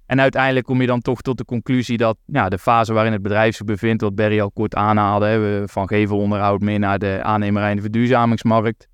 En 0.09 0.21
uiteindelijk 0.21 0.65
kom 0.65 0.81
je 0.81 0.87
dan 0.87 1.01
toch 1.01 1.21
tot 1.21 1.37
de 1.37 1.45
conclusie 1.45 1.97
dat 1.97 2.17
ja, 2.25 2.49
de 2.49 2.57
fase 2.57 2.93
waarin 2.93 3.11
het 3.13 3.21
bedrijf 3.21 3.55
zich 3.55 3.65
bevindt, 3.65 4.01
wat 4.01 4.15
Berry 4.15 4.39
al 4.39 4.51
kort 4.51 4.75
aanhaalde, 4.75 5.25
hè, 5.25 5.67
van 5.67 5.87
gevelonderhoud 5.87 6.61
meer 6.61 6.79
naar 6.79 6.99
de 6.99 7.19
aannemerij 7.23 7.69
en 7.69 7.75
de 7.75 7.81
verduurzamingsmarkt, 7.81 8.87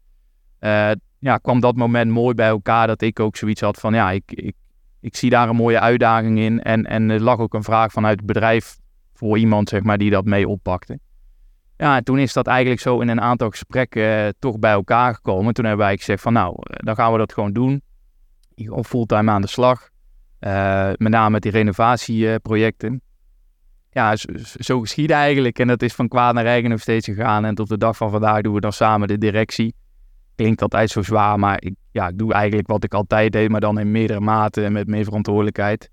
uh, 0.60 0.91
ja, 1.19 1.38
kwam 1.38 1.60
dat 1.60 1.75
moment 1.75 2.12
mooi 2.12 2.34
bij 2.34 2.47
elkaar 2.47 2.88
dat 2.88 3.01
ik 3.01 3.19
ook 3.19 3.36
zoiets 3.36 3.62
had 3.62 3.80
van 3.80 3.93
ja, 3.93 4.12
ik, 4.12 4.23
ik, 4.28 4.56
ik 4.99 5.15
zie 5.15 5.30
daar 5.30 5.49
een 5.49 5.56
mooie 5.56 5.80
uitdaging 5.80 6.39
in. 6.39 6.62
En, 6.62 6.86
en 6.86 7.10
er 7.10 7.21
lag 7.21 7.39
ook 7.39 7.54
een 7.54 7.63
vraag 7.63 7.91
vanuit 7.91 8.17
het 8.17 8.25
bedrijf 8.25 8.78
voor 9.13 9.38
iemand 9.38 9.69
zeg 9.69 9.84
maar, 9.84 9.97
die 9.97 10.10
dat 10.10 10.25
mee 10.25 10.47
oppakte. 10.47 10.99
Ja, 11.78 11.95
en 11.95 12.04
toen 12.04 12.19
is 12.19 12.34
dat 12.34 12.47
eigenlijk 12.47 12.82
zo 12.82 12.99
in 12.99 13.08
een 13.08 13.21
aantal 13.21 13.49
gesprekken 13.49 14.25
eh, 14.25 14.30
toch 14.39 14.60
bij 14.60 14.71
elkaar 14.71 15.13
gekomen. 15.13 15.54
Toen 15.54 15.65
hebben 15.65 15.86
wij 15.86 15.97
gezegd 15.97 16.21
van 16.21 16.34
nou, 16.34 16.56
eh, 16.60 16.75
dan 16.78 16.95
gaan 16.95 17.12
we 17.12 17.17
dat 17.17 17.34
gewoon 17.34 17.54
doen. 17.54 17.82
Gewoon 18.56 18.86
fulltime 18.86 19.32
aan 19.32 19.41
de 19.41 19.47
slag. 19.47 19.93
Uh, 20.45 20.91
met 20.97 21.12
name 21.12 21.39
die 21.39 21.51
renovatieprojecten. 21.51 23.01
ja, 23.89 24.15
zo, 24.15 24.27
zo 24.60 24.79
geschiedde 24.79 25.13
eigenlijk. 25.13 25.60
En 25.60 25.67
dat 25.67 25.81
is 25.81 25.93
van 25.93 26.08
kwaad 26.08 26.34
naar 26.34 26.43
regen 26.43 26.69
nog 26.69 26.81
steeds 26.81 27.05
gegaan. 27.05 27.45
En 27.45 27.55
tot 27.55 27.69
de 27.69 27.77
dag 27.77 27.97
van 27.97 28.12
vandaag 28.12 28.41
doen 28.41 28.53
we 28.53 28.60
dan 28.60 28.73
samen 28.73 29.08
de 29.08 29.17
directie 29.17 29.75
klinkt 30.36 30.62
altijd 30.62 30.89
zo 30.89 31.01
zwaar, 31.01 31.39
maar 31.39 31.62
ik, 31.62 31.75
ja, 31.91 32.08
ik 32.08 32.17
doe 32.17 32.34
eigenlijk 32.34 32.67
wat 32.67 32.84
ik 32.84 32.93
altijd 32.93 33.31
deed, 33.31 33.49
maar 33.49 33.60
dan 33.60 33.79
in 33.79 33.91
meerdere 33.91 34.19
maten 34.19 34.63
en 34.63 34.71
met 34.71 34.88
meer 34.88 35.03
verantwoordelijkheid. 35.03 35.89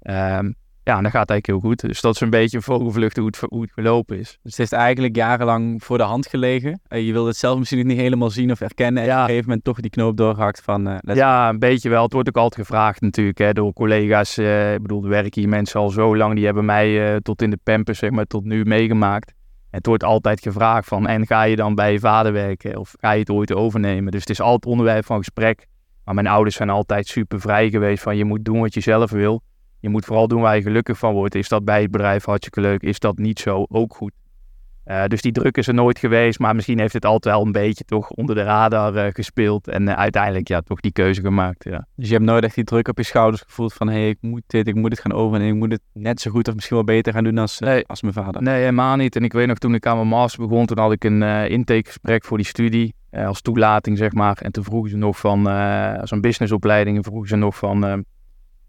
Um, 0.00 0.54
ja, 0.84 0.96
en 0.96 1.02
dat 1.02 1.12
gaat 1.12 1.30
eigenlijk 1.30 1.46
heel 1.46 1.70
goed. 1.70 1.80
Dus 1.80 2.00
dat 2.00 2.14
is 2.14 2.20
een 2.20 2.30
beetje 2.30 2.56
een 2.56 2.62
vogelvlucht 2.62 3.16
hoe 3.16 3.26
het, 3.26 3.40
hoe 3.48 3.62
het 3.62 3.72
gelopen 3.72 4.18
is. 4.18 4.38
Dus 4.42 4.56
het 4.56 4.66
is 4.66 4.72
eigenlijk 4.72 5.16
jarenlang 5.16 5.84
voor 5.84 5.98
de 5.98 6.04
hand 6.04 6.26
gelegen. 6.26 6.80
Uh, 6.88 7.06
je 7.06 7.12
wilde 7.12 7.28
het 7.28 7.36
zelf 7.36 7.58
misschien 7.58 7.86
niet 7.86 7.98
helemaal 7.98 8.30
zien 8.30 8.50
of 8.50 8.58
herkennen. 8.58 9.02
En 9.02 9.08
ja. 9.08 9.14
op 9.14 9.20
een 9.20 9.26
gegeven 9.26 9.48
moment 9.48 9.64
toch 9.64 9.80
die 9.80 9.90
knoop 9.90 10.16
doorgehakt 10.16 10.62
van... 10.62 10.88
Uh, 10.88 10.96
ja, 11.02 11.48
een 11.48 11.58
beetje 11.58 11.88
wel. 11.88 12.02
Het 12.02 12.12
wordt 12.12 12.28
ook 12.28 12.36
altijd 12.36 12.66
gevraagd 12.66 13.00
natuurlijk 13.00 13.38
hè, 13.38 13.52
door 13.52 13.72
collega's. 13.72 14.38
Uh, 14.38 14.72
ik 14.74 14.82
bedoel, 14.82 15.02
er 15.02 15.08
werken 15.08 15.40
hier 15.40 15.50
mensen 15.50 15.80
al 15.80 15.90
zo 15.90 16.16
lang. 16.16 16.34
Die 16.34 16.44
hebben 16.44 16.64
mij 16.64 17.20
tot 17.20 17.42
in 17.42 17.50
de 17.50 17.58
pampers, 17.62 17.98
zeg 17.98 18.10
maar, 18.10 18.26
tot 18.26 18.44
nu 18.44 18.64
meegemaakt 18.64 19.32
het 19.74 19.86
wordt 19.86 20.04
altijd 20.04 20.40
gevraagd 20.40 20.88
van, 20.88 21.06
en 21.06 21.26
ga 21.26 21.42
je 21.42 21.56
dan 21.56 21.74
bij 21.74 21.92
je 21.92 21.98
vader 21.98 22.32
werken 22.32 22.76
of 22.76 22.94
ga 23.00 23.12
je 23.12 23.20
het 23.20 23.30
ooit 23.30 23.52
overnemen? 23.52 24.12
Dus 24.12 24.20
het 24.20 24.30
is 24.30 24.40
altijd 24.40 24.72
onderwerp 24.72 25.04
van 25.04 25.18
gesprek. 25.18 25.66
Maar 26.04 26.14
mijn 26.14 26.26
ouders 26.26 26.56
zijn 26.56 26.70
altijd 26.70 27.06
super 27.06 27.40
vrij 27.40 27.70
geweest 27.70 28.02
van, 28.02 28.16
je 28.16 28.24
moet 28.24 28.44
doen 28.44 28.60
wat 28.60 28.74
je 28.74 28.80
zelf 28.80 29.10
wil. 29.10 29.42
Je 29.84 29.90
moet 29.90 30.04
vooral 30.04 30.28
doen 30.28 30.40
waar 30.40 30.56
je 30.56 30.62
gelukkig 30.62 30.98
van 30.98 31.12
wordt. 31.12 31.34
Is 31.34 31.48
dat 31.48 31.64
bij 31.64 31.82
het 31.82 31.90
bedrijf 31.90 32.24
hartstikke 32.24 32.60
leuk? 32.60 32.82
Is 32.82 32.98
dat 32.98 33.18
niet 33.18 33.38
zo? 33.38 33.66
Ook 33.68 33.94
goed. 33.94 34.12
Uh, 34.86 35.04
dus 35.06 35.22
die 35.22 35.32
druk 35.32 35.56
is 35.56 35.66
er 35.66 35.74
nooit 35.74 35.98
geweest, 35.98 36.38
maar 36.38 36.54
misschien 36.54 36.78
heeft 36.78 36.92
het 36.92 37.04
altijd 37.04 37.34
wel 37.34 37.44
een 37.44 37.52
beetje 37.52 37.84
toch 37.84 38.10
onder 38.10 38.34
de 38.34 38.42
radar 38.42 38.94
uh, 38.94 39.06
gespeeld. 39.12 39.68
En 39.68 39.82
uh, 39.82 39.92
uiteindelijk 39.92 40.48
ja, 40.48 40.60
toch 40.60 40.80
die 40.80 40.92
keuze 40.92 41.20
gemaakt. 41.20 41.64
Ja. 41.64 41.86
Dus 41.96 42.06
je 42.06 42.12
hebt 42.12 42.24
nooit 42.24 42.44
echt 42.44 42.54
die 42.54 42.64
druk 42.64 42.88
op 42.88 42.96
je 42.96 43.02
schouders 43.02 43.42
gevoeld 43.42 43.72
van 43.72 43.88
hé, 43.88 43.94
hey, 43.94 44.08
ik 44.08 44.18
moet 44.20 44.42
dit, 44.46 44.66
ik 44.66 44.74
moet 44.74 44.90
het 44.90 45.00
gaan 45.00 45.12
overnemen, 45.12 45.54
ik 45.54 45.60
moet 45.60 45.72
het 45.72 45.82
net 45.92 46.20
zo 46.20 46.30
goed 46.30 46.48
of 46.48 46.54
misschien 46.54 46.76
wel 46.76 46.84
beter 46.84 47.12
gaan 47.12 47.24
doen 47.24 47.38
als, 47.38 47.58
nee, 47.58 47.86
als 47.86 48.02
mijn 48.02 48.14
vader. 48.14 48.42
Nee, 48.42 48.58
helemaal 48.58 48.96
niet. 48.96 49.16
En 49.16 49.24
ik 49.24 49.32
weet 49.32 49.46
nog 49.46 49.58
toen 49.58 49.74
ik 49.74 49.86
aan 49.86 49.96
mijn 49.96 50.08
master 50.08 50.48
begon, 50.48 50.66
toen 50.66 50.78
had 50.78 50.92
ik 50.92 51.04
een 51.04 51.22
intakegesprek 51.48 52.24
voor 52.24 52.36
die 52.36 52.46
studie 52.46 52.94
als 53.10 53.40
toelating 53.40 53.98
zeg 53.98 54.12
maar. 54.12 54.38
En 54.42 54.52
toen 54.52 54.64
vroegen 54.64 54.90
ze 54.90 54.96
nog 54.96 55.18
van, 55.18 55.46
als 56.00 56.10
een 56.10 56.20
businessopleiding, 56.20 57.04
vroegen 57.04 57.28
ze 57.28 57.36
nog 57.36 57.56
van 57.56 58.04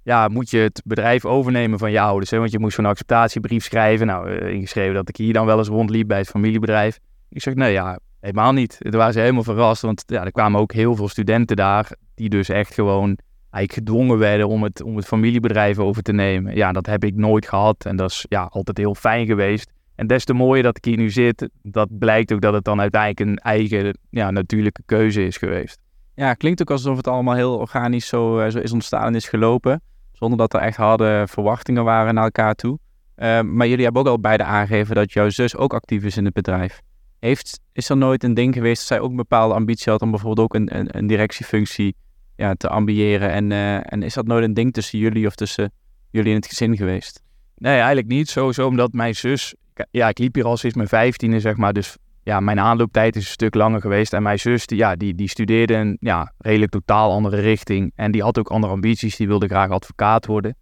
ja, 0.05 0.27
moet 0.27 0.49
je 0.49 0.57
het 0.57 0.81
bedrijf 0.85 1.25
overnemen 1.25 1.79
van 1.79 1.91
je 1.91 1.99
ouders. 1.99 2.31
Hè? 2.31 2.37
Want 2.37 2.51
je 2.51 2.59
moest 2.59 2.75
zo'n 2.75 2.85
acceptatiebrief 2.85 3.63
schrijven. 3.63 4.07
Nou, 4.07 4.29
uh, 4.29 4.53
ingeschreven 4.53 4.93
dat 4.93 5.09
ik 5.09 5.17
hier 5.17 5.33
dan 5.33 5.45
wel 5.45 5.57
eens 5.57 5.67
rondliep 5.67 6.07
bij 6.07 6.17
het 6.17 6.27
familiebedrijf. 6.27 6.99
Ik 7.29 7.41
zeg, 7.41 7.53
nee, 7.53 7.71
ja, 7.71 7.99
helemaal 8.19 8.51
niet. 8.51 8.77
Toen 8.79 8.91
waren 8.91 9.13
ze 9.13 9.19
helemaal 9.19 9.43
verrast, 9.43 9.81
want 9.81 10.03
ja, 10.07 10.25
er 10.25 10.31
kwamen 10.31 10.61
ook 10.61 10.73
heel 10.73 10.95
veel 10.95 11.07
studenten 11.07 11.55
daar... 11.55 11.91
die 12.15 12.29
dus 12.29 12.49
echt 12.49 12.73
gewoon 12.73 13.17
eigenlijk 13.49 13.73
gedwongen 13.73 14.17
werden 14.17 14.47
om 14.47 14.63
het, 14.63 14.81
om 14.81 14.95
het 14.95 15.05
familiebedrijf 15.05 15.79
over 15.79 16.01
te 16.01 16.13
nemen. 16.13 16.55
Ja, 16.55 16.71
dat 16.71 16.85
heb 16.85 17.03
ik 17.03 17.15
nooit 17.15 17.47
gehad 17.47 17.85
en 17.85 17.95
dat 17.95 18.09
is 18.09 18.25
ja, 18.29 18.43
altijd 18.43 18.77
heel 18.77 18.95
fijn 18.95 19.25
geweest. 19.25 19.71
En 19.95 20.07
des 20.07 20.25
te 20.25 20.33
mooier 20.33 20.63
dat 20.63 20.77
ik 20.77 20.85
hier 20.85 20.97
nu 20.97 21.09
zit, 21.09 21.49
dat 21.61 21.97
blijkt 21.97 22.33
ook 22.33 22.41
dat 22.41 22.53
het 22.53 22.63
dan 22.63 22.79
uiteindelijk 22.79 23.19
een 23.19 23.37
eigen 23.37 23.97
ja, 24.09 24.31
natuurlijke 24.31 24.81
keuze 24.85 25.25
is 25.25 25.37
geweest. 25.37 25.79
Ja, 26.15 26.33
klinkt 26.33 26.61
ook 26.61 26.71
alsof 26.71 26.97
het 26.97 27.07
allemaal 27.07 27.35
heel 27.35 27.57
organisch 27.57 28.07
zo, 28.07 28.39
eh, 28.39 28.51
zo 28.51 28.59
is 28.59 28.71
ontstaan 28.71 29.05
en 29.05 29.15
is 29.15 29.27
gelopen. 29.27 29.81
Zonder 30.15 30.37
dat 30.37 30.53
er 30.53 30.59
echt 30.59 30.77
harde 30.77 31.23
verwachtingen 31.27 31.83
waren 31.83 32.13
naar 32.13 32.23
elkaar 32.23 32.55
toe. 32.55 32.79
Ehm, 33.15 33.55
maar 33.55 33.67
jullie 33.67 33.83
hebben 33.83 34.01
ook 34.01 34.07
al 34.07 34.19
beide 34.19 34.43
aangegeven 34.43 34.95
dat 34.95 35.13
jouw 35.13 35.29
zus 35.29 35.55
ook 35.55 35.73
actief 35.73 36.03
is 36.03 36.17
in 36.17 36.25
het 36.25 36.33
bedrijf. 36.33 36.81
Heeft, 37.19 37.59
is 37.71 37.89
er 37.89 37.97
nooit 37.97 38.23
een 38.23 38.33
ding 38.33 38.53
geweest 38.53 38.77
dat 38.77 38.87
zij 38.87 38.99
ook 38.99 39.09
een 39.09 39.15
bepaalde 39.15 39.53
ambitie 39.53 39.91
had 39.91 40.01
om 40.01 40.11
bijvoorbeeld 40.11 40.47
ook 40.47 40.53
een, 40.53 40.77
een, 40.77 40.97
een 40.97 41.07
directiefunctie 41.07 41.95
ja, 42.35 42.53
te 42.53 42.69
ambiëren? 42.69 43.31
En, 43.31 43.51
eh, 43.51 43.93
en 43.93 44.03
is 44.03 44.13
dat 44.13 44.27
nooit 44.27 44.43
een 44.43 44.53
ding 44.53 44.73
tussen 44.73 44.99
jullie 44.99 45.27
of 45.27 45.35
tussen 45.35 45.71
jullie 46.11 46.29
in 46.29 46.35
het 46.35 46.47
gezin 46.47 46.77
geweest? 46.77 47.23
Nee, 47.55 47.75
eigenlijk 47.75 48.07
niet. 48.07 48.29
Sowieso 48.29 48.67
omdat 48.67 48.93
mijn 48.93 49.15
zus... 49.15 49.55
Ja, 49.91 50.07
ik 50.07 50.17
liep 50.17 50.35
hier 50.35 50.45
al 50.45 50.57
sinds 50.57 50.75
mijn 50.75 50.87
vijftiende, 50.87 51.39
zeg 51.39 51.55
maar. 51.55 51.73
Dus 51.73 51.97
ja, 52.25 52.39
mijn 52.39 52.59
aanlooptijd 52.59 53.15
is 53.15 53.25
een 53.25 53.31
stuk 53.31 53.55
langer 53.55 53.81
geweest. 53.81 54.13
En 54.13 54.23
mijn 54.23 54.39
zus, 54.39 54.65
die, 54.65 54.77
ja, 54.77 54.95
die, 54.95 55.15
die 55.15 55.29
studeerde 55.29 55.75
een 55.75 55.97
ja, 55.99 56.33
redelijk 56.37 56.71
totaal 56.71 57.11
andere 57.11 57.39
richting. 57.39 57.91
En 57.95 58.11
die 58.11 58.21
had 58.21 58.39
ook 58.39 58.49
andere 58.49 58.73
ambities. 58.73 59.15
Die 59.15 59.27
wilde 59.27 59.47
graag 59.47 59.69
advocaat 59.69 60.25
worden. 60.25 60.55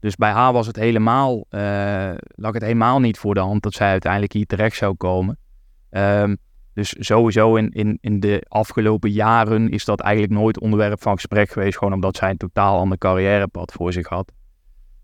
Dus 0.00 0.16
bij 0.16 0.30
haar 0.30 0.52
was 0.52 0.66
het 0.66 0.76
helemaal, 0.76 1.44
uh, 1.50 2.10
lag 2.34 2.52
het 2.52 2.62
helemaal 2.62 3.00
niet 3.00 3.18
voor 3.18 3.34
de 3.34 3.40
hand 3.40 3.62
dat 3.62 3.74
zij 3.74 3.90
uiteindelijk 3.90 4.32
hier 4.32 4.46
terecht 4.46 4.76
zou 4.76 4.94
komen. 4.94 5.38
Um, 5.90 6.36
dus 6.74 6.94
sowieso 6.98 7.56
in, 7.56 7.70
in, 7.70 7.98
in 8.00 8.20
de 8.20 8.44
afgelopen 8.48 9.10
jaren 9.10 9.68
is 9.68 9.84
dat 9.84 10.00
eigenlijk 10.00 10.40
nooit 10.40 10.60
onderwerp 10.60 11.02
van 11.02 11.14
gesprek 11.14 11.50
geweest. 11.50 11.78
Gewoon 11.78 11.94
omdat 11.94 12.16
zij 12.16 12.30
een 12.30 12.36
totaal 12.36 12.78
ander 12.78 12.98
carrièrepad 12.98 13.72
voor 13.72 13.92
zich 13.92 14.08
had. 14.08 14.32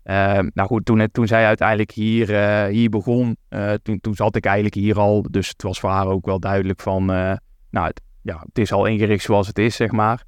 Uh, 0.09 0.39
nou 0.53 0.67
goed, 0.67 0.85
toen, 0.85 1.07
toen 1.11 1.27
zij 1.27 1.45
uiteindelijk 1.45 1.91
hier, 1.91 2.29
uh, 2.29 2.65
hier 2.65 2.89
begon, 2.89 3.37
uh, 3.49 3.73
toen, 3.73 3.99
toen 3.99 4.15
zat 4.15 4.35
ik 4.35 4.45
eigenlijk 4.45 4.75
hier 4.75 4.99
al. 4.99 5.25
Dus 5.29 5.47
het 5.47 5.61
was 5.61 5.79
voor 5.79 5.89
haar 5.89 6.07
ook 6.07 6.25
wel 6.25 6.39
duidelijk 6.39 6.81
van, 6.81 7.05
nou 7.05 7.87
het, 7.87 8.01
ja, 8.21 8.43
het 8.45 8.57
is 8.57 8.71
al 8.71 8.85
ingericht 8.85 9.23
zoals 9.23 9.47
het 9.47 9.57
is, 9.57 9.75
zeg 9.75 9.91
maar. 9.91 10.23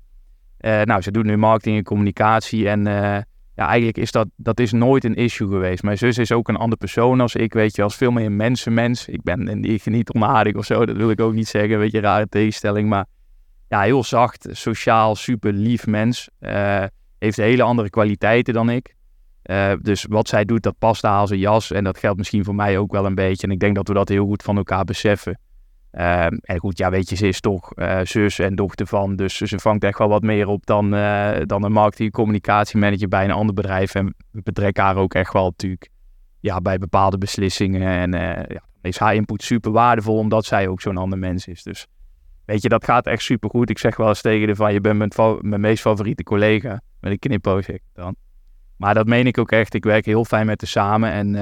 nou, 0.60 1.02
ze 1.02 1.12
doet 1.12 1.26
nu 1.26 1.38
marketing 1.38 1.78
en 1.78 1.84
communicatie 1.84 2.70
en 2.70 2.84
ja, 3.56 3.68
eigenlijk 3.68 3.98
is 3.98 4.12
dat, 4.12 4.28
dat 4.36 4.60
is 4.60 4.72
nooit 4.72 5.04
een 5.04 5.16
issue 5.16 5.48
geweest. 5.48 5.84
Mijn 5.84 5.98
zus 5.98 6.18
is 6.18 6.32
ook 6.32 6.48
een 6.48 6.56
andere 6.56 6.80
persoon 6.80 7.22
als 7.22 7.36
ik, 7.36 7.54
weet 7.54 7.76
je, 7.76 7.84
als 7.84 7.96
veel 7.96 8.12
meer 8.12 8.26
een 8.26 8.36
mensenmens. 8.36 9.08
Ik 9.08 9.24
ben 9.24 9.64
ik 9.64 9.86
niet 9.86 10.12
onaardig 10.12 10.56
of 10.56 10.66
zo, 10.66 10.86
dat 10.86 10.96
wil 10.96 11.10
ik 11.10 11.22
ook 11.22 11.34
niet 11.34 11.48
zeggen, 11.48 11.80
weet 11.80 11.92
je, 11.92 12.00
rare 12.00 12.28
tegenstelling. 12.30 12.90
Maar 12.90 13.06
ja, 13.68 13.82
heel 13.82 14.04
zacht, 14.04 14.48
sociaal, 14.52 15.16
super 15.16 15.54
lief 15.54 15.88
mens. 15.88 16.30
Heeft 17.20 17.38
hele 17.38 17.64
andere 17.64 17.90
kwaliteiten 17.90 18.54
dan 18.54 18.70
ik. 18.70 18.96
Uh, 19.48 19.74
dus 19.82 20.06
wat 20.10 20.28
zij 20.28 20.46
doet, 20.46 20.64
dat 20.64 20.76
past 20.80 21.02
haar 21.02 21.20
als 21.20 21.30
jas. 21.30 21.72
En 21.72 21.84
dat 21.84 21.98
geldt 21.98 22.18
misschien 22.18 22.44
voor 22.44 22.56
mij 22.56 22.78
ook 22.78 22.92
wel 22.92 23.06
een 23.06 23.16
beetje. 23.16 23.48
En 23.48 23.54
ik 23.54 23.60
denk 23.60 23.76
dat 23.76 23.88
we 23.88 23.94
dat 23.94 24.10
heel 24.10 24.26
goed 24.26 24.44
van 24.44 24.58
elkaar 24.58 24.84
beseffen. 24.84 25.40
Ehm, 25.92 26.38
en 26.42 26.60
goed, 26.60 26.78
ja, 26.78 26.90
weet 26.90 27.10
je, 27.10 27.16
ze 27.16 27.28
is 27.28 27.40
toch 27.40 27.72
uh, 27.76 28.00
zus 28.04 28.40
en 28.40 28.56
dochter 28.56 28.88
van. 28.88 29.16
Dus 29.16 29.38
ze 29.38 29.60
vangt 29.60 29.84
echt 29.84 29.98
wel 29.98 30.08
wat 30.08 30.22
meer 30.22 30.48
op 30.48 30.66
dan, 30.66 30.94
uh, 30.94 31.32
dan 31.46 31.64
een 31.64 31.72
marketing- 31.72 32.12
communicatiemanager 32.12 33.08
bij 33.08 33.24
een 33.24 33.32
ander 33.32 33.56
bedrijf. 33.56 33.96
En 33.96 34.16
we 34.32 34.42
betrekken 34.44 34.84
haar 34.84 34.96
ook 34.96 35.14
echt 35.14 35.34
wel 35.34 35.46
natuurlijk 35.46 35.90
ja, 36.40 36.62
bij 36.62 36.78
bepaalde 36.78 37.18
beslissingen. 37.18 37.82
En 37.82 38.12
ja, 38.48 38.62
is 38.82 38.98
haar 38.98 39.16
input 39.16 39.44
super 39.44 39.72
waardevol, 39.72 40.18
omdat 40.18 40.46
zij 40.46 40.68
ook 40.68 40.82
zo'n 40.82 40.98
ander 40.98 41.20
mens 41.20 41.48
is. 41.48 41.64
Dus 41.64 41.88
weet 42.46 42.62
je, 42.62 42.70
dat 42.70 42.86
gaat 42.86 43.08
echt 43.08 43.22
super 43.22 43.50
goed. 43.50 43.70
Ik 43.70 43.78
zeg 43.78 43.96
wel 43.96 44.08
eens 44.08 44.22
tegen 44.22 44.48
de 44.48 44.56
van, 44.56 44.74
je 44.74 44.82
bent 44.82 44.98
mijn, 44.98 45.38
mijn 45.42 45.62
meest 45.62 45.82
favoriete 45.82 46.24
collega. 46.24 46.82
Met 47.00 47.12
een 47.12 47.20
knipoog 47.20 47.64
zeg 47.64 47.80
dan. 47.94 48.16
Maar 48.78 48.94
dat 48.94 49.08
meen 49.08 49.28
ik 49.28 49.38
ook 49.38 49.52
echt. 49.52 49.74
Ik 49.74 49.84
werk 49.84 50.06
heel 50.06 50.26
fijn 50.26 50.46
met 50.46 50.62
haar 50.62 50.70
samen. 50.70 51.12
En 51.12 51.34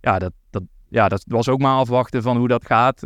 ja, 0.00 0.18
dat, 0.18 0.32
dat, 0.50 0.62
ja, 0.88 1.08
dat 1.08 1.24
was 1.26 1.48
ook 1.48 1.60
maar 1.60 1.76
afwachten 1.76 2.22
van 2.22 2.36
hoe 2.36 2.48
dat 2.48 2.66
gaat. 2.66 3.02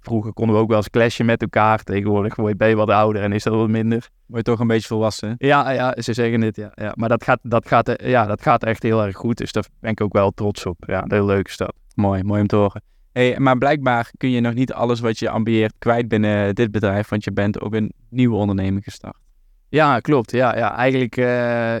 Vroeger 0.00 0.32
konden 0.32 0.56
we 0.56 0.62
ook 0.62 0.68
wel 0.68 0.76
eens 0.76 0.90
clashen 0.90 1.26
met 1.26 1.42
elkaar. 1.42 1.82
Tegenwoordig 1.82 2.36
word 2.36 2.54
je 2.58 2.74
wat 2.74 2.90
ouder 2.90 3.22
en 3.22 3.32
is 3.32 3.42
dat 3.42 3.54
wat 3.54 3.68
minder. 3.68 4.08
Word 4.26 4.46
je 4.46 4.50
toch 4.50 4.60
een 4.60 4.66
beetje 4.66 4.86
volwassen? 4.86 5.34
Ja, 5.38 5.70
ja 5.70 5.94
ze 5.98 6.12
zeggen 6.12 6.40
het. 6.40 6.56
Ja, 6.56 6.72
ja. 6.74 6.92
Maar 6.94 7.08
dat 7.08 7.24
gaat, 7.24 7.38
dat, 7.42 7.68
gaat, 7.68 8.02
ja, 8.02 8.26
dat 8.26 8.42
gaat 8.42 8.64
echt 8.64 8.82
heel 8.82 9.04
erg 9.04 9.16
goed. 9.16 9.36
Dus 9.36 9.52
daar 9.52 9.64
ben 9.80 9.90
ik 9.90 10.00
ook 10.00 10.12
wel 10.12 10.30
trots 10.30 10.66
op. 10.66 10.76
Ja, 10.86 11.04
heel 11.06 11.26
leuk 11.26 11.48
is 11.48 11.56
dat. 11.56 11.74
Mooi, 11.94 12.22
mooi 12.22 12.40
om 12.40 12.46
te 12.46 12.56
horen. 12.56 12.82
Hey, 13.12 13.38
maar 13.38 13.58
blijkbaar 13.58 14.10
kun 14.16 14.30
je 14.30 14.40
nog 14.40 14.54
niet 14.54 14.72
alles 14.72 15.00
wat 15.00 15.18
je 15.18 15.28
ambieert 15.28 15.74
kwijt 15.78 16.08
binnen 16.08 16.54
dit 16.54 16.70
bedrijf. 16.70 17.08
Want 17.08 17.24
je 17.24 17.32
bent 17.32 17.60
ook 17.60 17.74
een 17.74 17.92
nieuwe 18.08 18.36
onderneming 18.36 18.84
gestart. 18.84 19.16
Ja, 19.72 20.00
klopt. 20.00 20.30
Ja, 20.30 20.56
ja. 20.56 20.76
Eigenlijk 20.76 21.16
uh, 21.16 21.24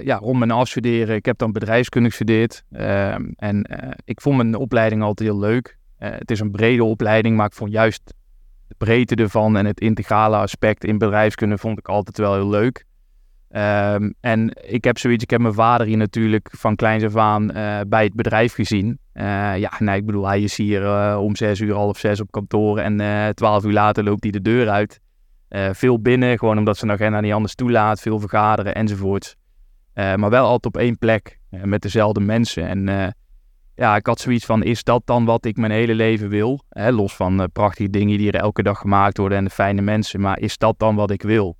ja, 0.02 0.16
rond 0.16 0.38
mijn 0.38 0.50
afstuderen. 0.50 1.16
Ik 1.16 1.24
heb 1.24 1.38
dan 1.38 1.52
bedrijfskunde 1.52 2.08
gestudeerd. 2.08 2.64
Uh, 2.70 3.14
en 3.36 3.66
uh, 3.70 3.90
ik 4.04 4.20
vond 4.20 4.36
mijn 4.36 4.54
opleiding 4.54 5.02
altijd 5.02 5.28
heel 5.28 5.38
leuk. 5.38 5.78
Uh, 5.98 6.08
het 6.10 6.30
is 6.30 6.40
een 6.40 6.50
brede 6.50 6.84
opleiding, 6.84 7.36
maar 7.36 7.46
ik 7.46 7.52
vond 7.52 7.70
juist 7.70 8.14
de 8.68 8.74
breedte 8.78 9.14
ervan 9.14 9.56
en 9.56 9.66
het 9.66 9.80
integrale 9.80 10.36
aspect 10.36 10.84
in 10.84 10.98
bedrijfskunde 10.98 11.58
vond 11.58 11.78
ik 11.78 11.88
altijd 11.88 12.18
wel 12.18 12.34
heel 12.34 12.48
leuk. 12.48 12.84
Um, 13.50 14.14
en 14.20 14.52
ik 14.66 14.84
heb 14.84 14.98
zoiets, 14.98 15.22
ik 15.22 15.30
heb 15.30 15.40
mijn 15.40 15.54
vader 15.54 15.86
hier 15.86 15.96
natuurlijk 15.96 16.48
van 16.52 16.76
kleins 16.76 17.04
af 17.04 17.16
aan 17.16 17.46
bij 17.88 18.04
het 18.04 18.14
bedrijf 18.14 18.54
gezien. 18.54 18.98
Ja, 19.56 19.72
nee, 19.78 19.96
ik 19.96 20.06
bedoel, 20.06 20.26
hij 20.26 20.42
is 20.42 20.56
hier 20.56 21.16
om 21.18 21.36
zes 21.36 21.60
uur, 21.60 21.74
half 21.74 21.98
zes 21.98 22.20
op 22.20 22.30
kantoor 22.30 22.78
en 22.78 23.34
twaalf 23.34 23.64
uur 23.64 23.72
later 23.72 24.04
loopt 24.04 24.22
hij 24.22 24.32
de 24.32 24.42
deur 24.42 24.68
uit. 24.68 25.00
Veel 25.72 26.00
binnen, 26.00 26.38
gewoon 26.38 26.58
omdat 26.58 26.76
zijn 26.76 26.90
agenda 26.90 27.20
niet 27.20 27.32
anders 27.32 27.54
toelaat, 27.54 28.00
veel 28.00 28.18
vergaderen 28.18 28.74
enzovoorts. 28.74 29.36
maar 29.94 30.30
wel 30.30 30.46
altijd 30.46 30.74
op 30.74 30.80
één 30.80 30.98
plek 30.98 31.38
met 31.48 31.82
dezelfde 31.82 32.20
mensen. 32.20 32.68
En 32.68 33.14
ja, 33.74 33.96
ik 33.96 34.06
had 34.06 34.20
zoiets 34.20 34.44
van, 34.44 34.62
is 34.62 34.84
dat 34.84 35.02
dan 35.04 35.24
wat 35.24 35.44
ik 35.44 35.56
mijn 35.56 35.72
hele 35.72 35.94
leven 35.94 36.28
wil? 36.28 36.60
Hè, 36.68 36.90
los 36.90 37.14
van 37.14 37.48
prachtige 37.52 37.90
dingen 37.90 38.18
die 38.18 38.32
er 38.32 38.40
elke 38.40 38.62
dag 38.62 38.78
gemaakt 38.78 39.18
worden 39.18 39.38
en 39.38 39.44
de 39.44 39.50
fijne 39.50 39.80
mensen. 39.80 40.20
Maar 40.20 40.38
is 40.38 40.58
dat 40.58 40.78
dan 40.78 40.94
wat 40.94 41.10
ik 41.10 41.22
wil? 41.22 41.56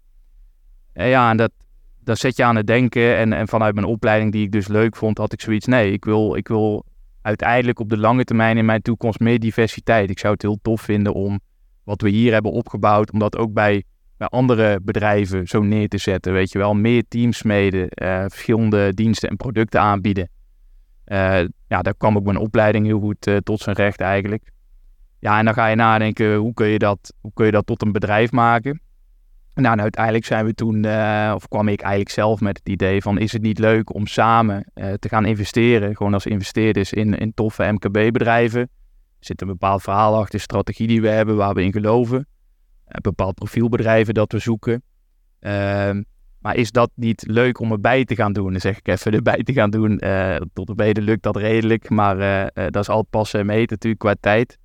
Ja, 0.95 1.31
en 1.31 1.37
dat, 1.37 1.53
dat 2.01 2.19
zet 2.19 2.37
je 2.37 2.45
aan 2.45 2.57
het 2.57 2.67
denken. 2.67 3.17
En, 3.17 3.33
en 3.33 3.49
vanuit 3.49 3.75
mijn 3.75 3.87
opleiding 3.87 4.33
die 4.33 4.45
ik 4.45 4.53
dus 4.53 4.69
leuk 4.69 4.97
vond, 4.97 5.19
had 5.19 5.33
ik 5.33 5.41
zoiets. 5.41 5.67
Nee, 5.67 5.93
ik 5.93 6.05
wil, 6.05 6.37
ik 6.37 6.49
wil 6.49 6.85
uiteindelijk 7.23 7.81
op 7.81 7.89
de 7.89 7.99
lange 7.99 8.25
termijn 8.25 8.57
in 8.57 8.65
mijn 8.65 8.83
toekomst 8.83 9.21
meer 9.21 9.39
diversiteit. 9.39 10.11
Ik 10.11 10.19
zou 10.19 10.33
het 10.33 10.43
heel 10.43 10.59
tof 10.63 10.81
vinden 10.81 11.13
om 11.13 11.41
wat 11.85 12.01
we 12.01 12.09
hier 12.09 12.33
hebben 12.33 12.53
opgebouwd, 12.53 13.13
om 13.13 13.19
dat 13.19 13.37
ook 13.37 13.53
bij, 13.53 13.85
bij 14.17 14.29
andere 14.29 14.81
bedrijven 14.83 15.47
zo 15.47 15.63
neer 15.63 15.89
te 15.89 15.99
zetten. 15.99 16.33
Weet 16.33 16.53
je 16.53 16.59
wel, 16.59 16.75
meer 16.75 17.05
teamsmeden, 17.09 17.89
uh, 18.03 18.25
verschillende 18.29 18.95
diensten 18.95 19.29
en 19.29 19.37
producten 19.37 19.81
aanbieden. 19.81 20.29
Uh, 21.07 21.41
ja, 21.69 21.83
daar 21.83 21.97
kwam 21.97 22.17
ook 22.17 22.25
mijn 22.25 22.37
opleiding 22.37 22.87
heel 22.87 23.01
goed 23.01 23.27
uh, 23.27 23.37
tot 23.37 23.61
zijn 23.61 23.77
recht 23.77 24.01
eigenlijk. 24.01 24.51
Ja, 25.19 25.39
en 25.39 25.45
dan 25.45 25.55
ga 25.55 25.67
je 25.67 25.77
nadenken, 25.77 26.35
hoe 26.35 26.55
kun 26.55 26.67
je 26.67 26.79
dat, 26.79 27.15
hoe 27.21 27.31
kun 27.35 27.47
je 27.47 27.53
dat 27.53 27.67
tot 27.67 27.83
een 27.83 27.93
bedrijf 27.93 28.33
maken? 28.33 28.81
Nou, 29.55 29.73
en 29.77 29.83
uiteindelijk 29.83 30.25
zijn 30.25 30.45
we 30.45 30.55
toen, 30.55 30.87
of 31.35 31.49
kwam 31.49 31.69
ik 31.69 31.81
eigenlijk 31.81 32.11
zelf 32.11 32.41
met 32.41 32.59
het 32.59 32.69
idee 32.69 33.03
van, 33.03 33.19
is 33.19 33.33
het 33.33 33.43
niet 33.43 33.59
leuk 33.59 33.95
om 33.95 34.07
samen 34.07 34.65
te 34.75 35.09
gaan 35.09 35.25
investeren, 35.25 35.97
gewoon 35.97 36.15
als 36.15 36.27
investeerders 36.27 36.93
in, 36.93 37.19
in 37.19 37.35
toffe 37.35 37.73
MKB-bedrijven. 37.73 38.69
Zit 39.25 39.41
een 39.41 39.47
bepaald 39.47 39.83
verhaal 39.83 40.19
achter, 40.19 40.41
strategie 40.41 40.87
die 40.87 41.01
we 41.01 41.09
hebben, 41.09 41.37
waar 41.37 41.55
we 41.55 41.63
in 41.63 41.73
geloven. 41.73 42.27
Een 42.87 43.03
bepaald 43.03 43.35
profielbedrijven 43.35 44.15
dat 44.15 44.33
we 44.33 44.39
zoeken. 44.39 44.83
Ehm, 45.39 46.03
maar 46.39 46.57
is 46.57 46.71
dat 46.71 46.91
niet 46.95 47.25
leuk 47.27 47.59
om 47.59 47.73
erbij 47.73 48.05
te 48.05 48.15
gaan 48.15 48.33
doen? 48.33 48.51
Dan 48.51 48.61
zeg 48.61 48.79
ik 48.79 48.89
even 48.89 49.13
erbij 49.13 49.43
te 49.43 49.53
gaan 49.53 49.71
doen. 49.71 50.01
Uh, 50.05 50.37
tot 50.53 50.71
op 50.71 50.79
heden 50.79 51.03
lukt 51.03 51.23
dat 51.23 51.37
redelijk, 51.37 51.91
maar 51.91 52.19
uh, 52.19 52.67
dat 52.67 52.83
is 52.83 52.89
altijd 52.89 53.11
passen 53.11 53.41
en 53.41 53.47
meten 53.47 53.69
natuurlijk 53.71 54.01
qua 54.01 54.15
tijd. 54.21 54.59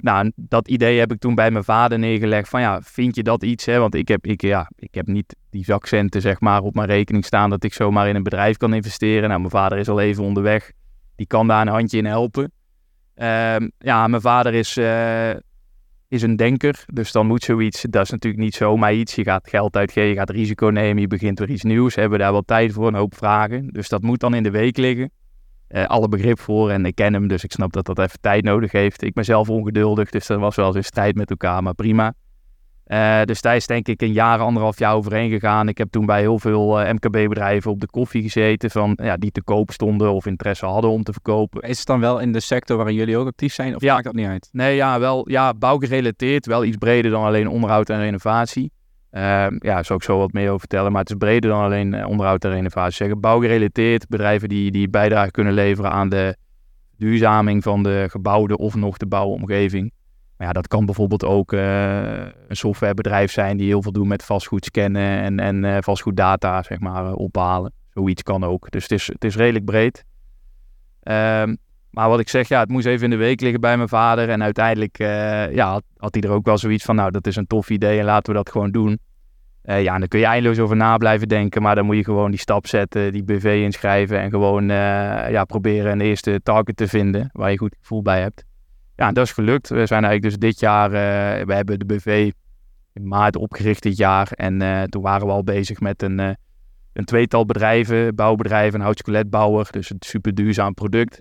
nou, 0.00 0.32
dat 0.36 0.68
idee 0.68 0.98
heb 0.98 1.12
ik 1.12 1.18
toen 1.18 1.34
bij 1.34 1.50
mijn 1.50 1.64
vader 1.64 1.98
neergelegd. 1.98 2.48
Van 2.48 2.60
ja, 2.60 2.80
vind 2.82 3.14
je 3.14 3.22
dat 3.22 3.42
iets? 3.42 3.66
Hè? 3.66 3.78
Want 3.78 3.94
ik 3.94 4.08
heb, 4.08 4.26
ik, 4.26 4.42
ja, 4.42 4.70
ik 4.76 4.94
heb 4.94 5.06
niet 5.06 5.36
die 5.50 5.64
zakcenten 5.64 6.20
zeg 6.20 6.40
maar, 6.40 6.62
op 6.62 6.74
mijn 6.74 6.88
rekening 6.88 7.24
staan 7.24 7.50
dat 7.50 7.64
ik 7.64 7.72
zomaar 7.72 8.08
in 8.08 8.14
een 8.16 8.22
bedrijf 8.22 8.56
kan 8.56 8.74
investeren. 8.74 9.28
Nou, 9.28 9.38
mijn 9.40 9.50
vader 9.50 9.78
is 9.78 9.88
al 9.88 10.00
even 10.00 10.24
onderweg. 10.24 10.72
Die 11.16 11.26
kan 11.26 11.46
daar 11.46 11.60
een 11.60 11.72
handje 11.72 11.98
in 11.98 12.04
helpen. 12.04 12.52
Ehm, 13.16 13.68
ja, 13.78 14.06
mijn 14.06 14.22
vader 14.22 14.54
is 14.54 14.76
is 16.08 16.22
een 16.22 16.36
denker. 16.36 16.84
Dus 16.86 17.12
dan 17.12 17.26
moet 17.26 17.42
zoiets, 17.42 17.82
dat 17.90 18.02
is 18.02 18.10
natuurlijk 18.10 18.42
niet 18.42 18.54
zomaar 18.54 18.94
iets. 18.94 19.14
Je 19.14 19.24
gaat 19.24 19.48
geld 19.48 19.76
uitgeven, 19.76 20.08
je 20.08 20.14
gaat 20.14 20.30
risico 20.30 20.66
nemen, 20.66 21.00
je 21.00 21.06
begint 21.06 21.38
weer 21.38 21.50
iets 21.50 21.62
nieuws. 21.62 21.94
Hebben 21.94 22.18
we 22.18 22.24
daar 22.24 22.32
wel 22.32 22.42
tijd 22.42 22.72
voor, 22.72 22.86
een 22.86 22.94
hoop 22.94 23.14
vragen. 23.16 23.68
Dus 23.72 23.88
dat 23.88 24.02
moet 24.02 24.20
dan 24.20 24.34
in 24.34 24.42
de 24.42 24.50
week 24.50 24.76
liggen. 24.76 25.10
Uh, 25.68 25.84
alle 25.84 26.08
begrip 26.08 26.40
voor 26.40 26.70
en 26.70 26.84
ik 26.84 26.94
ken 26.94 27.12
hem, 27.12 27.28
dus 27.28 27.44
ik 27.44 27.52
snap 27.52 27.72
dat 27.72 27.86
dat 27.86 27.98
even 27.98 28.20
tijd 28.20 28.44
nodig 28.44 28.72
heeft. 28.72 29.02
Ik 29.02 29.14
ben 29.14 29.24
zelf 29.24 29.48
ongeduldig, 29.48 30.10
dus 30.10 30.26
dat 30.26 30.38
was 30.38 30.56
wel 30.56 30.66
eens 30.66 30.76
een 30.76 30.84
strijd 30.84 31.14
met 31.14 31.30
elkaar, 31.30 31.62
maar 31.62 31.74
prima. 31.74 32.14
Uh, 32.86 33.22
dus 33.22 33.40
daar 33.40 33.56
is 33.56 33.66
denk 33.66 33.88
ik 33.88 34.02
een 34.02 34.12
jaar, 34.12 34.38
anderhalf 34.38 34.78
jaar 34.78 34.94
overheen 34.94 35.30
gegaan. 35.30 35.68
Ik 35.68 35.78
heb 35.78 35.90
toen 35.90 36.06
bij 36.06 36.20
heel 36.20 36.38
veel 36.38 36.82
uh, 36.82 36.90
MKB-bedrijven 36.92 37.70
op 37.70 37.80
de 37.80 37.86
koffie 37.86 38.22
gezeten 38.22 38.70
van, 38.70 38.98
ja, 39.02 39.16
die 39.16 39.30
te 39.30 39.42
koop 39.42 39.70
stonden 39.70 40.12
of 40.12 40.26
interesse 40.26 40.66
hadden 40.66 40.90
om 40.90 41.02
te 41.02 41.12
verkopen. 41.12 41.60
Is 41.62 41.78
het 41.78 41.86
dan 41.86 42.00
wel 42.00 42.18
in 42.18 42.32
de 42.32 42.40
sector 42.40 42.76
waarin 42.76 42.94
jullie 42.94 43.16
ook 43.16 43.26
actief 43.26 43.54
zijn 43.54 43.74
of 43.74 43.82
ja. 43.82 43.92
maakt 43.92 44.04
dat 44.04 44.14
niet 44.14 44.26
uit? 44.26 44.48
Nee, 44.52 44.76
ja, 44.76 44.98
wel 44.98 45.30
ja, 45.30 45.54
bouwgerelateerd, 45.54 46.46
wel 46.46 46.64
iets 46.64 46.76
breder 46.76 47.10
dan 47.10 47.24
alleen 47.24 47.48
onderhoud 47.48 47.90
en 47.90 47.98
renovatie. 47.98 48.72
Uh, 49.10 49.22
ja, 49.22 49.48
daar 49.58 49.84
zal 49.84 49.96
ik 49.96 50.02
zo 50.02 50.18
wat 50.18 50.32
meer 50.32 50.46
over 50.46 50.60
vertellen, 50.60 50.92
maar 50.92 51.00
het 51.00 51.10
is 51.10 51.16
breder 51.16 51.50
dan 51.50 51.62
alleen 51.62 52.06
onderhoud 52.06 52.44
en 52.44 52.50
renovatie. 52.50 52.94
Zeggen 52.94 53.20
bouwgerelateerd, 53.20 54.08
bedrijven 54.08 54.48
die, 54.48 54.70
die 54.70 54.88
bijdrage 54.88 55.30
kunnen 55.30 55.52
leveren 55.52 55.90
aan 55.90 56.08
de 56.08 56.36
duurzaming 56.96 57.62
van 57.62 57.82
de 57.82 58.06
gebouwde 58.10 58.56
of 58.56 58.74
nog 58.74 58.96
de 58.96 59.06
bouwomgeving. 59.06 59.92
Maar 60.36 60.46
ja, 60.46 60.52
dat 60.52 60.68
kan 60.68 60.86
bijvoorbeeld 60.86 61.24
ook 61.24 61.52
uh, 61.52 62.18
een 62.48 62.56
softwarebedrijf 62.56 63.32
zijn 63.32 63.56
die 63.56 63.66
heel 63.66 63.82
veel 63.82 63.92
doet 63.92 64.06
met 64.06 64.24
vastgoed 64.24 64.64
scannen 64.64 65.20
en, 65.20 65.40
en 65.40 65.64
uh, 65.64 65.76
vastgoeddata 65.80 66.62
zeg 66.62 66.80
maar, 66.80 67.04
uh, 67.04 67.16
ophalen. 67.16 67.72
Zoiets 67.94 68.22
kan 68.22 68.44
ook. 68.44 68.70
Dus 68.70 68.82
het 68.82 68.92
is, 68.92 69.06
het 69.06 69.24
is 69.24 69.36
redelijk 69.36 69.64
breed. 69.64 70.04
Um, 71.02 71.56
maar 71.90 72.08
wat 72.08 72.20
ik 72.20 72.28
zeg, 72.28 72.48
ja, 72.48 72.60
het 72.60 72.68
moest 72.68 72.86
even 72.86 73.04
in 73.04 73.10
de 73.10 73.16
week 73.16 73.40
liggen 73.40 73.60
bij 73.60 73.76
mijn 73.76 73.88
vader. 73.88 74.28
En 74.28 74.42
uiteindelijk 74.42 74.98
ja, 74.98 75.70
had, 75.70 75.82
had, 75.96 76.14
hij 76.14 76.22
er 76.22 76.30
ook 76.30 76.46
wel 76.46 76.58
zoiets 76.58 76.84
van, 76.84 76.96
nou, 76.96 77.10
dat 77.10 77.26
is 77.26 77.36
een 77.36 77.46
tof 77.46 77.70
idee 77.70 77.98
en 77.98 78.04
laten 78.04 78.32
we 78.32 78.38
dat 78.38 78.50
gewoon 78.50 78.70
doen. 78.70 78.98
ja, 79.62 79.94
en 79.94 79.98
dan 79.98 80.08
kun 80.08 80.18
je 80.18 80.26
eindeloos 80.26 80.58
over 80.58 80.76
na 80.76 80.96
blijven 80.96 81.28
denken. 81.28 81.62
Maar 81.62 81.74
dan 81.74 81.84
moet 81.84 81.96
je 81.96 82.04
gewoon 82.04 82.30
die 82.30 82.40
stap 82.40 82.66
zetten, 82.66 83.12
die 83.12 83.24
BV 83.24 83.60
inschrijven. 83.64 84.20
En 84.20 84.30
gewoon 84.30 84.66
ja, 84.66 85.44
proberen 85.44 85.92
een 85.92 86.00
eerste 86.00 86.40
target 86.42 86.76
te 86.76 86.88
vinden 86.88 87.30
waar 87.32 87.50
je 87.50 87.58
goed 87.58 87.76
gevoel 87.80 88.02
bij 88.02 88.20
hebt. 88.20 88.44
Ja, 88.96 89.12
dat 89.12 89.24
is 89.24 89.32
gelukt. 89.32 89.68
We 89.68 89.86
zijn 89.86 90.04
eigenlijk 90.04 90.22
dus 90.22 90.50
dit 90.50 90.60
jaar, 90.60 90.90
we 91.46 91.54
hebben 91.54 91.78
de 91.78 91.84
BV 91.84 92.30
in 92.96 93.08
maart 93.08 93.36
opgericht 93.36 93.82
dit 93.82 93.96
jaar. 93.96 94.28
En 94.30 94.62
uh, 94.62 94.82
toen 94.82 95.02
waren 95.02 95.26
we 95.26 95.32
al 95.32 95.44
bezig 95.44 95.80
met 95.80 96.02
een, 96.02 96.18
uh, 96.18 96.30
een 96.92 97.04
tweetal 97.04 97.44
bedrijven, 97.44 98.14
bouwbedrijven, 98.14 98.80
een. 98.80 99.70
Dus 99.70 99.90
een 99.90 99.96
super 99.98 100.34
duurzaam 100.34 100.74
product. 100.74 101.20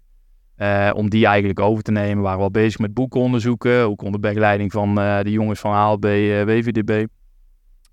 Om 0.94 1.10
die 1.10 1.26
eigenlijk 1.26 1.60
over 1.60 1.84
te 1.84 1.92
nemen 1.92 2.24
waren 2.24 2.38
we 2.38 2.44
al 2.44 2.52
bezig 2.52 2.80
met 2.80 2.94
boekenonderzoeken. 2.94 3.82
Ook 3.82 4.02
onder 4.02 4.20
begeleiding 4.20 4.72
van 4.72 4.96
de 4.96 5.32
jongens 5.32 5.60
van 5.60 5.74
ALB, 5.74 6.04
WVDB. 6.46 7.06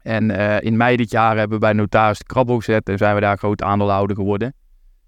En 0.03 0.30
in 0.61 0.76
mei 0.76 0.97
dit 0.97 1.11
jaar 1.11 1.37
hebben 1.37 1.59
we 1.59 1.64
bij 1.64 1.72
Notaris 1.72 2.18
de 2.18 2.24
Krabbel 2.24 2.57
gezet 2.57 2.89
en 2.89 2.99
zijn 2.99 3.14
we 3.14 3.20
daar 3.20 3.39
groot 3.39 3.62
aandeelhouder 3.62 4.16
geworden. 4.16 4.55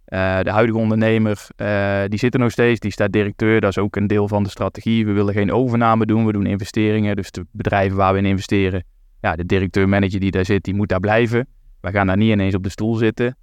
Uh, 0.09 0.41
de 0.41 0.51
huidige 0.51 0.79
ondernemer, 0.79 1.47
uh, 1.57 2.03
die 2.09 2.19
zit 2.19 2.35
er 2.35 2.41
nog 2.41 2.51
steeds, 2.51 2.81
die 2.81 2.91
staat 2.91 3.13
directeur. 3.13 3.61
Dat 3.61 3.71
is 3.71 3.79
ook 3.79 3.97
een 3.97 4.07
deel 4.07 4.29
van 4.29 4.43
de 4.43 4.49
strategie. 4.49 5.07
We 5.07 5.13
willen 5.13 5.35
geen 5.35 5.53
overname 5.53 6.07
doen, 6.07 6.27
we 6.27 6.33
doen 6.33 6.47
investeringen. 6.47 7.17
Dus 7.17 7.31
de 7.31 7.47
bedrijven 7.51 7.97
waar 7.97 8.13
we 8.13 8.19
in 8.19 8.25
investeren, 8.25 8.85
ja, 9.21 9.37
de 9.37 9.47
directeur-manager 9.47 10.21
die 10.21 10.31
daar 10.31 10.45
zit, 10.45 10.65
die 10.65 10.75
moet 10.75 10.89
daar 10.89 11.01
blijven. 11.01 11.47
We 11.81 11.91
gaan 11.91 12.07
daar 12.07 12.17
niet 12.17 12.31
ineens 12.31 12.55
op 12.55 12.63
de 12.63 12.69
stoel 12.69 12.95
zitten. 12.95 13.37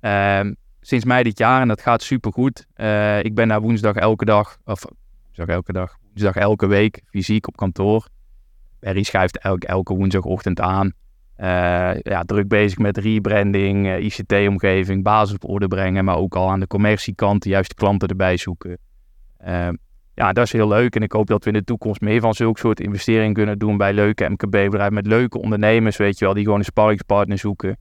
Uh, 0.00 0.40
sinds 0.80 1.04
mei 1.04 1.22
dit 1.22 1.38
jaar, 1.38 1.60
en 1.60 1.68
dat 1.68 1.80
gaat 1.80 2.02
supergoed. 2.02 2.66
Uh, 2.76 3.22
ik 3.22 3.34
ben 3.34 3.48
daar 3.48 3.60
woensdag 3.60 3.94
elke 3.94 4.24
dag, 4.24 4.56
of 4.64 4.84
zeg 5.32 5.46
elke 5.46 5.72
dag, 5.72 5.96
woensdag 6.06 6.36
elke 6.36 6.66
week 6.66 7.00
fysiek 7.04 7.48
op 7.48 7.56
kantoor. 7.56 8.08
Barry 8.80 9.02
schuift 9.02 9.38
elke, 9.38 9.66
elke 9.66 9.94
woensdagochtend 9.94 10.60
aan. 10.60 10.92
Uh, 11.40 12.00
ja, 12.00 12.22
druk 12.22 12.48
bezig 12.48 12.78
met 12.78 12.98
rebranding, 12.98 13.86
uh, 13.86 14.04
ICT-omgeving, 14.04 15.02
basis 15.02 15.34
op 15.34 15.48
orde 15.48 15.68
brengen, 15.68 16.04
maar 16.04 16.16
ook 16.16 16.34
al 16.34 16.50
aan 16.50 16.60
de 16.60 16.66
commerciekant 16.66 17.42
de 17.42 17.48
juiste 17.48 17.74
klanten 17.74 18.08
erbij 18.08 18.36
zoeken. 18.36 18.78
Uh, 19.46 19.68
ja, 20.14 20.32
dat 20.32 20.44
is 20.44 20.52
heel 20.52 20.68
leuk 20.68 20.96
en 20.96 21.02
ik 21.02 21.12
hoop 21.12 21.26
dat 21.26 21.44
we 21.44 21.50
in 21.50 21.56
de 21.56 21.64
toekomst 21.64 22.00
meer 22.00 22.20
van 22.20 22.34
zulke 22.34 22.58
soort 22.58 22.80
investeringen 22.80 23.32
kunnen 23.32 23.58
doen 23.58 23.76
bij 23.76 23.92
leuke 23.92 24.28
MKB-bedrijven 24.28 24.94
met 24.94 25.06
leuke 25.06 25.40
ondernemers, 25.40 25.96
weet 25.96 26.18
je 26.18 26.24
wel, 26.24 26.34
die 26.34 26.44
gewoon 26.44 26.58
een 26.58 26.64
sparringspartner 26.64 27.38
zoeken. 27.38 27.76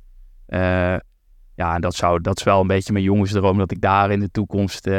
ja, 1.55 1.79
dat, 1.79 1.95
zou, 1.95 2.21
dat 2.21 2.37
is 2.37 2.43
wel 2.43 2.61
een 2.61 2.67
beetje 2.67 2.93
mijn 2.93 3.05
jongensdroom, 3.05 3.57
dat 3.57 3.71
ik 3.71 3.81
daar 3.81 4.11
in 4.11 4.19
de 4.19 4.31
toekomst 4.31 4.89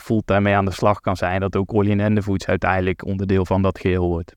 fulltime 0.00 0.40
mee 0.40 0.54
aan 0.54 0.64
de 0.64 0.70
slag 0.70 1.00
kan 1.00 1.16
zijn. 1.16 1.40
Dat 1.40 1.56
ook 1.56 1.74
Olien 1.74 2.00
en 2.00 2.14
de 2.14 2.36
uiteindelijk 2.46 3.04
onderdeel 3.04 3.46
van 3.46 3.62
dat 3.62 3.78
geheel 3.78 4.08
wordt. 4.08 4.36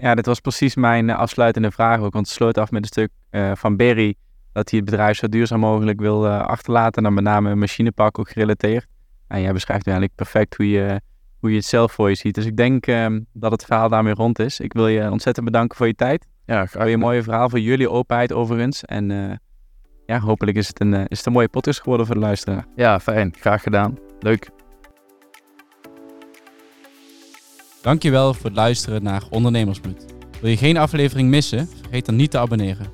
Ja, 0.00 0.14
dit 0.14 0.26
was 0.26 0.40
precies 0.40 0.74
mijn 0.74 1.10
eh, 1.10 1.18
afsluitende 1.18 1.70
vraag 1.70 2.00
ook. 2.00 2.12
Want 2.12 2.26
het 2.26 2.36
sloot 2.36 2.58
af 2.58 2.70
met 2.70 2.82
een 2.82 2.88
stuk 2.88 3.10
uh, 3.30 3.52
van 3.54 3.76
Berry. 3.76 4.14
Dat 4.52 4.70
hij 4.70 4.78
het 4.78 4.90
bedrijf 4.90 5.16
zo 5.16 5.28
duurzaam 5.28 5.60
mogelijk 5.60 6.00
wil 6.00 6.26
uh, 6.26 6.40
achterlaten. 6.40 6.96
En 6.96 7.02
dan 7.02 7.14
met 7.14 7.24
name 7.24 7.50
een 7.50 7.58
machinepark 7.58 8.18
ook 8.18 8.28
gerelateerd. 8.28 8.86
En 9.28 9.40
jij 9.40 9.52
beschrijft 9.52 9.86
eigenlijk 9.86 10.16
perfect 10.16 10.56
hoe 10.56 10.70
je, 10.70 11.00
hoe 11.40 11.50
je 11.50 11.56
het 11.56 11.64
zelf 11.64 11.92
voor 11.92 12.08
je 12.08 12.14
ziet. 12.14 12.34
Dus 12.34 12.44
ik 12.44 12.56
denk 12.56 12.86
uh, 12.86 13.06
dat 13.32 13.52
het 13.52 13.64
verhaal 13.64 13.88
daarmee 13.88 14.14
rond 14.14 14.38
is. 14.38 14.60
Ik 14.60 14.72
wil 14.72 14.88
je 14.88 15.10
ontzettend 15.10 15.46
bedanken 15.46 15.76
voor 15.76 15.86
je 15.86 15.94
tijd. 15.94 16.26
Ja, 16.46 16.66
graag. 16.66 16.88
Je 16.88 16.96
mooie 16.96 17.22
verhaal, 17.22 17.48
voor 17.48 17.60
jullie 17.60 17.90
openheid 17.90 18.32
overigens. 18.32 18.84
En 18.84 19.40
ja, 20.06 20.18
hopelijk 20.20 20.56
is 20.56 20.68
het, 20.68 20.80
een, 20.80 20.94
is 20.94 21.16
het 21.16 21.26
een 21.26 21.32
mooie 21.32 21.48
podcast 21.48 21.80
geworden 21.80 22.06
voor 22.06 22.14
de 22.14 22.20
luisteraar. 22.20 22.66
Ja, 22.76 23.00
fijn. 23.00 23.34
Graag 23.38 23.62
gedaan. 23.62 23.98
Leuk. 24.20 24.57
Dankjewel 27.88 28.34
voor 28.34 28.44
het 28.44 28.54
luisteren 28.54 29.02
naar 29.02 29.22
Ondernemersbloed. 29.30 30.04
Wil 30.40 30.50
je 30.50 30.56
geen 30.56 30.76
aflevering 30.76 31.28
missen? 31.28 31.68
Vergeet 31.80 32.06
dan 32.06 32.16
niet 32.16 32.30
te 32.30 32.38
abonneren. 32.38 32.86